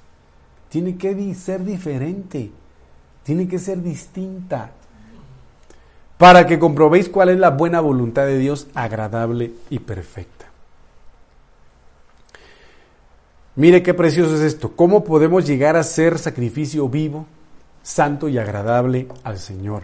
Tiene 0.70 0.98
que 0.98 1.34
ser 1.34 1.66
diferente. 1.66 2.52
Tiene 3.24 3.48
que 3.48 3.58
ser 3.58 3.82
distinta. 3.82 4.74
Para 6.20 6.46
que 6.46 6.60
comprobéis 6.60 7.08
cuál 7.08 7.30
es 7.30 7.40
la 7.40 7.50
buena 7.50 7.80
voluntad 7.80 8.26
de 8.26 8.38
Dios, 8.38 8.68
agradable 8.74 9.54
y 9.70 9.80
perfecta. 9.80 10.48
Mire 13.56 13.82
qué 13.82 13.94
precioso 13.94 14.36
es 14.36 14.42
esto. 14.42 14.74
¿Cómo 14.76 15.06
podemos 15.06 15.48
llegar 15.48 15.78
a 15.78 15.84
ser 15.84 16.20
sacrificio 16.20 16.90
vivo, 16.90 17.26
santo 17.84 18.28
y 18.28 18.38
agradable 18.38 19.08
al 19.24 19.40
Señor? 19.40 19.84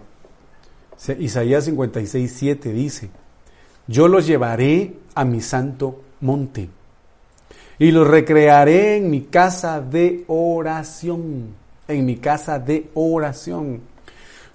Isaías 1.19 1.63
56, 1.63 2.33
7 2.35 2.73
dice, 2.73 3.09
yo 3.87 4.09
los 4.09 4.27
llevaré 4.27 4.93
a 5.13 5.23
mi 5.23 5.39
santo 5.39 6.01
monte 6.19 6.67
y 7.79 7.91
los 7.91 8.09
recrearé 8.09 8.97
en 8.97 9.09
mi 9.09 9.21
casa 9.21 9.79
de 9.79 10.25
oración, 10.27 11.55
en 11.87 12.05
mi 12.05 12.17
casa 12.17 12.59
de 12.59 12.89
oración. 12.93 13.94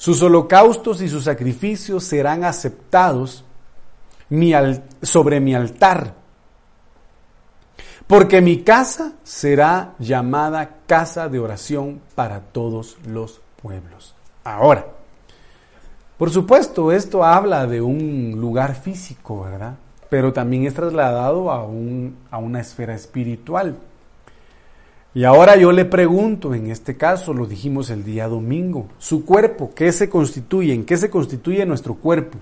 Sus 0.00 0.22
holocaustos 0.22 1.02
y 1.02 1.10
sus 1.10 1.24
sacrificios 1.24 2.04
serán 2.04 2.42
aceptados 2.42 3.44
sobre 5.02 5.40
mi 5.40 5.54
altar, 5.54 6.14
porque 8.06 8.40
mi 8.40 8.62
casa 8.62 9.12
será 9.24 9.92
llamada 9.98 10.78
casa 10.86 11.28
de 11.28 11.38
oración 11.38 12.00
para 12.14 12.40
todos 12.40 12.96
los 13.06 13.42
pueblos. 13.60 14.14
Ahora, 14.42 14.86
por 16.16 16.30
supuesto, 16.30 16.92
esto 16.92 17.22
habla 17.22 17.66
de 17.66 17.82
un 17.82 18.36
lugar 18.38 18.76
físico, 18.76 19.42
¿verdad? 19.42 19.74
pero 20.08 20.32
también 20.32 20.64
es 20.64 20.72
trasladado 20.72 21.50
a, 21.50 21.62
un, 21.62 22.16
a 22.30 22.38
una 22.38 22.60
esfera 22.60 22.94
espiritual. 22.94 23.76
Y 25.12 25.24
ahora 25.24 25.56
yo 25.56 25.72
le 25.72 25.84
pregunto, 25.84 26.54
en 26.54 26.70
este 26.70 26.96
caso 26.96 27.34
lo 27.34 27.46
dijimos 27.46 27.90
el 27.90 28.04
día 28.04 28.28
domingo, 28.28 28.88
su 28.98 29.24
cuerpo, 29.24 29.72
¿qué 29.74 29.90
se 29.90 30.08
constituye? 30.08 30.72
¿En 30.72 30.84
qué 30.84 30.96
se 30.96 31.10
constituye 31.10 31.66
nuestro 31.66 31.94
cuerpo? 31.94 32.38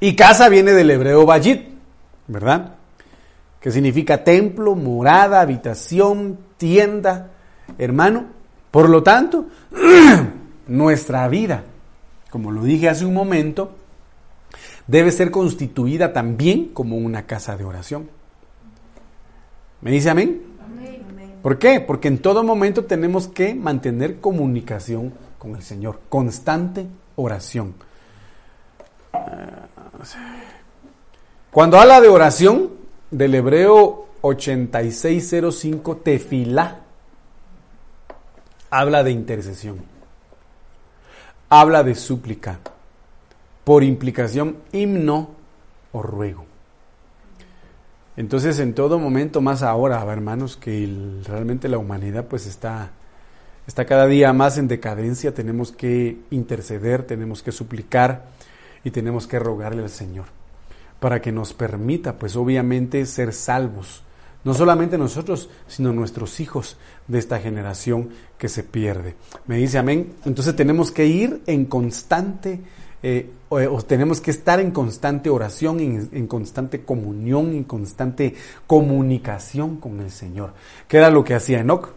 Y 0.00 0.16
casa 0.16 0.48
viene 0.48 0.72
del 0.72 0.90
hebreo 0.90 1.26
bayit, 1.26 1.68
¿verdad? 2.28 2.76
Que 3.60 3.70
significa 3.70 4.24
templo, 4.24 4.74
morada, 4.74 5.40
habitación, 5.40 6.38
tienda, 6.56 7.30
hermano. 7.78 8.26
Por 8.70 8.88
lo 8.88 9.02
tanto, 9.02 9.46
nuestra 10.68 11.28
vida 11.28 11.64
como 12.34 12.50
lo 12.50 12.64
dije 12.64 12.88
hace 12.88 13.04
un 13.04 13.14
momento, 13.14 13.76
debe 14.86 15.10
ser 15.10 15.30
constituida 15.30 16.12
también 16.12 16.68
como 16.68 16.96
una 16.96 17.26
casa 17.26 17.56
de 17.56 17.64
oración. 17.64 18.08
¿Me 19.80 19.90
dice 19.90 20.10
amén? 20.10 20.42
¿Por 21.42 21.58
qué? 21.58 21.80
Porque 21.80 22.08
en 22.08 22.18
todo 22.18 22.42
momento 22.42 22.84
tenemos 22.84 23.28
que 23.28 23.54
mantener 23.54 24.20
comunicación 24.20 25.12
con 25.38 25.56
el 25.56 25.62
Señor, 25.62 26.00
constante 26.08 26.86
oración. 27.16 27.74
Cuando 31.50 31.78
habla 31.78 32.00
de 32.00 32.08
oración, 32.08 32.70
del 33.10 33.34
hebreo 33.34 34.06
8605 34.22 35.96
tefilá, 35.98 36.80
habla 38.70 39.04
de 39.04 39.10
intercesión 39.10 39.94
habla 41.60 41.84
de 41.84 41.94
súplica, 41.94 42.58
por 43.64 43.82
implicación 43.82 44.58
himno 44.72 45.30
o 45.92 46.02
ruego. 46.02 46.44
Entonces, 48.16 48.58
en 48.60 48.74
todo 48.74 48.98
momento, 48.98 49.40
más 49.40 49.62
ahora, 49.62 50.04
hermanos, 50.10 50.56
que 50.56 50.88
realmente 51.26 51.68
la 51.68 51.78
humanidad 51.78 52.26
pues 52.26 52.46
está, 52.46 52.92
está 53.66 53.84
cada 53.86 54.06
día 54.06 54.32
más 54.32 54.56
en 54.56 54.68
decadencia, 54.68 55.34
tenemos 55.34 55.72
que 55.72 56.18
interceder, 56.30 57.02
tenemos 57.04 57.42
que 57.42 57.50
suplicar 57.50 58.26
y 58.84 58.90
tenemos 58.90 59.26
que 59.26 59.38
rogarle 59.38 59.82
al 59.82 59.90
Señor 59.90 60.26
para 61.00 61.20
que 61.20 61.32
nos 61.32 61.52
permita, 61.52 62.18
pues 62.18 62.36
obviamente, 62.36 63.04
ser 63.06 63.32
salvos 63.32 64.04
no 64.44 64.52
solamente 64.52 64.98
nosotros, 64.98 65.48
sino 65.66 65.92
nuestros 65.92 66.38
hijos 66.38 66.76
de 67.08 67.18
esta 67.18 67.40
generación 67.40 68.10
que 68.38 68.48
se 68.48 68.62
pierde. 68.62 69.16
Me 69.46 69.56
dice 69.56 69.78
amén. 69.78 70.12
Entonces 70.24 70.54
tenemos 70.54 70.90
que 70.90 71.06
ir 71.06 71.42
en 71.46 71.64
constante, 71.64 72.60
eh, 73.06 73.28
o, 73.50 73.82
tenemos 73.82 74.22
que 74.22 74.30
estar 74.30 74.60
en 74.60 74.70
constante 74.70 75.28
oración, 75.28 75.78
en, 75.78 76.26
constante 76.26 76.84
comunión, 76.84 77.52
en 77.52 77.64
constante 77.64 78.34
comunicación 78.66 79.76
con 79.76 80.00
el 80.00 80.10
Señor. 80.10 80.54
¿Qué 80.88 80.96
era 80.96 81.10
lo 81.10 81.22
que 81.22 81.34
hacía 81.34 81.60
Enoch? 81.60 81.90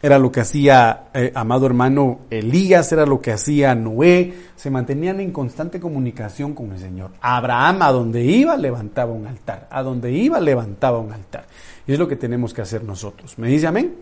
Era 0.00 0.20
lo 0.20 0.30
que 0.30 0.40
hacía, 0.40 1.08
eh, 1.12 1.32
amado 1.34 1.66
hermano, 1.66 2.20
Elías, 2.30 2.92
era 2.92 3.04
lo 3.04 3.20
que 3.20 3.32
hacía 3.32 3.74
Noé. 3.74 4.32
Se 4.54 4.70
mantenían 4.70 5.18
en 5.18 5.32
constante 5.32 5.80
comunicación 5.80 6.54
con 6.54 6.70
el 6.70 6.78
Señor. 6.78 7.10
Abraham, 7.20 7.82
a 7.82 7.90
donde 7.90 8.22
iba, 8.22 8.56
levantaba 8.56 9.10
un 9.12 9.26
altar. 9.26 9.66
A 9.72 9.82
donde 9.82 10.12
iba, 10.12 10.38
levantaba 10.38 11.00
un 11.00 11.12
altar. 11.12 11.46
Y 11.84 11.94
es 11.94 11.98
lo 11.98 12.06
que 12.06 12.14
tenemos 12.14 12.54
que 12.54 12.62
hacer 12.62 12.84
nosotros. 12.84 13.36
¿Me 13.38 13.48
dice 13.48 13.66
amén? 13.66 13.96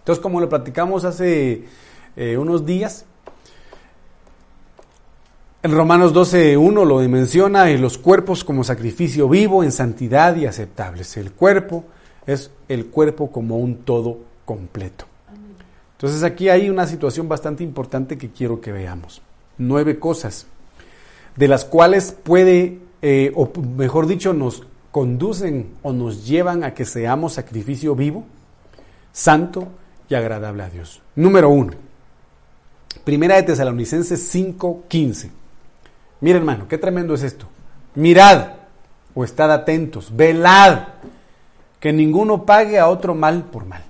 Entonces, 0.00 0.20
como 0.20 0.40
lo 0.40 0.48
platicamos 0.48 1.04
hace 1.04 1.66
eh, 2.16 2.36
unos 2.36 2.66
días, 2.66 3.04
en 5.62 5.72
Romanos 5.72 6.14
12.1 6.14 6.86
lo 6.86 7.08
menciona, 7.08 7.70
y 7.70 7.76
los 7.76 7.98
cuerpos 7.98 8.44
como 8.44 8.64
sacrificio 8.64 9.28
vivo 9.28 9.62
en 9.62 9.72
santidad 9.72 10.34
y 10.36 10.46
aceptables. 10.46 11.16
El 11.16 11.32
cuerpo 11.32 11.84
es 12.26 12.50
el 12.68 12.86
cuerpo 12.86 13.30
como 13.30 13.58
un 13.58 13.78
todo 13.78 14.18
completo. 14.44 15.04
Entonces 15.92 16.22
aquí 16.22 16.48
hay 16.48 16.70
una 16.70 16.86
situación 16.86 17.28
bastante 17.28 17.62
importante 17.62 18.16
que 18.16 18.30
quiero 18.30 18.60
que 18.60 18.72
veamos. 18.72 19.20
Nueve 19.58 19.98
cosas 19.98 20.46
de 21.36 21.46
las 21.46 21.66
cuales 21.66 22.12
puede, 22.12 22.78
eh, 23.02 23.32
o 23.34 23.50
mejor 23.76 24.06
dicho, 24.06 24.32
nos 24.32 24.62
conducen 24.90 25.74
o 25.82 25.92
nos 25.92 26.26
llevan 26.26 26.64
a 26.64 26.72
que 26.72 26.86
seamos 26.86 27.34
sacrificio 27.34 27.94
vivo, 27.94 28.24
santo 29.12 29.68
y 30.08 30.14
agradable 30.14 30.62
a 30.62 30.70
Dios. 30.70 31.02
Número 31.16 31.50
uno, 31.50 31.74
Primera 33.04 33.36
de 33.36 33.42
Tesalonicenses 33.44 34.20
5:15. 34.34 35.39
Mira 36.20 36.38
hermano, 36.38 36.68
qué 36.68 36.78
tremendo 36.78 37.14
es 37.14 37.22
esto. 37.22 37.46
Mirad 37.94 38.50
o 39.14 39.24
estad 39.24 39.50
atentos, 39.50 40.14
velad, 40.14 40.88
que 41.78 41.92
ninguno 41.92 42.44
pague 42.44 42.78
a 42.78 42.88
otro 42.88 43.14
mal 43.14 43.44
por 43.44 43.64
mal. 43.64 43.84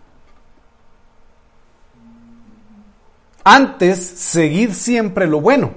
Antes, 3.42 3.98
seguid 3.98 4.72
siempre 4.72 5.26
lo 5.26 5.40
bueno, 5.40 5.72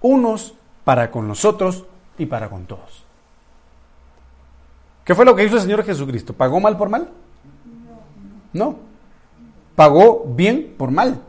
unos 0.00 0.54
para 0.84 1.10
con 1.10 1.28
los 1.28 1.44
otros 1.44 1.84
y 2.18 2.26
para 2.26 2.48
con 2.48 2.66
todos. 2.66 3.04
¿Qué 5.04 5.14
fue 5.14 5.24
lo 5.24 5.34
que 5.34 5.44
hizo 5.44 5.56
el 5.56 5.62
Señor 5.62 5.84
Jesucristo? 5.84 6.34
¿Pagó 6.34 6.60
mal 6.60 6.76
por 6.76 6.90
mal? 6.90 7.08
No. 8.52 8.76
Pagó 9.74 10.24
bien 10.26 10.74
por 10.76 10.90
mal. 10.90 11.22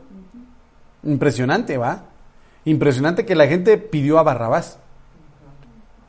Impresionante, 1.04 1.78
¿va? 1.78 2.09
Impresionante 2.66 3.26
que 3.26 3.36
la 3.36 3.48
gente 3.48 3.78
pidió 3.78 4.20
a 4.20 4.24
Barrabás. 4.24 4.78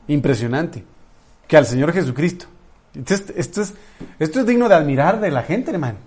Impresionante. 0.09 0.85
Que 1.47 1.57
al 1.57 1.67
Señor 1.67 1.93
Jesucristo. 1.93 2.47
Esto 2.95 3.63
es, 3.63 3.75
esto 4.19 4.41
es 4.41 4.47
digno 4.47 4.69
de 4.69 4.75
admirar 4.75 5.21
de 5.21 5.31
la 5.31 5.43
gente, 5.43 5.71
hermano. 5.71 5.99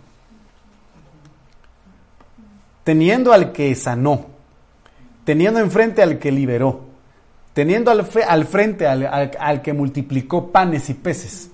Teniendo 2.83 3.31
al 3.31 3.53
que 3.53 3.73
sanó, 3.75 4.25
teniendo 5.23 5.61
enfrente 5.61 6.01
al 6.03 6.19
que 6.19 6.31
liberó, 6.31 6.81
teniendo 7.53 7.91
al, 7.91 8.05
al 8.27 8.45
frente 8.45 8.87
al, 8.87 9.05
al 9.39 9.61
que 9.61 9.71
multiplicó 9.71 10.51
panes 10.51 10.89
y 10.89 10.93
peces, 10.93 11.49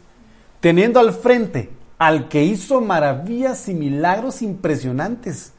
teniendo 0.59 0.99
al 0.99 1.13
frente 1.13 1.69
al 1.99 2.29
que 2.29 2.43
hizo 2.43 2.81
maravillas 2.81 3.67
y 3.67 3.75
milagros 3.75 4.41
impresionantes. 4.41 5.53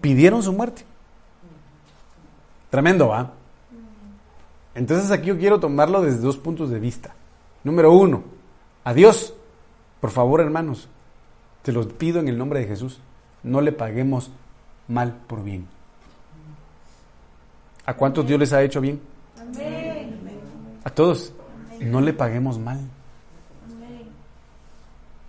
Pidieron 0.00 0.42
su 0.42 0.52
muerte. 0.52 0.84
Tremendo, 2.76 3.08
¿va? 3.08 3.32
Entonces 4.74 5.10
aquí 5.10 5.28
yo 5.28 5.38
quiero 5.38 5.58
tomarlo 5.58 6.02
desde 6.02 6.18
dos 6.18 6.36
puntos 6.36 6.68
de 6.68 6.78
vista. 6.78 7.14
Número 7.64 7.90
uno, 7.90 8.22
a 8.84 8.92
Dios, 8.92 9.32
por 9.98 10.10
favor 10.10 10.42
hermanos, 10.42 10.86
te 11.62 11.72
los 11.72 11.86
pido 11.86 12.20
en 12.20 12.28
el 12.28 12.36
nombre 12.36 12.60
de 12.60 12.66
Jesús, 12.66 13.00
no 13.42 13.62
le 13.62 13.72
paguemos 13.72 14.30
mal 14.88 15.16
por 15.26 15.42
bien. 15.42 15.66
¿A 17.86 17.94
cuántos 17.94 18.26
Dios 18.26 18.38
les 18.38 18.52
ha 18.52 18.62
hecho 18.62 18.82
bien? 18.82 19.00
A 20.84 20.90
todos. 20.90 21.32
No 21.80 22.02
le 22.02 22.12
paguemos 22.12 22.58
mal. 22.58 22.80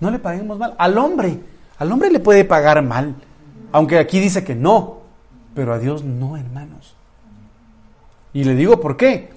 No 0.02 0.12
le 0.12 0.20
paguemos 0.20 0.58
mal. 0.58 0.76
Al 0.78 0.98
hombre, 0.98 1.40
al 1.80 1.90
hombre 1.94 2.12
le 2.12 2.20
puede 2.20 2.44
pagar 2.44 2.82
mal. 2.82 3.16
Aunque 3.72 4.00
aquí 4.00 4.20
dice 4.20 4.44
que 4.44 4.54
no. 4.54 4.98
Pero 5.56 5.74
a 5.74 5.80
Dios 5.80 6.04
no, 6.04 6.36
hermanos. 6.36 6.97
Y 8.34 8.44
le 8.44 8.56
digo 8.56 8.80
por 8.80 8.98
qué. 8.98 9.30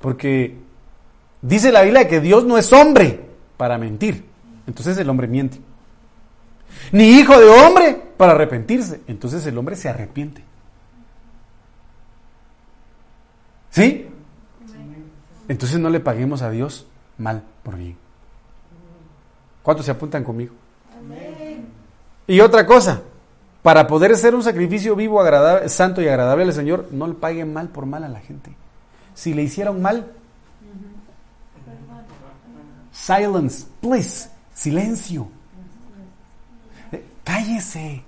Porque 0.00 0.56
dice 1.42 1.72
la 1.72 1.82
Biblia 1.82 2.08
que 2.08 2.20
Dios 2.20 2.44
no 2.44 2.58
es 2.58 2.72
hombre 2.72 3.20
para 3.56 3.78
mentir. 3.78 4.24
Entonces 4.66 4.96
el 4.98 5.08
hombre 5.08 5.26
miente. 5.26 5.58
Ni 6.92 7.18
hijo 7.18 7.38
de 7.38 7.48
hombre 7.48 8.00
para 8.16 8.32
arrepentirse. 8.32 9.00
Entonces 9.06 9.46
el 9.46 9.56
hombre 9.58 9.76
se 9.76 9.88
arrepiente. 9.88 10.42
¿Sí? 13.70 14.06
Entonces 15.48 15.78
no 15.78 15.90
le 15.90 16.00
paguemos 16.00 16.42
a 16.42 16.50
Dios 16.50 16.86
mal 17.18 17.42
por 17.62 17.76
bien. 17.76 17.96
¿Cuántos 19.62 19.86
se 19.86 19.92
apuntan 19.92 20.22
conmigo? 20.22 20.54
Y 22.26 22.40
otra 22.40 22.66
cosa, 22.66 23.02
para 23.64 23.86
poder 23.86 24.14
ser 24.18 24.34
un 24.34 24.42
sacrificio 24.42 24.94
vivo, 24.94 25.22
agradable, 25.22 25.70
santo 25.70 26.02
y 26.02 26.06
agradable 26.06 26.44
al 26.44 26.52
Señor, 26.52 26.88
no 26.90 27.06
le 27.06 27.14
paguen 27.14 27.54
mal 27.54 27.70
por 27.70 27.86
mal 27.86 28.04
a 28.04 28.10
la 28.10 28.20
gente. 28.20 28.54
Si 29.14 29.32
le 29.32 29.42
hicieron 29.42 29.80
mal, 29.80 30.12
silence, 32.92 33.64
please, 33.80 34.28
silencio. 34.52 35.28
Eh, 36.92 37.02
Cállese, 37.24 38.02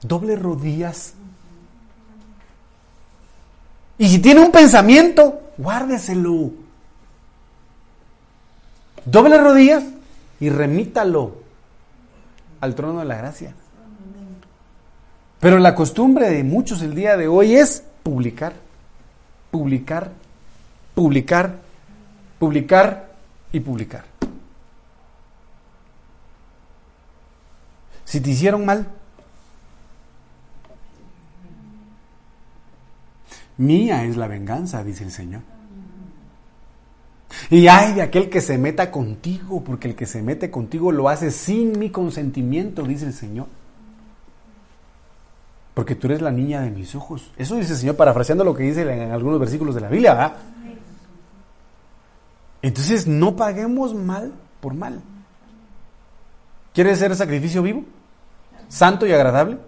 doble 0.00 0.36
rodillas. 0.36 1.14
Y 3.98 4.06
si 4.10 4.20
tiene 4.20 4.42
un 4.42 4.52
pensamiento, 4.52 5.42
guárdeselo. 5.58 6.52
Doble 9.04 9.38
rodillas 9.38 9.82
y 10.38 10.50
remítalo 10.50 11.38
al 12.60 12.76
trono 12.76 13.00
de 13.00 13.06
la 13.06 13.16
gracia. 13.16 13.56
Pero 15.42 15.58
la 15.58 15.74
costumbre 15.74 16.30
de 16.30 16.44
muchos 16.44 16.82
el 16.82 16.94
día 16.94 17.16
de 17.16 17.26
hoy 17.26 17.56
es 17.56 17.82
publicar, 18.04 18.52
publicar, 19.50 20.12
publicar, 20.94 21.58
publicar 22.38 23.10
y 23.50 23.58
publicar. 23.58 24.04
Si 28.04 28.20
te 28.20 28.30
hicieron 28.30 28.64
mal, 28.64 28.86
mía 33.56 34.04
es 34.04 34.16
la 34.16 34.28
venganza, 34.28 34.84
dice 34.84 35.02
el 35.02 35.10
Señor. 35.10 35.40
Y 37.50 37.66
hay 37.66 37.94
de 37.94 38.02
aquel 38.02 38.30
que 38.30 38.40
se 38.40 38.58
meta 38.58 38.92
contigo, 38.92 39.64
porque 39.64 39.88
el 39.88 39.96
que 39.96 40.06
se 40.06 40.22
mete 40.22 40.52
contigo 40.52 40.92
lo 40.92 41.08
hace 41.08 41.32
sin 41.32 41.80
mi 41.80 41.90
consentimiento, 41.90 42.84
dice 42.84 43.06
el 43.06 43.12
Señor. 43.12 43.48
Porque 45.74 45.94
tú 45.94 46.06
eres 46.06 46.20
la 46.20 46.30
niña 46.30 46.60
de 46.60 46.70
mis 46.70 46.94
ojos. 46.94 47.30
Eso 47.36 47.56
dice 47.56 47.72
el 47.72 47.78
Señor, 47.78 47.96
parafraseando 47.96 48.44
lo 48.44 48.54
que 48.54 48.64
dice 48.64 48.82
en 48.82 49.10
algunos 49.10 49.40
versículos 49.40 49.74
de 49.74 49.80
la 49.80 49.88
Biblia. 49.88 50.34
Entonces 52.60 53.06
no 53.06 53.34
paguemos 53.34 53.94
mal 53.94 54.32
por 54.60 54.74
mal. 54.74 55.00
¿Quieres 56.74 56.98
ser 56.98 57.14
sacrificio 57.16 57.62
vivo? 57.62 57.84
Santo 58.68 59.06
y 59.06 59.12
agradable. 59.12 59.58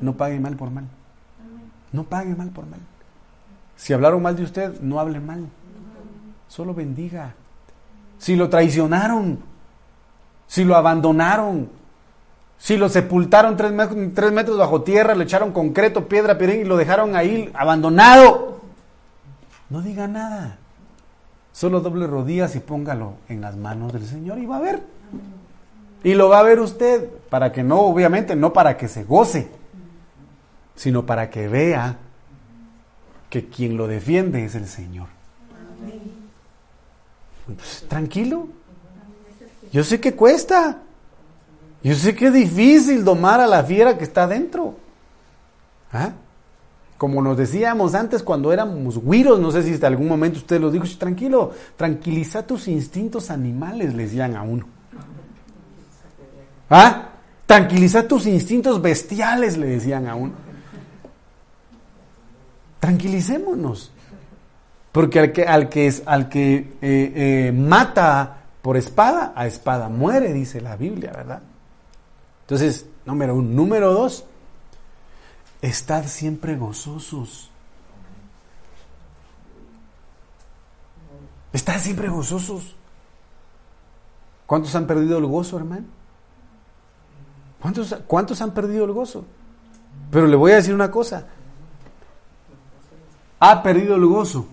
No 0.00 0.16
pague 0.16 0.38
mal 0.38 0.56
por 0.56 0.70
mal. 0.70 0.84
No 1.92 2.04
pague 2.04 2.34
mal 2.34 2.50
por 2.50 2.66
mal. 2.66 2.80
Si 3.76 3.92
hablaron 3.92 4.22
mal 4.22 4.36
de 4.36 4.44
usted, 4.44 4.80
no 4.80 5.00
hable 5.00 5.20
mal. 5.20 5.48
Solo 6.48 6.74
bendiga. 6.74 7.34
Si 8.18 8.36
lo 8.36 8.48
traicionaron, 8.48 9.38
si 10.46 10.64
lo 10.64 10.76
abandonaron, 10.76 11.70
si 12.62 12.76
lo 12.76 12.88
sepultaron 12.90 13.56
tres, 13.56 13.72
met- 13.72 14.12
tres 14.14 14.32
metros 14.32 14.58
bajo 14.58 14.82
tierra, 14.82 15.14
le 15.14 15.24
echaron 15.24 15.50
concreto, 15.50 16.06
piedra, 16.08 16.36
piedra 16.36 16.56
y 16.56 16.64
lo 16.64 16.76
dejaron 16.76 17.16
ahí 17.16 17.50
abandonado, 17.54 18.60
no 19.70 19.80
diga 19.80 20.06
nada. 20.06 20.58
Solo 21.52 21.80
doble 21.80 22.06
rodillas 22.06 22.54
y 22.56 22.60
póngalo 22.60 23.14
en 23.28 23.40
las 23.40 23.56
manos 23.56 23.92
del 23.92 24.06
Señor 24.06 24.38
y 24.38 24.46
va 24.46 24.58
a 24.58 24.60
ver. 24.60 24.82
Y 26.04 26.14
lo 26.14 26.28
va 26.28 26.38
a 26.38 26.42
ver 26.42 26.60
usted, 26.60 27.08
para 27.28 27.50
que 27.50 27.62
no, 27.62 27.80
obviamente, 27.80 28.36
no 28.36 28.52
para 28.52 28.76
que 28.76 28.88
se 28.88 29.04
goce, 29.04 29.50
sino 30.76 31.04
para 31.06 31.28
que 31.30 31.48
vea 31.48 31.96
que 33.30 33.46
quien 33.48 33.76
lo 33.76 33.86
defiende 33.86 34.44
es 34.44 34.54
el 34.54 34.66
Señor. 34.66 35.08
Pues, 37.46 37.84
tranquilo. 37.88 38.48
Yo 39.72 39.82
sé 39.82 40.00
que 40.00 40.14
cuesta. 40.14 40.78
Yo 41.82 41.94
sé 41.94 42.14
que 42.14 42.26
es 42.26 42.32
difícil 42.34 43.04
domar 43.04 43.40
a 43.40 43.46
la 43.46 43.64
fiera 43.64 43.96
que 43.96 44.04
está 44.04 44.26
dentro. 44.26 44.74
¿Ah? 45.92 46.10
Como 46.98 47.22
nos 47.22 47.36
decíamos 47.38 47.94
antes 47.94 48.22
cuando 48.22 48.52
éramos 48.52 48.98
güiros, 48.98 49.40
no 49.40 49.50
sé 49.50 49.62
si 49.62 49.72
hasta 49.72 49.86
algún 49.86 50.06
momento 50.08 50.38
usted 50.38 50.60
lo 50.60 50.70
dijo, 50.70 50.84
"Sh, 50.84 50.98
tranquilo, 50.98 51.52
tranquiliza 51.76 52.46
tus 52.46 52.68
instintos 52.68 53.30
animales, 53.30 53.94
le 53.94 54.02
decían 54.04 54.36
a 54.36 54.42
uno. 54.42 54.66
¿Ah? 56.68 57.06
Tranquiliza 57.46 58.06
tus 58.06 58.26
instintos 58.26 58.80
bestiales, 58.82 59.56
le 59.56 59.66
decían 59.66 60.06
a 60.06 60.14
uno. 60.14 60.34
Tranquilicémonos. 62.78 63.92
Porque 64.92 65.20
al 65.20 65.32
que, 65.32 65.44
al 65.44 65.68
que, 65.68 65.86
es- 65.86 66.02
al 66.06 66.28
que 66.28 66.54
eh, 66.56 66.72
eh, 66.82 67.52
mata 67.56 68.36
por 68.62 68.76
espada, 68.76 69.32
a 69.34 69.46
espada 69.46 69.88
muere, 69.88 70.32
dice 70.32 70.60
la 70.60 70.76
Biblia, 70.76 71.12
¿verdad? 71.12 71.40
Entonces, 72.50 72.84
número 73.04 73.36
uno. 73.36 73.48
Número 73.48 73.92
dos, 73.92 74.24
estad 75.62 76.04
siempre 76.06 76.56
gozosos. 76.56 77.48
Estad 81.52 81.78
siempre 81.78 82.08
gozosos. 82.08 82.74
¿Cuántos 84.46 84.74
han 84.74 84.88
perdido 84.88 85.18
el 85.18 85.26
gozo, 85.26 85.58
hermano? 85.58 85.86
¿Cuántos, 87.60 87.94
¿Cuántos 88.08 88.42
han 88.42 88.50
perdido 88.50 88.84
el 88.84 88.92
gozo? 88.94 89.24
Pero 90.10 90.26
le 90.26 90.34
voy 90.34 90.50
a 90.50 90.56
decir 90.56 90.74
una 90.74 90.90
cosa. 90.90 91.28
Ha 93.38 93.62
perdido 93.62 93.94
el 93.94 94.06
gozo. 94.06 94.48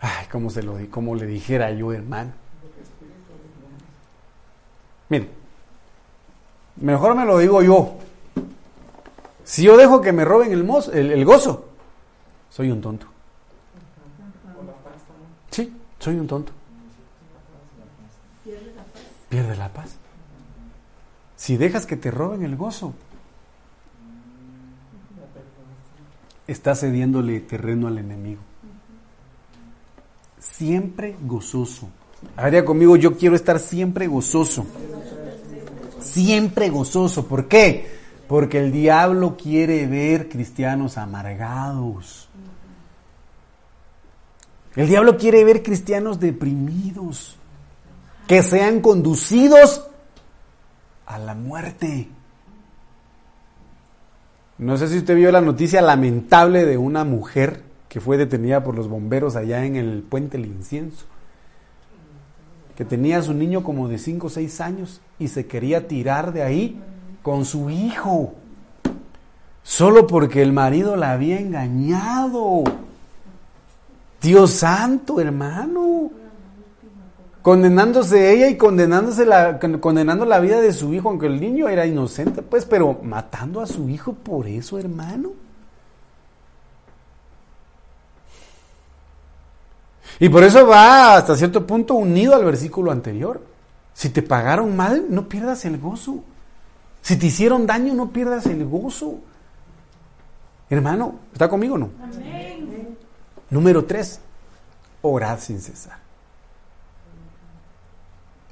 Ay, 0.00 0.26
como 0.26 0.50
se 0.50 0.64
lo 0.64 0.76
como 0.90 1.14
le 1.14 1.26
dijera 1.26 1.70
yo, 1.70 1.92
hermano. 1.92 2.47
Mire, 5.08 5.30
mejor 6.76 7.14
me 7.14 7.24
lo 7.24 7.38
digo 7.38 7.62
yo. 7.62 7.94
Si 9.44 9.62
yo 9.62 9.76
dejo 9.76 10.00
que 10.02 10.12
me 10.12 10.24
roben 10.24 10.52
el, 10.52 10.64
mozo- 10.64 10.92
el 10.92 11.24
gozo, 11.24 11.68
soy 12.50 12.70
un 12.70 12.80
tonto. 12.80 13.06
Sí, 15.50 15.72
soy 15.98 16.16
un 16.16 16.26
tonto. 16.26 16.52
Pierde 19.30 19.56
la 19.56 19.68
paz. 19.72 19.96
Si 21.36 21.56
dejas 21.56 21.86
que 21.86 21.96
te 21.96 22.10
roben 22.10 22.42
el 22.44 22.56
gozo, 22.56 22.92
estás 26.46 26.80
cediéndole 26.80 27.40
terreno 27.40 27.86
al 27.88 27.98
enemigo. 27.98 28.40
Siempre 30.38 31.16
gozoso. 31.22 31.88
Haría 32.36 32.64
conmigo, 32.64 32.96
yo 32.96 33.16
quiero 33.16 33.36
estar 33.36 33.58
siempre 33.58 34.06
gozoso. 34.06 34.66
Siempre 36.00 36.70
gozoso. 36.70 37.26
¿Por 37.26 37.48
qué? 37.48 37.98
Porque 38.26 38.58
el 38.58 38.72
diablo 38.72 39.36
quiere 39.36 39.86
ver 39.86 40.28
cristianos 40.28 40.98
amargados. 40.98 42.28
El 44.76 44.88
diablo 44.88 45.16
quiere 45.16 45.44
ver 45.44 45.62
cristianos 45.62 46.20
deprimidos, 46.20 47.36
que 48.28 48.42
sean 48.42 48.80
conducidos 48.80 49.88
a 51.06 51.18
la 51.18 51.34
muerte. 51.34 52.08
No 54.58 54.76
sé 54.76 54.88
si 54.88 54.98
usted 54.98 55.16
vio 55.16 55.32
la 55.32 55.40
noticia 55.40 55.80
lamentable 55.80 56.64
de 56.64 56.76
una 56.76 57.04
mujer 57.04 57.62
que 57.88 58.00
fue 58.00 58.18
detenida 58.18 58.62
por 58.62 58.76
los 58.76 58.88
bomberos 58.88 59.34
allá 59.34 59.64
en 59.64 59.76
el 59.76 60.02
puente 60.02 60.36
El 60.36 60.46
Incienso. 60.46 61.06
Que 62.78 62.84
tenía 62.84 63.18
a 63.18 63.22
su 63.22 63.34
niño 63.34 63.64
como 63.64 63.88
de 63.88 63.98
5 63.98 64.28
o 64.28 64.30
6 64.30 64.60
años 64.60 65.00
y 65.18 65.26
se 65.26 65.48
quería 65.48 65.88
tirar 65.88 66.32
de 66.32 66.44
ahí 66.44 66.80
con 67.24 67.44
su 67.44 67.70
hijo. 67.70 68.34
Solo 69.64 70.06
porque 70.06 70.42
el 70.42 70.52
marido 70.52 70.94
la 70.94 71.10
había 71.10 71.40
engañado. 71.40 72.62
Dios 74.22 74.52
santo, 74.52 75.20
hermano. 75.20 76.12
Condenándose 77.42 78.32
ella 78.32 78.48
y 78.48 78.56
condenándose 78.56 79.26
la, 79.26 79.58
condenando 79.58 80.24
la 80.24 80.38
vida 80.38 80.60
de 80.60 80.72
su 80.72 80.94
hijo, 80.94 81.08
aunque 81.08 81.26
el 81.26 81.40
niño 81.40 81.68
era 81.68 81.84
inocente, 81.84 82.42
pues, 82.42 82.64
pero 82.64 83.00
matando 83.02 83.60
a 83.60 83.66
su 83.66 83.88
hijo 83.88 84.12
por 84.12 84.46
eso, 84.46 84.78
hermano. 84.78 85.32
Y 90.20 90.28
por 90.28 90.42
eso 90.42 90.66
va 90.66 91.16
hasta 91.16 91.36
cierto 91.36 91.66
punto 91.66 91.94
unido 91.94 92.34
al 92.34 92.44
versículo 92.44 92.90
anterior. 92.90 93.40
Si 93.94 94.10
te 94.10 94.22
pagaron 94.22 94.76
mal, 94.76 95.06
no 95.08 95.28
pierdas 95.28 95.64
el 95.64 95.78
gozo. 95.78 96.24
Si 97.02 97.16
te 97.16 97.26
hicieron 97.26 97.66
daño, 97.66 97.94
no 97.94 98.10
pierdas 98.10 98.46
el 98.46 98.64
gozo. 98.64 99.20
Hermano, 100.70 101.20
¿está 101.32 101.48
conmigo 101.48 101.76
o 101.76 101.78
no? 101.78 101.90
Número 103.50 103.84
tres, 103.84 104.20
orad 105.02 105.38
sin 105.38 105.60
cesar. 105.60 105.98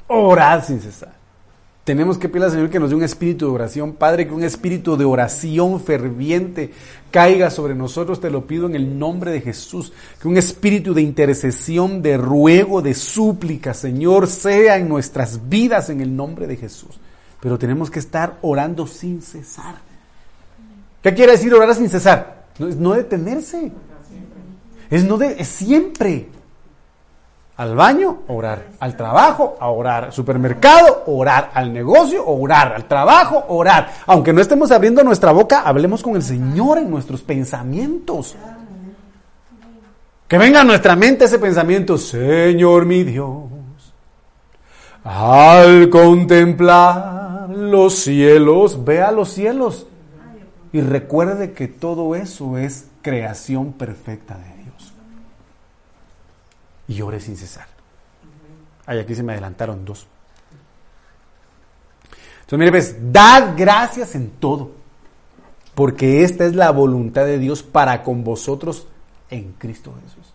Orad 0.06 0.64
sin 0.64 0.80
cesar. 0.80 1.15
Tenemos 1.86 2.18
que 2.18 2.28
pedir 2.28 2.42
al 2.42 2.50
Señor 2.50 2.68
que 2.68 2.80
nos 2.80 2.90
dé 2.90 2.96
un 2.96 3.04
espíritu 3.04 3.46
de 3.46 3.52
oración. 3.52 3.92
Padre, 3.92 4.26
que 4.26 4.34
un 4.34 4.42
espíritu 4.42 4.96
de 4.96 5.04
oración 5.04 5.78
ferviente 5.78 6.72
caiga 7.12 7.48
sobre 7.48 7.76
nosotros, 7.76 8.20
te 8.20 8.28
lo 8.28 8.44
pido 8.44 8.66
en 8.66 8.74
el 8.74 8.98
nombre 8.98 9.30
de 9.30 9.40
Jesús. 9.40 9.92
Que 10.20 10.26
un 10.26 10.36
espíritu 10.36 10.94
de 10.94 11.02
intercesión, 11.02 12.02
de 12.02 12.16
ruego, 12.16 12.82
de 12.82 12.92
súplica, 12.92 13.72
Señor, 13.72 14.26
sea 14.26 14.78
en 14.78 14.88
nuestras 14.88 15.48
vidas 15.48 15.88
en 15.88 16.00
el 16.00 16.16
nombre 16.16 16.48
de 16.48 16.56
Jesús. 16.56 16.98
Pero 17.40 17.56
tenemos 17.56 17.88
que 17.88 18.00
estar 18.00 18.36
orando 18.42 18.88
sin 18.88 19.22
cesar. 19.22 19.76
¿Qué 21.04 21.14
quiere 21.14 21.30
decir 21.30 21.54
orar 21.54 21.72
sin 21.72 21.88
cesar? 21.88 22.46
No, 22.58 22.66
es 22.66 22.74
no 22.74 22.94
detenerse. 22.94 23.70
Es 24.90 25.04
no 25.04 25.18
de, 25.18 25.36
es 25.38 25.46
siempre. 25.46 26.30
Al 27.56 27.74
baño, 27.74 28.18
orar. 28.28 28.66
Al 28.80 28.96
trabajo, 28.96 29.56
a 29.58 29.68
orar. 29.68 30.04
Al 30.04 30.12
supermercado, 30.12 31.04
orar. 31.06 31.50
Al 31.54 31.72
negocio, 31.72 32.26
orar. 32.26 32.74
Al 32.74 32.84
trabajo, 32.84 33.44
orar. 33.48 33.92
Aunque 34.06 34.32
no 34.32 34.40
estemos 34.40 34.70
abriendo 34.70 35.02
nuestra 35.02 35.32
boca, 35.32 35.62
hablemos 35.62 36.02
con 36.02 36.16
el 36.16 36.22
Señor 36.22 36.78
en 36.78 36.90
nuestros 36.90 37.22
pensamientos. 37.22 38.36
Que 40.28 40.38
venga 40.38 40.62
a 40.62 40.64
nuestra 40.64 40.96
mente 40.96 41.26
ese 41.26 41.38
pensamiento, 41.38 41.96
Señor 41.96 42.84
mi 42.84 43.04
Dios, 43.04 43.44
al 45.04 45.88
contemplar 45.88 47.48
los 47.48 47.94
cielos, 47.94 48.84
vea 48.84 49.12
los 49.12 49.28
cielos 49.28 49.86
y 50.72 50.80
recuerde 50.80 51.52
que 51.52 51.68
todo 51.68 52.16
eso 52.16 52.58
es 52.58 52.88
creación 53.02 53.72
perfecta 53.72 54.34
de 54.34 54.42
Dios. 54.42 54.55
Y 56.88 57.00
ore 57.02 57.20
sin 57.20 57.36
cesar. 57.36 57.66
Ay, 58.86 59.00
aquí 59.00 59.14
se 59.14 59.22
me 59.22 59.32
adelantaron 59.32 59.84
dos. 59.84 60.06
Entonces, 62.42 62.58
mire, 62.58 62.70
pues, 62.70 62.96
dad 63.12 63.54
gracias 63.56 64.14
en 64.14 64.30
todo, 64.30 64.70
porque 65.74 66.22
esta 66.22 66.44
es 66.44 66.54
la 66.54 66.70
voluntad 66.70 67.24
de 67.24 67.38
Dios 67.38 67.64
para 67.64 68.04
con 68.04 68.22
vosotros 68.22 68.86
en 69.30 69.52
Cristo 69.54 69.92
Jesús. 70.04 70.32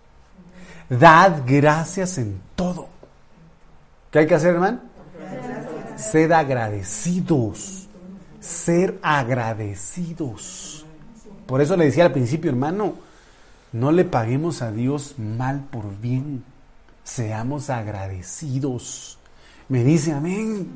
Dad 0.90 1.44
gracias 1.46 2.18
en 2.18 2.42
todo. 2.54 2.90
¿Qué 4.12 4.20
hay 4.20 4.28
que 4.28 4.36
hacer, 4.36 4.56
hermano? 4.56 4.82
Sed 5.96 6.32
agradecidos. 6.34 7.88
Ser 8.42 9.00
agradecidos. 9.02 10.86
Por 11.46 11.62
eso 11.62 11.78
le 11.78 11.86
decía 11.86 12.06
al 12.06 12.12
principio, 12.12 12.52
hermano, 12.52 12.96
no 13.72 13.92
le 13.92 14.04
paguemos 14.04 14.62
a 14.62 14.72
Dios 14.72 15.16
mal 15.18 15.62
por 15.72 16.00
bien. 16.00 16.44
Seamos 17.04 17.70
agradecidos. 17.70 19.21
Me 19.72 19.86
dice 19.86 20.12
amén. 20.12 20.68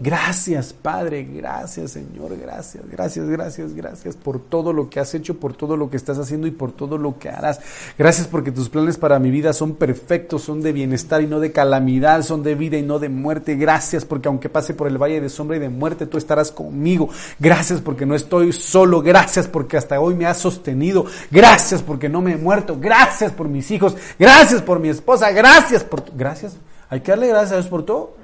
Gracias, 0.00 0.72
Padre. 0.72 1.22
Gracias, 1.22 1.90
Señor. 1.90 2.34
Gracias, 2.40 2.82
gracias, 2.90 3.28
gracias, 3.28 3.74
gracias 3.74 4.16
por 4.16 4.40
todo 4.40 4.72
lo 4.72 4.88
que 4.88 5.00
has 5.00 5.14
hecho, 5.14 5.38
por 5.38 5.52
todo 5.52 5.76
lo 5.76 5.90
que 5.90 5.98
estás 5.98 6.18
haciendo 6.18 6.46
y 6.46 6.50
por 6.50 6.72
todo 6.72 6.96
lo 6.96 7.18
que 7.18 7.28
harás. 7.28 7.60
Gracias 7.98 8.26
porque 8.26 8.50
tus 8.50 8.70
planes 8.70 8.96
para 8.96 9.18
mi 9.18 9.30
vida 9.30 9.52
son 9.52 9.74
perfectos, 9.74 10.44
son 10.44 10.62
de 10.62 10.72
bienestar 10.72 11.20
y 11.20 11.26
no 11.26 11.40
de 11.40 11.52
calamidad, 11.52 12.22
son 12.22 12.42
de 12.42 12.54
vida 12.54 12.78
y 12.78 12.82
no 12.82 12.98
de 12.98 13.10
muerte. 13.10 13.56
Gracias 13.56 14.06
porque 14.06 14.28
aunque 14.28 14.48
pase 14.48 14.72
por 14.72 14.88
el 14.88 14.96
valle 14.96 15.20
de 15.20 15.28
sombra 15.28 15.58
y 15.58 15.60
de 15.60 15.68
muerte, 15.68 16.06
tú 16.06 16.16
estarás 16.16 16.50
conmigo. 16.50 17.10
Gracias 17.38 17.82
porque 17.82 18.06
no 18.06 18.14
estoy 18.14 18.54
solo. 18.54 19.02
Gracias 19.02 19.46
porque 19.46 19.76
hasta 19.76 20.00
hoy 20.00 20.14
me 20.14 20.24
has 20.24 20.38
sostenido. 20.38 21.04
Gracias 21.30 21.82
porque 21.82 22.08
no 22.08 22.22
me 22.22 22.32
he 22.32 22.38
muerto. 22.38 22.78
Gracias 22.80 23.30
por 23.30 23.46
mis 23.46 23.70
hijos. 23.70 23.94
Gracias 24.18 24.62
por 24.62 24.80
mi 24.80 24.88
esposa. 24.88 25.30
Gracias 25.32 25.84
por... 25.84 26.04
Gracias. 26.16 26.56
Hay 26.92 27.00
que 27.00 27.10
darle 27.10 27.28
gracias 27.28 27.52
a 27.52 27.56
Dios 27.56 27.68
por 27.68 27.86
todo. 27.86 28.21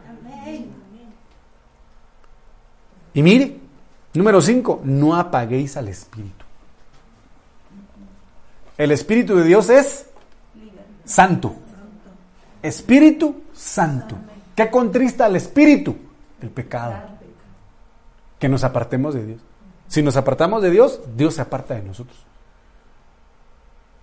Y 3.14 3.22
mire, 3.22 3.56
número 4.14 4.40
5, 4.40 4.82
no 4.84 5.16
apaguéis 5.16 5.76
al 5.76 5.88
Espíritu. 5.88 6.44
El 8.76 8.92
Espíritu 8.92 9.36
de 9.36 9.44
Dios 9.44 9.70
es 9.70 10.06
santo. 11.04 11.54
Espíritu 12.62 13.42
santo. 13.52 14.16
¿Qué 14.54 14.70
contrista 14.70 15.26
al 15.26 15.36
Espíritu? 15.36 15.96
El 16.40 16.50
pecado. 16.50 16.94
Que 18.38 18.48
nos 18.48 18.62
apartemos 18.62 19.14
de 19.14 19.26
Dios. 19.26 19.40
Si 19.88 20.02
nos 20.02 20.16
apartamos 20.16 20.62
de 20.62 20.70
Dios, 20.70 21.00
Dios 21.16 21.34
se 21.34 21.40
aparta 21.40 21.74
de 21.74 21.82
nosotros. 21.82 22.18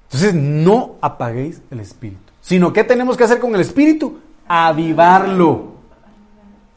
Entonces, 0.05 0.33
no 0.33 0.95
apaguéis 1.01 1.61
el 1.71 1.79
Espíritu. 1.79 2.33
Sino, 2.41 2.73
¿qué 2.73 2.83
tenemos 2.83 3.17
que 3.17 3.23
hacer 3.23 3.39
con 3.39 3.55
el 3.55 3.61
Espíritu? 3.61 4.19
Avivarlo 4.47 5.74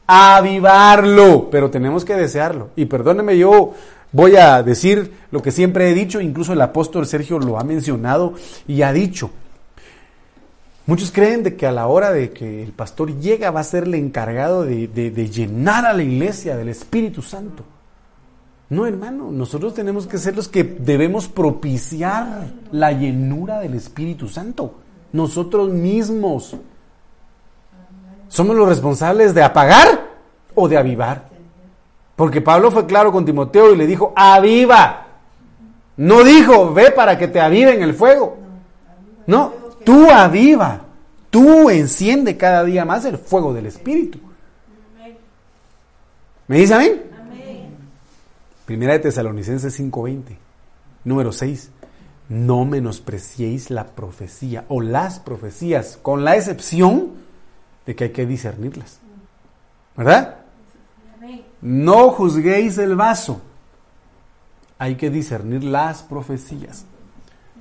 avivarlo, 0.08 1.50
pero 1.50 1.70
tenemos 1.70 2.04
que 2.04 2.14
desearlo. 2.14 2.70
Y 2.74 2.86
perdóneme, 2.86 3.36
yo 3.36 3.74
voy 4.10 4.36
a 4.36 4.62
decir 4.62 5.12
lo 5.30 5.42
que 5.42 5.50
siempre 5.50 5.90
he 5.90 5.94
dicho, 5.94 6.20
incluso 6.20 6.54
el 6.54 6.62
apóstol 6.62 7.06
Sergio 7.06 7.38
lo 7.38 7.60
ha 7.60 7.64
mencionado 7.64 8.32
y 8.66 8.82
ha 8.82 8.92
dicho. 8.92 9.30
Muchos 10.86 11.12
creen 11.12 11.42
de 11.42 11.54
que 11.54 11.66
a 11.66 11.72
la 11.72 11.86
hora 11.86 12.10
de 12.10 12.32
que 12.32 12.62
el 12.62 12.72
pastor 12.72 13.20
llega 13.20 13.50
va 13.50 13.60
a 13.60 13.64
ser 13.64 13.84
el 13.84 13.94
encargado 13.94 14.64
de, 14.64 14.88
de 14.88 15.28
llenar 15.28 15.84
a 15.84 15.92
la 15.92 16.02
iglesia 16.02 16.56
del 16.56 16.70
Espíritu 16.70 17.20
Santo. 17.20 17.62
No, 18.70 18.86
hermano, 18.86 19.30
nosotros 19.30 19.74
tenemos 19.74 20.06
que 20.06 20.16
ser 20.16 20.36
los 20.36 20.48
que 20.48 20.64
debemos 20.64 21.28
propiciar 21.28 22.46
la 22.72 22.92
llenura 22.92 23.60
del 23.60 23.74
Espíritu 23.74 24.28
Santo. 24.28 24.74
Nosotros 25.12 25.70
mismos. 25.70 26.56
¿Somos 28.28 28.56
los 28.56 28.68
responsables 28.68 29.34
de 29.34 29.42
apagar 29.42 30.06
o 30.54 30.68
de 30.68 30.76
avivar? 30.76 31.24
Porque 32.16 32.40
Pablo 32.40 32.70
fue 32.70 32.86
claro 32.86 33.12
con 33.12 33.24
Timoteo 33.24 33.72
y 33.72 33.76
le 33.76 33.86
dijo, 33.86 34.12
aviva. 34.16 35.06
No 35.96 36.22
dijo, 36.24 36.72
ve 36.72 36.90
para 36.90 37.16
que 37.18 37.28
te 37.28 37.40
aviven 37.40 37.82
el 37.82 37.94
fuego. 37.94 38.36
No, 39.26 39.52
tú 39.84 40.10
aviva. 40.10 40.80
Tú 41.30 41.70
enciende 41.70 42.36
cada 42.36 42.64
día 42.64 42.84
más 42.84 43.04
el 43.04 43.18
fuego 43.18 43.52
del 43.52 43.66
Espíritu. 43.66 44.18
¿Me 46.46 46.58
dice 46.58 46.74
amén? 46.74 47.02
Primera 48.64 48.94
de 48.94 48.98
Tesalonicenses 48.98 49.78
5:20. 49.78 50.36
Número 51.04 51.32
6. 51.32 51.70
No 52.30 52.64
menospreciéis 52.64 53.70
la 53.70 53.86
profecía 53.86 54.64
o 54.68 54.80
las 54.80 55.20
profecías, 55.20 55.98
con 56.02 56.24
la 56.24 56.36
excepción 56.36 57.12
de 57.88 57.96
que 57.96 58.04
hay 58.04 58.10
que 58.10 58.26
discernirlas. 58.26 59.00
¿Verdad? 59.96 60.40
No 61.62 62.10
juzguéis 62.10 62.76
el 62.76 62.94
vaso. 62.96 63.40
Hay 64.78 64.96
que 64.96 65.08
discernir 65.08 65.64
las 65.64 66.02
profecías. 66.02 66.84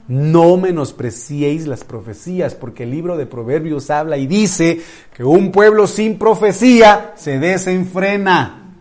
No 0.10 0.58
menospreciéis 0.58 1.66
las 1.66 1.86
profecías, 1.86 2.56
porque 2.56 2.84
el 2.84 2.92
libro 2.92 3.16
de 3.16 3.26
Proverbios 3.26 3.90
habla 3.90 4.18
y 4.18 4.28
dice 4.28 4.82
que 5.16 5.24
un 5.24 5.54
pueblo 5.54 5.88
sin 5.88 6.20
profecía 6.20 7.14
se 7.16 7.40
desenfrena. 7.40 8.74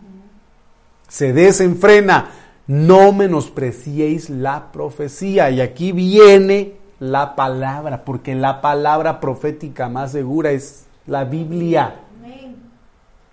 Se 1.07 1.31
desenfrena. 1.31 2.31
No 2.67 3.13
menospreciéis 3.13 4.29
la 4.29 4.69
profecía. 4.73 5.49
Y 5.49 5.61
aquí 5.61 5.93
viene 5.93 6.73
la 6.99 7.37
palabra, 7.37 8.03
porque 8.03 8.35
la 8.35 8.59
palabra 8.59 9.21
profética 9.21 9.87
más 9.87 10.11
segura 10.11 10.51
es 10.51 10.86
la 11.07 11.23
Biblia. 11.23 12.01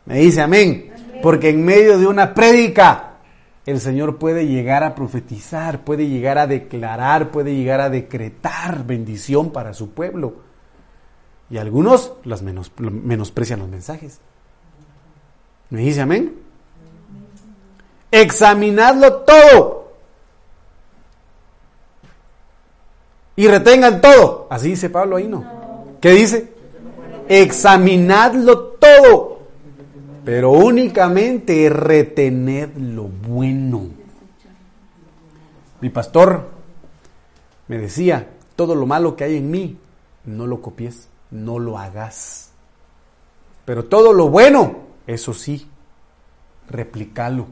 Me 0.06 0.18
dice 0.18 0.40
amén. 0.40 0.92
Porque 1.22 1.50
en 1.50 1.64
medio 1.64 1.98
de 1.98 2.06
una 2.06 2.34
prédica, 2.34 3.14
el 3.66 3.80
Señor 3.80 4.18
puede 4.18 4.46
llegar 4.46 4.84
a 4.84 4.94
profetizar, 4.94 5.84
puede 5.84 6.08
llegar 6.08 6.38
a 6.38 6.46
declarar, 6.46 7.30
puede 7.30 7.54
llegar 7.54 7.80
a 7.80 7.88
decretar 7.88 8.84
bendición 8.84 9.50
para 9.50 9.72
su 9.72 9.90
pueblo. 9.90 10.36
Y 11.50 11.58
algunos 11.58 12.12
las 12.24 12.42
menos, 12.42 12.72
menosprecian 12.78 13.60
los 13.60 13.68
mensajes. 13.68 14.20
¿Me 15.70 15.80
dice 15.80 16.02
amén? 16.02 16.34
Examinadlo 18.10 19.22
todo. 19.22 19.92
Y 23.36 23.48
retengan 23.48 24.00
todo. 24.00 24.46
Así 24.50 24.70
dice 24.70 24.90
Pablo 24.90 25.16
ahí, 25.16 25.26
¿no? 25.26 25.44
¿Qué 26.00 26.10
dice? 26.10 26.53
Examinadlo 27.28 28.58
todo. 28.78 29.38
Pero 30.24 30.52
únicamente 30.52 31.68
retened 31.68 32.76
lo 32.76 33.04
bueno. 33.04 33.86
Mi 35.80 35.90
pastor 35.90 36.48
me 37.68 37.78
decía, 37.78 38.28
todo 38.56 38.74
lo 38.74 38.86
malo 38.86 39.16
que 39.16 39.24
hay 39.24 39.36
en 39.36 39.50
mí, 39.50 39.78
no 40.24 40.46
lo 40.46 40.62
copies, 40.62 41.08
no 41.30 41.58
lo 41.58 41.78
hagas. 41.78 42.50
Pero 43.64 43.84
todo 43.84 44.12
lo 44.12 44.28
bueno, 44.28 44.76
eso 45.06 45.34
sí, 45.34 45.68
replicalo. 46.68 47.46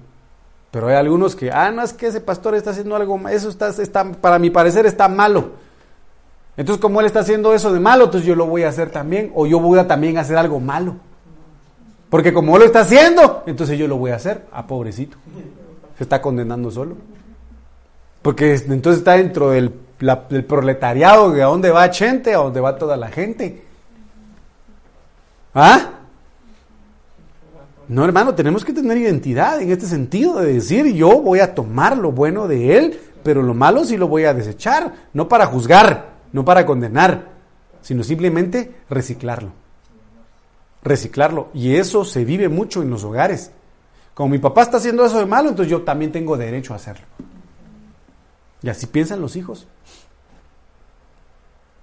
Pero 0.70 0.88
hay 0.88 0.94
algunos 0.94 1.36
que, 1.36 1.50
ah, 1.50 1.70
no 1.70 1.82
es 1.82 1.92
que 1.92 2.06
ese 2.06 2.22
pastor 2.22 2.54
está 2.54 2.70
haciendo 2.70 2.96
algo, 2.96 3.28
eso 3.28 3.50
está, 3.50 3.68
está, 3.68 4.10
para 4.12 4.38
mi 4.38 4.48
parecer 4.48 4.86
está 4.86 5.08
malo. 5.08 5.52
Entonces, 6.56 6.80
como 6.82 7.00
él 7.00 7.06
está 7.06 7.20
haciendo 7.20 7.54
eso 7.54 7.72
de 7.72 7.80
malo, 7.80 8.04
entonces 8.04 8.26
yo 8.26 8.36
lo 8.36 8.46
voy 8.46 8.64
a 8.64 8.68
hacer 8.68 8.90
también, 8.90 9.32
o 9.34 9.46
yo 9.46 9.58
voy 9.58 9.78
a 9.78 9.86
también 9.86 10.18
hacer 10.18 10.36
algo 10.36 10.60
malo. 10.60 10.96
Porque 12.10 12.34
como 12.34 12.56
él 12.56 12.60
lo 12.60 12.66
está 12.66 12.80
haciendo, 12.80 13.42
entonces 13.46 13.78
yo 13.78 13.88
lo 13.88 13.96
voy 13.96 14.10
a 14.10 14.16
hacer. 14.16 14.44
Ah, 14.52 14.66
pobrecito. 14.66 15.16
Se 15.96 16.02
está 16.02 16.20
condenando 16.20 16.70
solo. 16.70 16.96
Porque 18.20 18.54
entonces 18.54 18.98
está 18.98 19.14
dentro 19.14 19.50
del, 19.50 19.70
proletariado, 20.46 21.32
de 21.32 21.42
a 21.42 21.46
dónde 21.46 21.70
va 21.70 21.88
gente, 21.88 22.34
a 22.34 22.38
dónde 22.38 22.60
va 22.60 22.76
toda 22.76 22.98
la 22.98 23.08
gente. 23.08 23.64
¿Ah? 25.54 25.90
No, 27.88 28.04
hermano, 28.04 28.34
tenemos 28.34 28.62
que 28.64 28.74
tener 28.74 28.98
identidad 28.98 29.60
en 29.62 29.72
este 29.72 29.86
sentido 29.86 30.40
de 30.40 30.52
decir, 30.52 30.94
yo 30.94 31.20
voy 31.20 31.40
a 31.40 31.54
tomar 31.54 31.96
lo 31.96 32.12
bueno 32.12 32.46
de 32.46 32.76
él, 32.76 33.00
pero 33.22 33.42
lo 33.42 33.54
malo 33.54 33.84
sí 33.84 33.96
lo 33.96 34.06
voy 34.06 34.24
a 34.24 34.34
desechar, 34.34 34.92
no 35.14 35.28
para 35.28 35.46
juzgar, 35.46 36.11
no 36.32 36.44
para 36.44 36.66
condenar, 36.66 37.28
sino 37.80 38.02
simplemente 38.02 38.74
reciclarlo. 38.88 39.50
Reciclarlo. 40.82 41.50
Y 41.54 41.76
eso 41.76 42.04
se 42.04 42.24
vive 42.24 42.48
mucho 42.48 42.82
en 42.82 42.90
los 42.90 43.04
hogares. 43.04 43.52
Como 44.14 44.30
mi 44.30 44.38
papá 44.38 44.62
está 44.62 44.78
haciendo 44.78 45.04
eso 45.04 45.18
de 45.18 45.26
malo, 45.26 45.48
entonces 45.48 45.70
yo 45.70 45.82
también 45.82 46.12
tengo 46.12 46.36
derecho 46.36 46.72
a 46.72 46.76
hacerlo. 46.76 47.06
Y 48.62 48.68
así 48.68 48.86
piensan 48.86 49.20
los 49.20 49.36
hijos. 49.36 49.66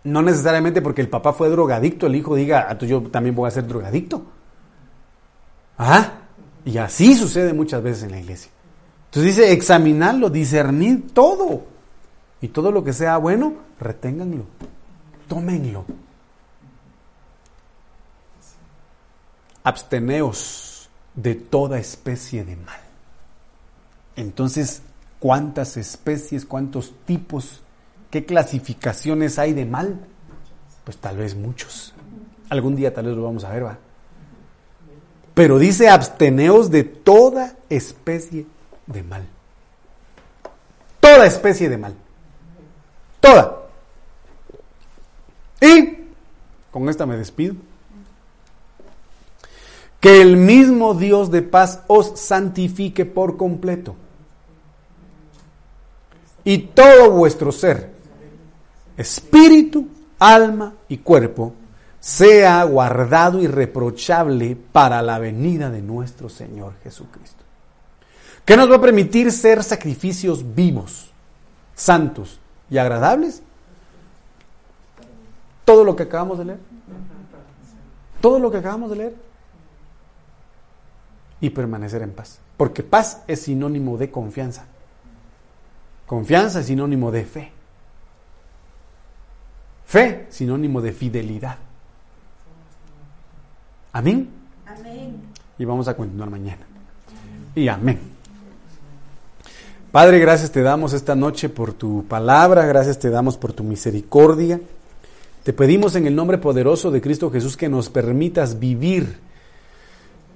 No 0.03 0.21
necesariamente 0.21 0.81
porque 0.81 1.01
el 1.01 1.09
papá 1.09 1.33
fue 1.33 1.49
drogadicto, 1.49 2.07
el 2.07 2.15
hijo 2.15 2.35
diga, 2.35 2.67
ah, 2.69 2.77
yo 2.79 3.01
también 3.03 3.35
voy 3.35 3.47
a 3.47 3.51
ser 3.51 3.67
drogadicto. 3.67 4.23
¿Ah? 5.77 6.13
Y 6.65 6.77
así 6.77 7.15
sucede 7.15 7.53
muchas 7.53 7.83
veces 7.83 8.03
en 8.03 8.11
la 8.11 8.19
iglesia. 8.19 8.51
Entonces 9.05 9.35
dice, 9.35 9.51
examinarlo, 9.51 10.29
discernir 10.29 11.13
todo. 11.13 11.63
Y 12.41 12.49
todo 12.49 12.71
lo 12.71 12.83
que 12.83 12.93
sea 12.93 13.17
bueno, 13.17 13.53
reténganlo. 13.79 14.45
Tómenlo. 15.27 15.85
Absteneos 19.63 20.89
de 21.15 21.35
toda 21.35 21.79
especie 21.79 22.43
de 22.43 22.55
mal. 22.55 22.79
Entonces, 24.15 24.81
¿cuántas 25.19 25.77
especies, 25.77 26.45
cuántos 26.45 26.93
tipos, 27.05 27.61
qué 28.09 28.25
clasificaciones 28.25 29.37
hay 29.39 29.53
de 29.53 29.65
mal? 29.65 29.99
Pues 30.83 30.97
tal 30.97 31.17
vez 31.17 31.35
muchos. 31.35 31.93
Algún 32.49 32.75
día 32.75 32.93
tal 32.93 33.05
vez 33.05 33.15
lo 33.15 33.23
vamos 33.23 33.43
a 33.43 33.51
ver, 33.51 33.65
va. 33.65 33.77
Pero 35.33 35.59
dice 35.59 35.87
absteneos 35.87 36.69
de 36.71 36.83
toda 36.83 37.55
especie 37.69 38.45
de 38.87 39.03
mal. 39.03 39.25
Toda 40.99 41.25
especie 41.25 41.69
de 41.69 41.77
mal. 41.77 41.95
Toda. 43.19 43.68
Y 45.61 45.97
con 46.71 46.89
esta 46.89 47.05
me 47.05 47.17
despido. 47.17 47.55
Que 49.99 50.21
el 50.21 50.37
mismo 50.37 50.93
Dios 50.93 51.29
de 51.29 51.41
paz 51.41 51.81
os 51.87 52.19
santifique 52.19 53.05
por 53.05 53.35
completo. 53.37 53.95
Y 56.45 56.59
todo 56.59 57.11
vuestro 57.11 57.51
ser, 57.51 57.91
espíritu, 58.95 59.87
alma 60.17 60.73
y 60.87 60.99
cuerpo, 60.99 61.53
sea 61.99 62.63
guardado 62.63 63.41
irreprochable 63.41 64.55
para 64.71 65.01
la 65.01 65.19
venida 65.19 65.69
de 65.69 65.81
nuestro 65.81 66.29
Señor 66.29 66.75
Jesucristo. 66.81 67.43
¿Qué 68.45 68.55
nos 68.55 68.71
va 68.71 68.77
a 68.77 68.81
permitir 68.81 69.31
ser 69.31 69.63
sacrificios 69.63 70.55
vivos, 70.55 71.11
santos 71.75 72.39
y 72.69 72.77
agradables? 72.77 73.43
Todo 75.69 75.83
lo 75.83 75.95
que 75.95 76.01
acabamos 76.01 76.39
de 76.39 76.45
leer. 76.45 76.59
Todo 78.21 78.39
lo 78.39 78.49
que 78.49 78.57
acabamos 78.57 78.89
de 78.89 78.95
leer. 78.95 79.15
Y 81.41 81.51
permanecer 81.51 82.01
en 82.01 82.11
paz. 82.11 82.39
Porque 82.57 82.81
paz 82.81 83.21
es 83.27 83.43
sinónimo 83.43 83.95
de 83.99 84.09
confianza. 84.09 84.65
Confianza 86.07 86.61
es 86.61 86.65
sinónimo 86.65 87.11
de 87.11 87.23
fe. 87.23 87.51
Fe, 89.85 90.25
sinónimo 90.31 90.81
de 90.81 90.91
fidelidad. 90.91 91.57
Amén. 93.93 94.27
Amén. 94.65 95.21
Y 95.59 95.65
vamos 95.65 95.87
a 95.87 95.95
continuar 95.95 96.31
mañana. 96.31 96.65
Y 97.53 97.67
amén. 97.67 97.99
Padre, 99.91 100.17
gracias 100.17 100.49
te 100.49 100.63
damos 100.63 100.93
esta 100.93 101.13
noche 101.13 101.47
por 101.47 101.73
tu 101.73 102.05
palabra, 102.05 102.65
gracias 102.65 102.97
te 102.97 103.11
damos 103.11 103.37
por 103.37 103.53
tu 103.53 103.63
misericordia. 103.63 104.59
Te 105.43 105.53
pedimos 105.53 105.95
en 105.95 106.05
el 106.05 106.15
nombre 106.15 106.37
poderoso 106.37 106.91
de 106.91 107.01
Cristo 107.01 107.31
Jesús 107.31 107.55
que 107.55 107.69
nos 107.69 107.89
permitas 107.89 108.59
vivir, 108.59 109.17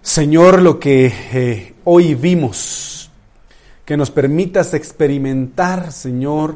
Señor, 0.01 0.61
lo 0.61 0.79
que 0.79 1.13
eh, 1.33 1.73
hoy 1.83 2.15
vimos, 2.15 3.11
que 3.85 3.97
nos 3.97 4.11
permitas 4.11 4.73
experimentar, 4.73 5.91
Señor, 5.91 6.55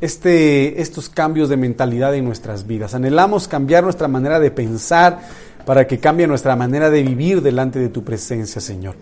este, 0.00 0.80
estos 0.80 1.08
cambios 1.08 1.48
de 1.48 1.56
mentalidad 1.56 2.14
en 2.14 2.24
nuestras 2.24 2.66
vidas. 2.66 2.94
Anhelamos 2.94 3.46
cambiar 3.46 3.84
nuestra 3.84 4.08
manera 4.08 4.40
de 4.40 4.50
pensar 4.50 5.20
para 5.64 5.86
que 5.86 6.00
cambie 6.00 6.26
nuestra 6.26 6.56
manera 6.56 6.90
de 6.90 7.02
vivir 7.02 7.42
delante 7.42 7.78
de 7.78 7.90
tu 7.90 8.02
presencia, 8.02 8.60
Señor. 8.60 8.96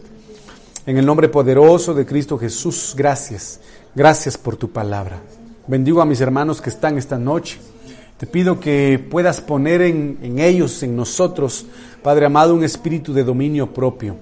En 0.86 0.98
el 0.98 1.06
nombre 1.06 1.28
poderoso 1.28 1.94
de 1.94 2.04
Cristo 2.04 2.38
Jesús, 2.38 2.94
gracias. 2.96 3.60
Gracias 3.94 4.36
por 4.36 4.56
tu 4.56 4.70
palabra. 4.70 5.20
Bendigo 5.66 6.00
a 6.00 6.06
mis 6.06 6.20
hermanos 6.20 6.60
que 6.60 6.70
están 6.70 6.98
esta 6.98 7.18
noche. 7.18 7.58
Te 8.18 8.26
pido 8.26 8.58
que 8.58 8.98
puedas 9.10 9.40
poner 9.40 9.80
en, 9.80 10.18
en, 10.22 10.40
ellos, 10.40 10.82
en 10.82 10.96
nosotros, 10.96 11.66
Padre 12.02 12.26
amado, 12.26 12.52
un 12.52 12.64
espíritu 12.64 13.12
de 13.14 13.22
dominio 13.22 13.72
propio. 13.72 14.16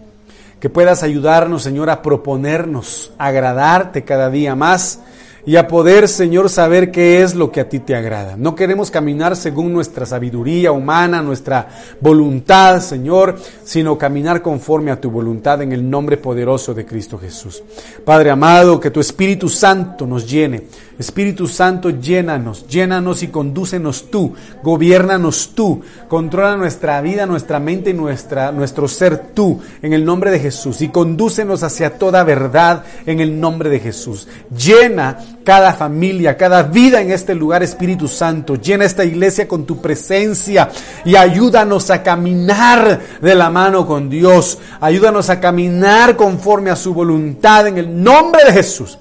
Que 0.60 0.68
puedas 0.68 1.02
ayudarnos, 1.02 1.62
Señor, 1.62 1.88
a 1.88 2.02
proponernos, 2.02 3.12
agradarte 3.16 4.04
cada 4.04 4.28
día 4.28 4.54
más 4.54 5.00
y 5.46 5.54
a 5.54 5.68
poder, 5.68 6.08
Señor, 6.08 6.50
saber 6.50 6.90
qué 6.90 7.22
es 7.22 7.36
lo 7.36 7.52
que 7.52 7.60
a 7.60 7.68
ti 7.68 7.78
te 7.78 7.94
agrada. 7.94 8.36
No 8.36 8.56
queremos 8.56 8.90
caminar 8.90 9.36
según 9.36 9.72
nuestra 9.72 10.04
sabiduría 10.04 10.72
humana, 10.72 11.22
nuestra 11.22 11.68
voluntad, 12.00 12.80
Señor, 12.80 13.38
sino 13.62 13.96
caminar 13.96 14.42
conforme 14.42 14.90
a 14.90 15.00
tu 15.00 15.08
voluntad 15.08 15.62
en 15.62 15.72
el 15.72 15.88
nombre 15.88 16.16
poderoso 16.16 16.74
de 16.74 16.84
Cristo 16.84 17.16
Jesús. 17.16 17.62
Padre 18.04 18.30
amado, 18.30 18.80
que 18.80 18.90
tu 18.90 18.98
Espíritu 18.98 19.48
Santo 19.48 20.04
nos 20.04 20.28
llene. 20.28 20.64
Espíritu 20.98 21.46
Santo, 21.46 21.90
llénanos, 21.90 22.66
llénanos 22.68 23.22
y 23.22 23.28
condúcenos 23.28 24.10
tú, 24.10 24.34
gobiernanos 24.62 25.52
tú, 25.54 25.82
controla 26.08 26.56
nuestra 26.56 27.00
vida, 27.02 27.26
nuestra 27.26 27.60
mente 27.60 27.90
y 27.90 27.94
nuestra, 27.94 28.50
nuestro 28.50 28.88
ser 28.88 29.32
tú, 29.34 29.60
en 29.82 29.92
el 29.92 30.04
nombre 30.04 30.30
de 30.30 30.40
Jesús, 30.40 30.80
y 30.80 30.88
condúcenos 30.88 31.62
hacia 31.62 31.98
toda 31.98 32.24
verdad 32.24 32.84
en 33.04 33.20
el 33.20 33.38
nombre 33.38 33.68
de 33.68 33.80
Jesús. 33.80 34.26
Llena 34.56 35.18
cada 35.44 35.72
familia, 35.74 36.36
cada 36.36 36.62
vida 36.62 37.00
en 37.00 37.12
este 37.12 37.34
lugar, 37.34 37.62
Espíritu 37.62 38.08
Santo. 38.08 38.56
Llena 38.56 38.84
esta 38.84 39.04
iglesia 39.04 39.46
con 39.46 39.64
tu 39.64 39.80
presencia 39.80 40.70
y 41.04 41.14
ayúdanos 41.14 41.90
a 41.90 42.02
caminar 42.02 43.00
de 43.20 43.34
la 43.34 43.48
mano 43.50 43.86
con 43.86 44.08
Dios. 44.10 44.58
Ayúdanos 44.80 45.30
a 45.30 45.38
caminar 45.40 46.16
conforme 46.16 46.70
a 46.70 46.76
su 46.76 46.92
voluntad 46.94 47.66
en 47.68 47.78
el 47.78 48.02
nombre 48.02 48.44
de 48.44 48.52
Jesús. 48.52 48.98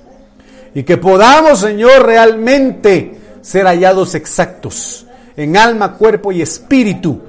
Y 0.76 0.84
que 0.84 0.98
podamos, 0.98 1.62
Señor, 1.62 2.06
realmente 2.06 3.18
ser 3.42 3.66
hallados 3.66 4.14
exactos 4.14 5.08
en 5.38 5.58
alma, 5.58 5.94
cuerpo 5.94 6.32
y 6.32 6.42
espíritu 6.42 7.22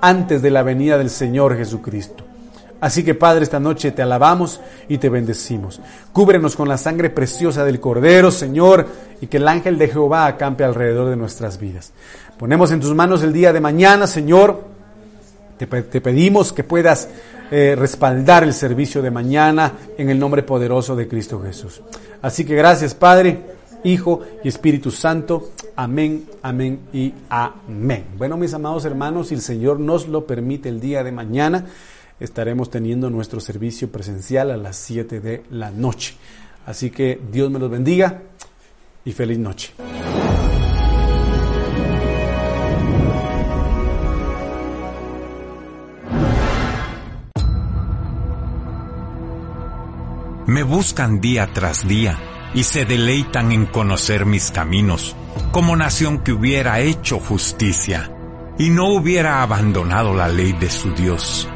antes 0.00 0.40
de 0.40 0.50
la 0.50 0.62
venida 0.62 0.96
del 0.96 1.10
Señor 1.10 1.56
Jesucristo. 1.56 2.24
Así 2.80 3.02
que 3.02 3.14
Padre, 3.14 3.42
esta 3.42 3.58
noche 3.58 3.90
te 3.90 4.02
alabamos 4.02 4.60
y 4.88 4.98
te 4.98 5.08
bendecimos. 5.08 5.80
Cúbrenos 6.12 6.54
con 6.54 6.68
la 6.68 6.78
sangre 6.78 7.10
preciosa 7.10 7.64
del 7.64 7.80
Cordero, 7.80 8.30
Señor, 8.30 8.86
y 9.20 9.26
que 9.26 9.38
el 9.38 9.48
ángel 9.48 9.78
de 9.78 9.88
Jehová 9.88 10.26
acampe 10.26 10.62
alrededor 10.62 11.10
de 11.10 11.16
nuestras 11.16 11.58
vidas. 11.58 11.92
Ponemos 12.38 12.70
en 12.70 12.80
tus 12.80 12.94
manos 12.94 13.24
el 13.24 13.32
día 13.32 13.52
de 13.52 13.60
mañana, 13.60 14.06
Señor. 14.06 14.62
Te, 15.58 15.66
te 15.66 16.00
pedimos 16.00 16.52
que 16.52 16.62
puedas 16.62 17.08
eh, 17.50 17.74
respaldar 17.76 18.44
el 18.44 18.52
servicio 18.52 19.02
de 19.02 19.10
mañana 19.10 19.72
en 19.96 20.10
el 20.10 20.18
nombre 20.18 20.42
poderoso 20.42 20.94
de 20.94 21.08
Cristo 21.08 21.40
Jesús. 21.40 21.82
Así 22.20 22.44
que 22.44 22.54
gracias, 22.54 22.94
Padre, 22.94 23.42
Hijo 23.84 24.22
y 24.42 24.48
Espíritu 24.48 24.90
Santo. 24.90 25.50
Amén, 25.76 26.26
amén 26.42 26.80
y 26.92 27.14
amén. 27.28 28.06
Bueno, 28.16 28.36
mis 28.36 28.52
amados 28.52 28.84
hermanos, 28.84 29.28
si 29.28 29.34
el 29.34 29.40
Señor 29.40 29.78
nos 29.80 30.08
lo 30.08 30.26
permite 30.26 30.68
el 30.68 30.80
día 30.80 31.04
de 31.04 31.12
mañana, 31.12 31.66
estaremos 32.20 32.70
teniendo 32.70 33.10
nuestro 33.10 33.40
servicio 33.40 33.90
presencial 33.90 34.50
a 34.50 34.56
las 34.56 34.76
7 34.76 35.20
de 35.20 35.44
la 35.50 35.70
noche. 35.70 36.14
Así 36.66 36.90
que 36.90 37.20
Dios 37.30 37.50
me 37.50 37.58
los 37.58 37.70
bendiga 37.70 38.22
y 39.04 39.12
feliz 39.12 39.38
noche. 39.38 39.72
Me 50.48 50.62
buscan 50.62 51.20
día 51.20 51.50
tras 51.52 51.86
día 51.86 52.18
y 52.54 52.62
se 52.62 52.86
deleitan 52.86 53.52
en 53.52 53.66
conocer 53.66 54.24
mis 54.24 54.50
caminos, 54.50 55.14
como 55.52 55.76
nación 55.76 56.20
que 56.20 56.32
hubiera 56.32 56.80
hecho 56.80 57.18
justicia 57.18 58.10
y 58.58 58.70
no 58.70 58.86
hubiera 58.86 59.42
abandonado 59.42 60.14
la 60.14 60.26
ley 60.26 60.54
de 60.54 60.70
su 60.70 60.94
Dios. 60.94 61.46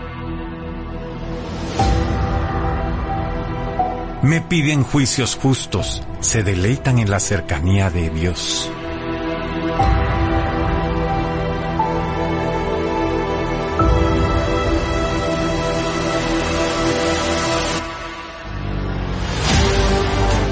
Me 4.20 4.43
piden 4.43 4.84
juicios 4.84 5.38
justos, 5.40 6.03
se 6.20 6.43
deleitan 6.43 6.99
en 6.99 7.09
la 7.09 7.18
cercanía 7.18 7.88
de 7.88 8.11
Dios. 8.11 8.70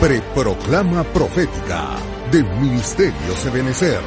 Preproclama 0.01 1.05
Profética 1.05 1.91
del 2.33 2.47
Ministerio 2.59 3.37
Sebenecer. 3.37 4.01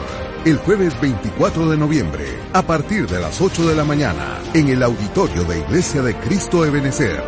El 0.44 0.58
jueves 0.58 1.00
24 1.00 1.70
de 1.70 1.78
noviembre, 1.78 2.26
a 2.52 2.64
partir 2.64 3.06
de 3.06 3.20
las 3.20 3.40
8 3.40 3.68
de 3.68 3.76
la 3.76 3.84
mañana, 3.84 4.40
en 4.56 4.70
el 4.70 4.82
auditorio 4.82 5.44
de 5.44 5.60
Iglesia 5.60 6.02
de 6.02 6.16
Cristo 6.16 6.66
Ebenecer. 6.66 7.24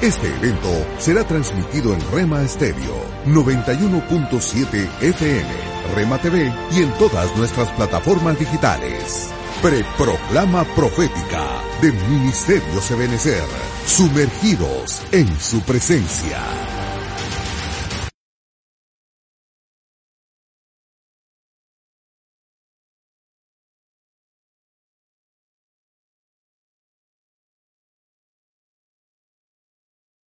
Este 0.00 0.26
evento 0.26 0.70
será 0.98 1.24
transmitido 1.24 1.92
en 1.92 2.00
Rema 2.12 2.40
Estéreo 2.40 3.04
91.7 3.26 4.88
FM, 5.02 5.50
Rema 5.94 6.16
TV 6.16 6.50
y 6.72 6.82
en 6.82 6.90
todas 6.94 7.36
nuestras 7.36 7.68
plataformas 7.72 8.38
digitales. 8.38 9.28
Preproclama 9.60 10.64
Profética 10.74 11.60
del 11.82 11.94
Ministerio 12.08 12.80
Sebenecer. 12.80 13.44
Sumergidos 13.84 15.02
en 15.12 15.28
su 15.38 15.60
presencia. 15.60 16.75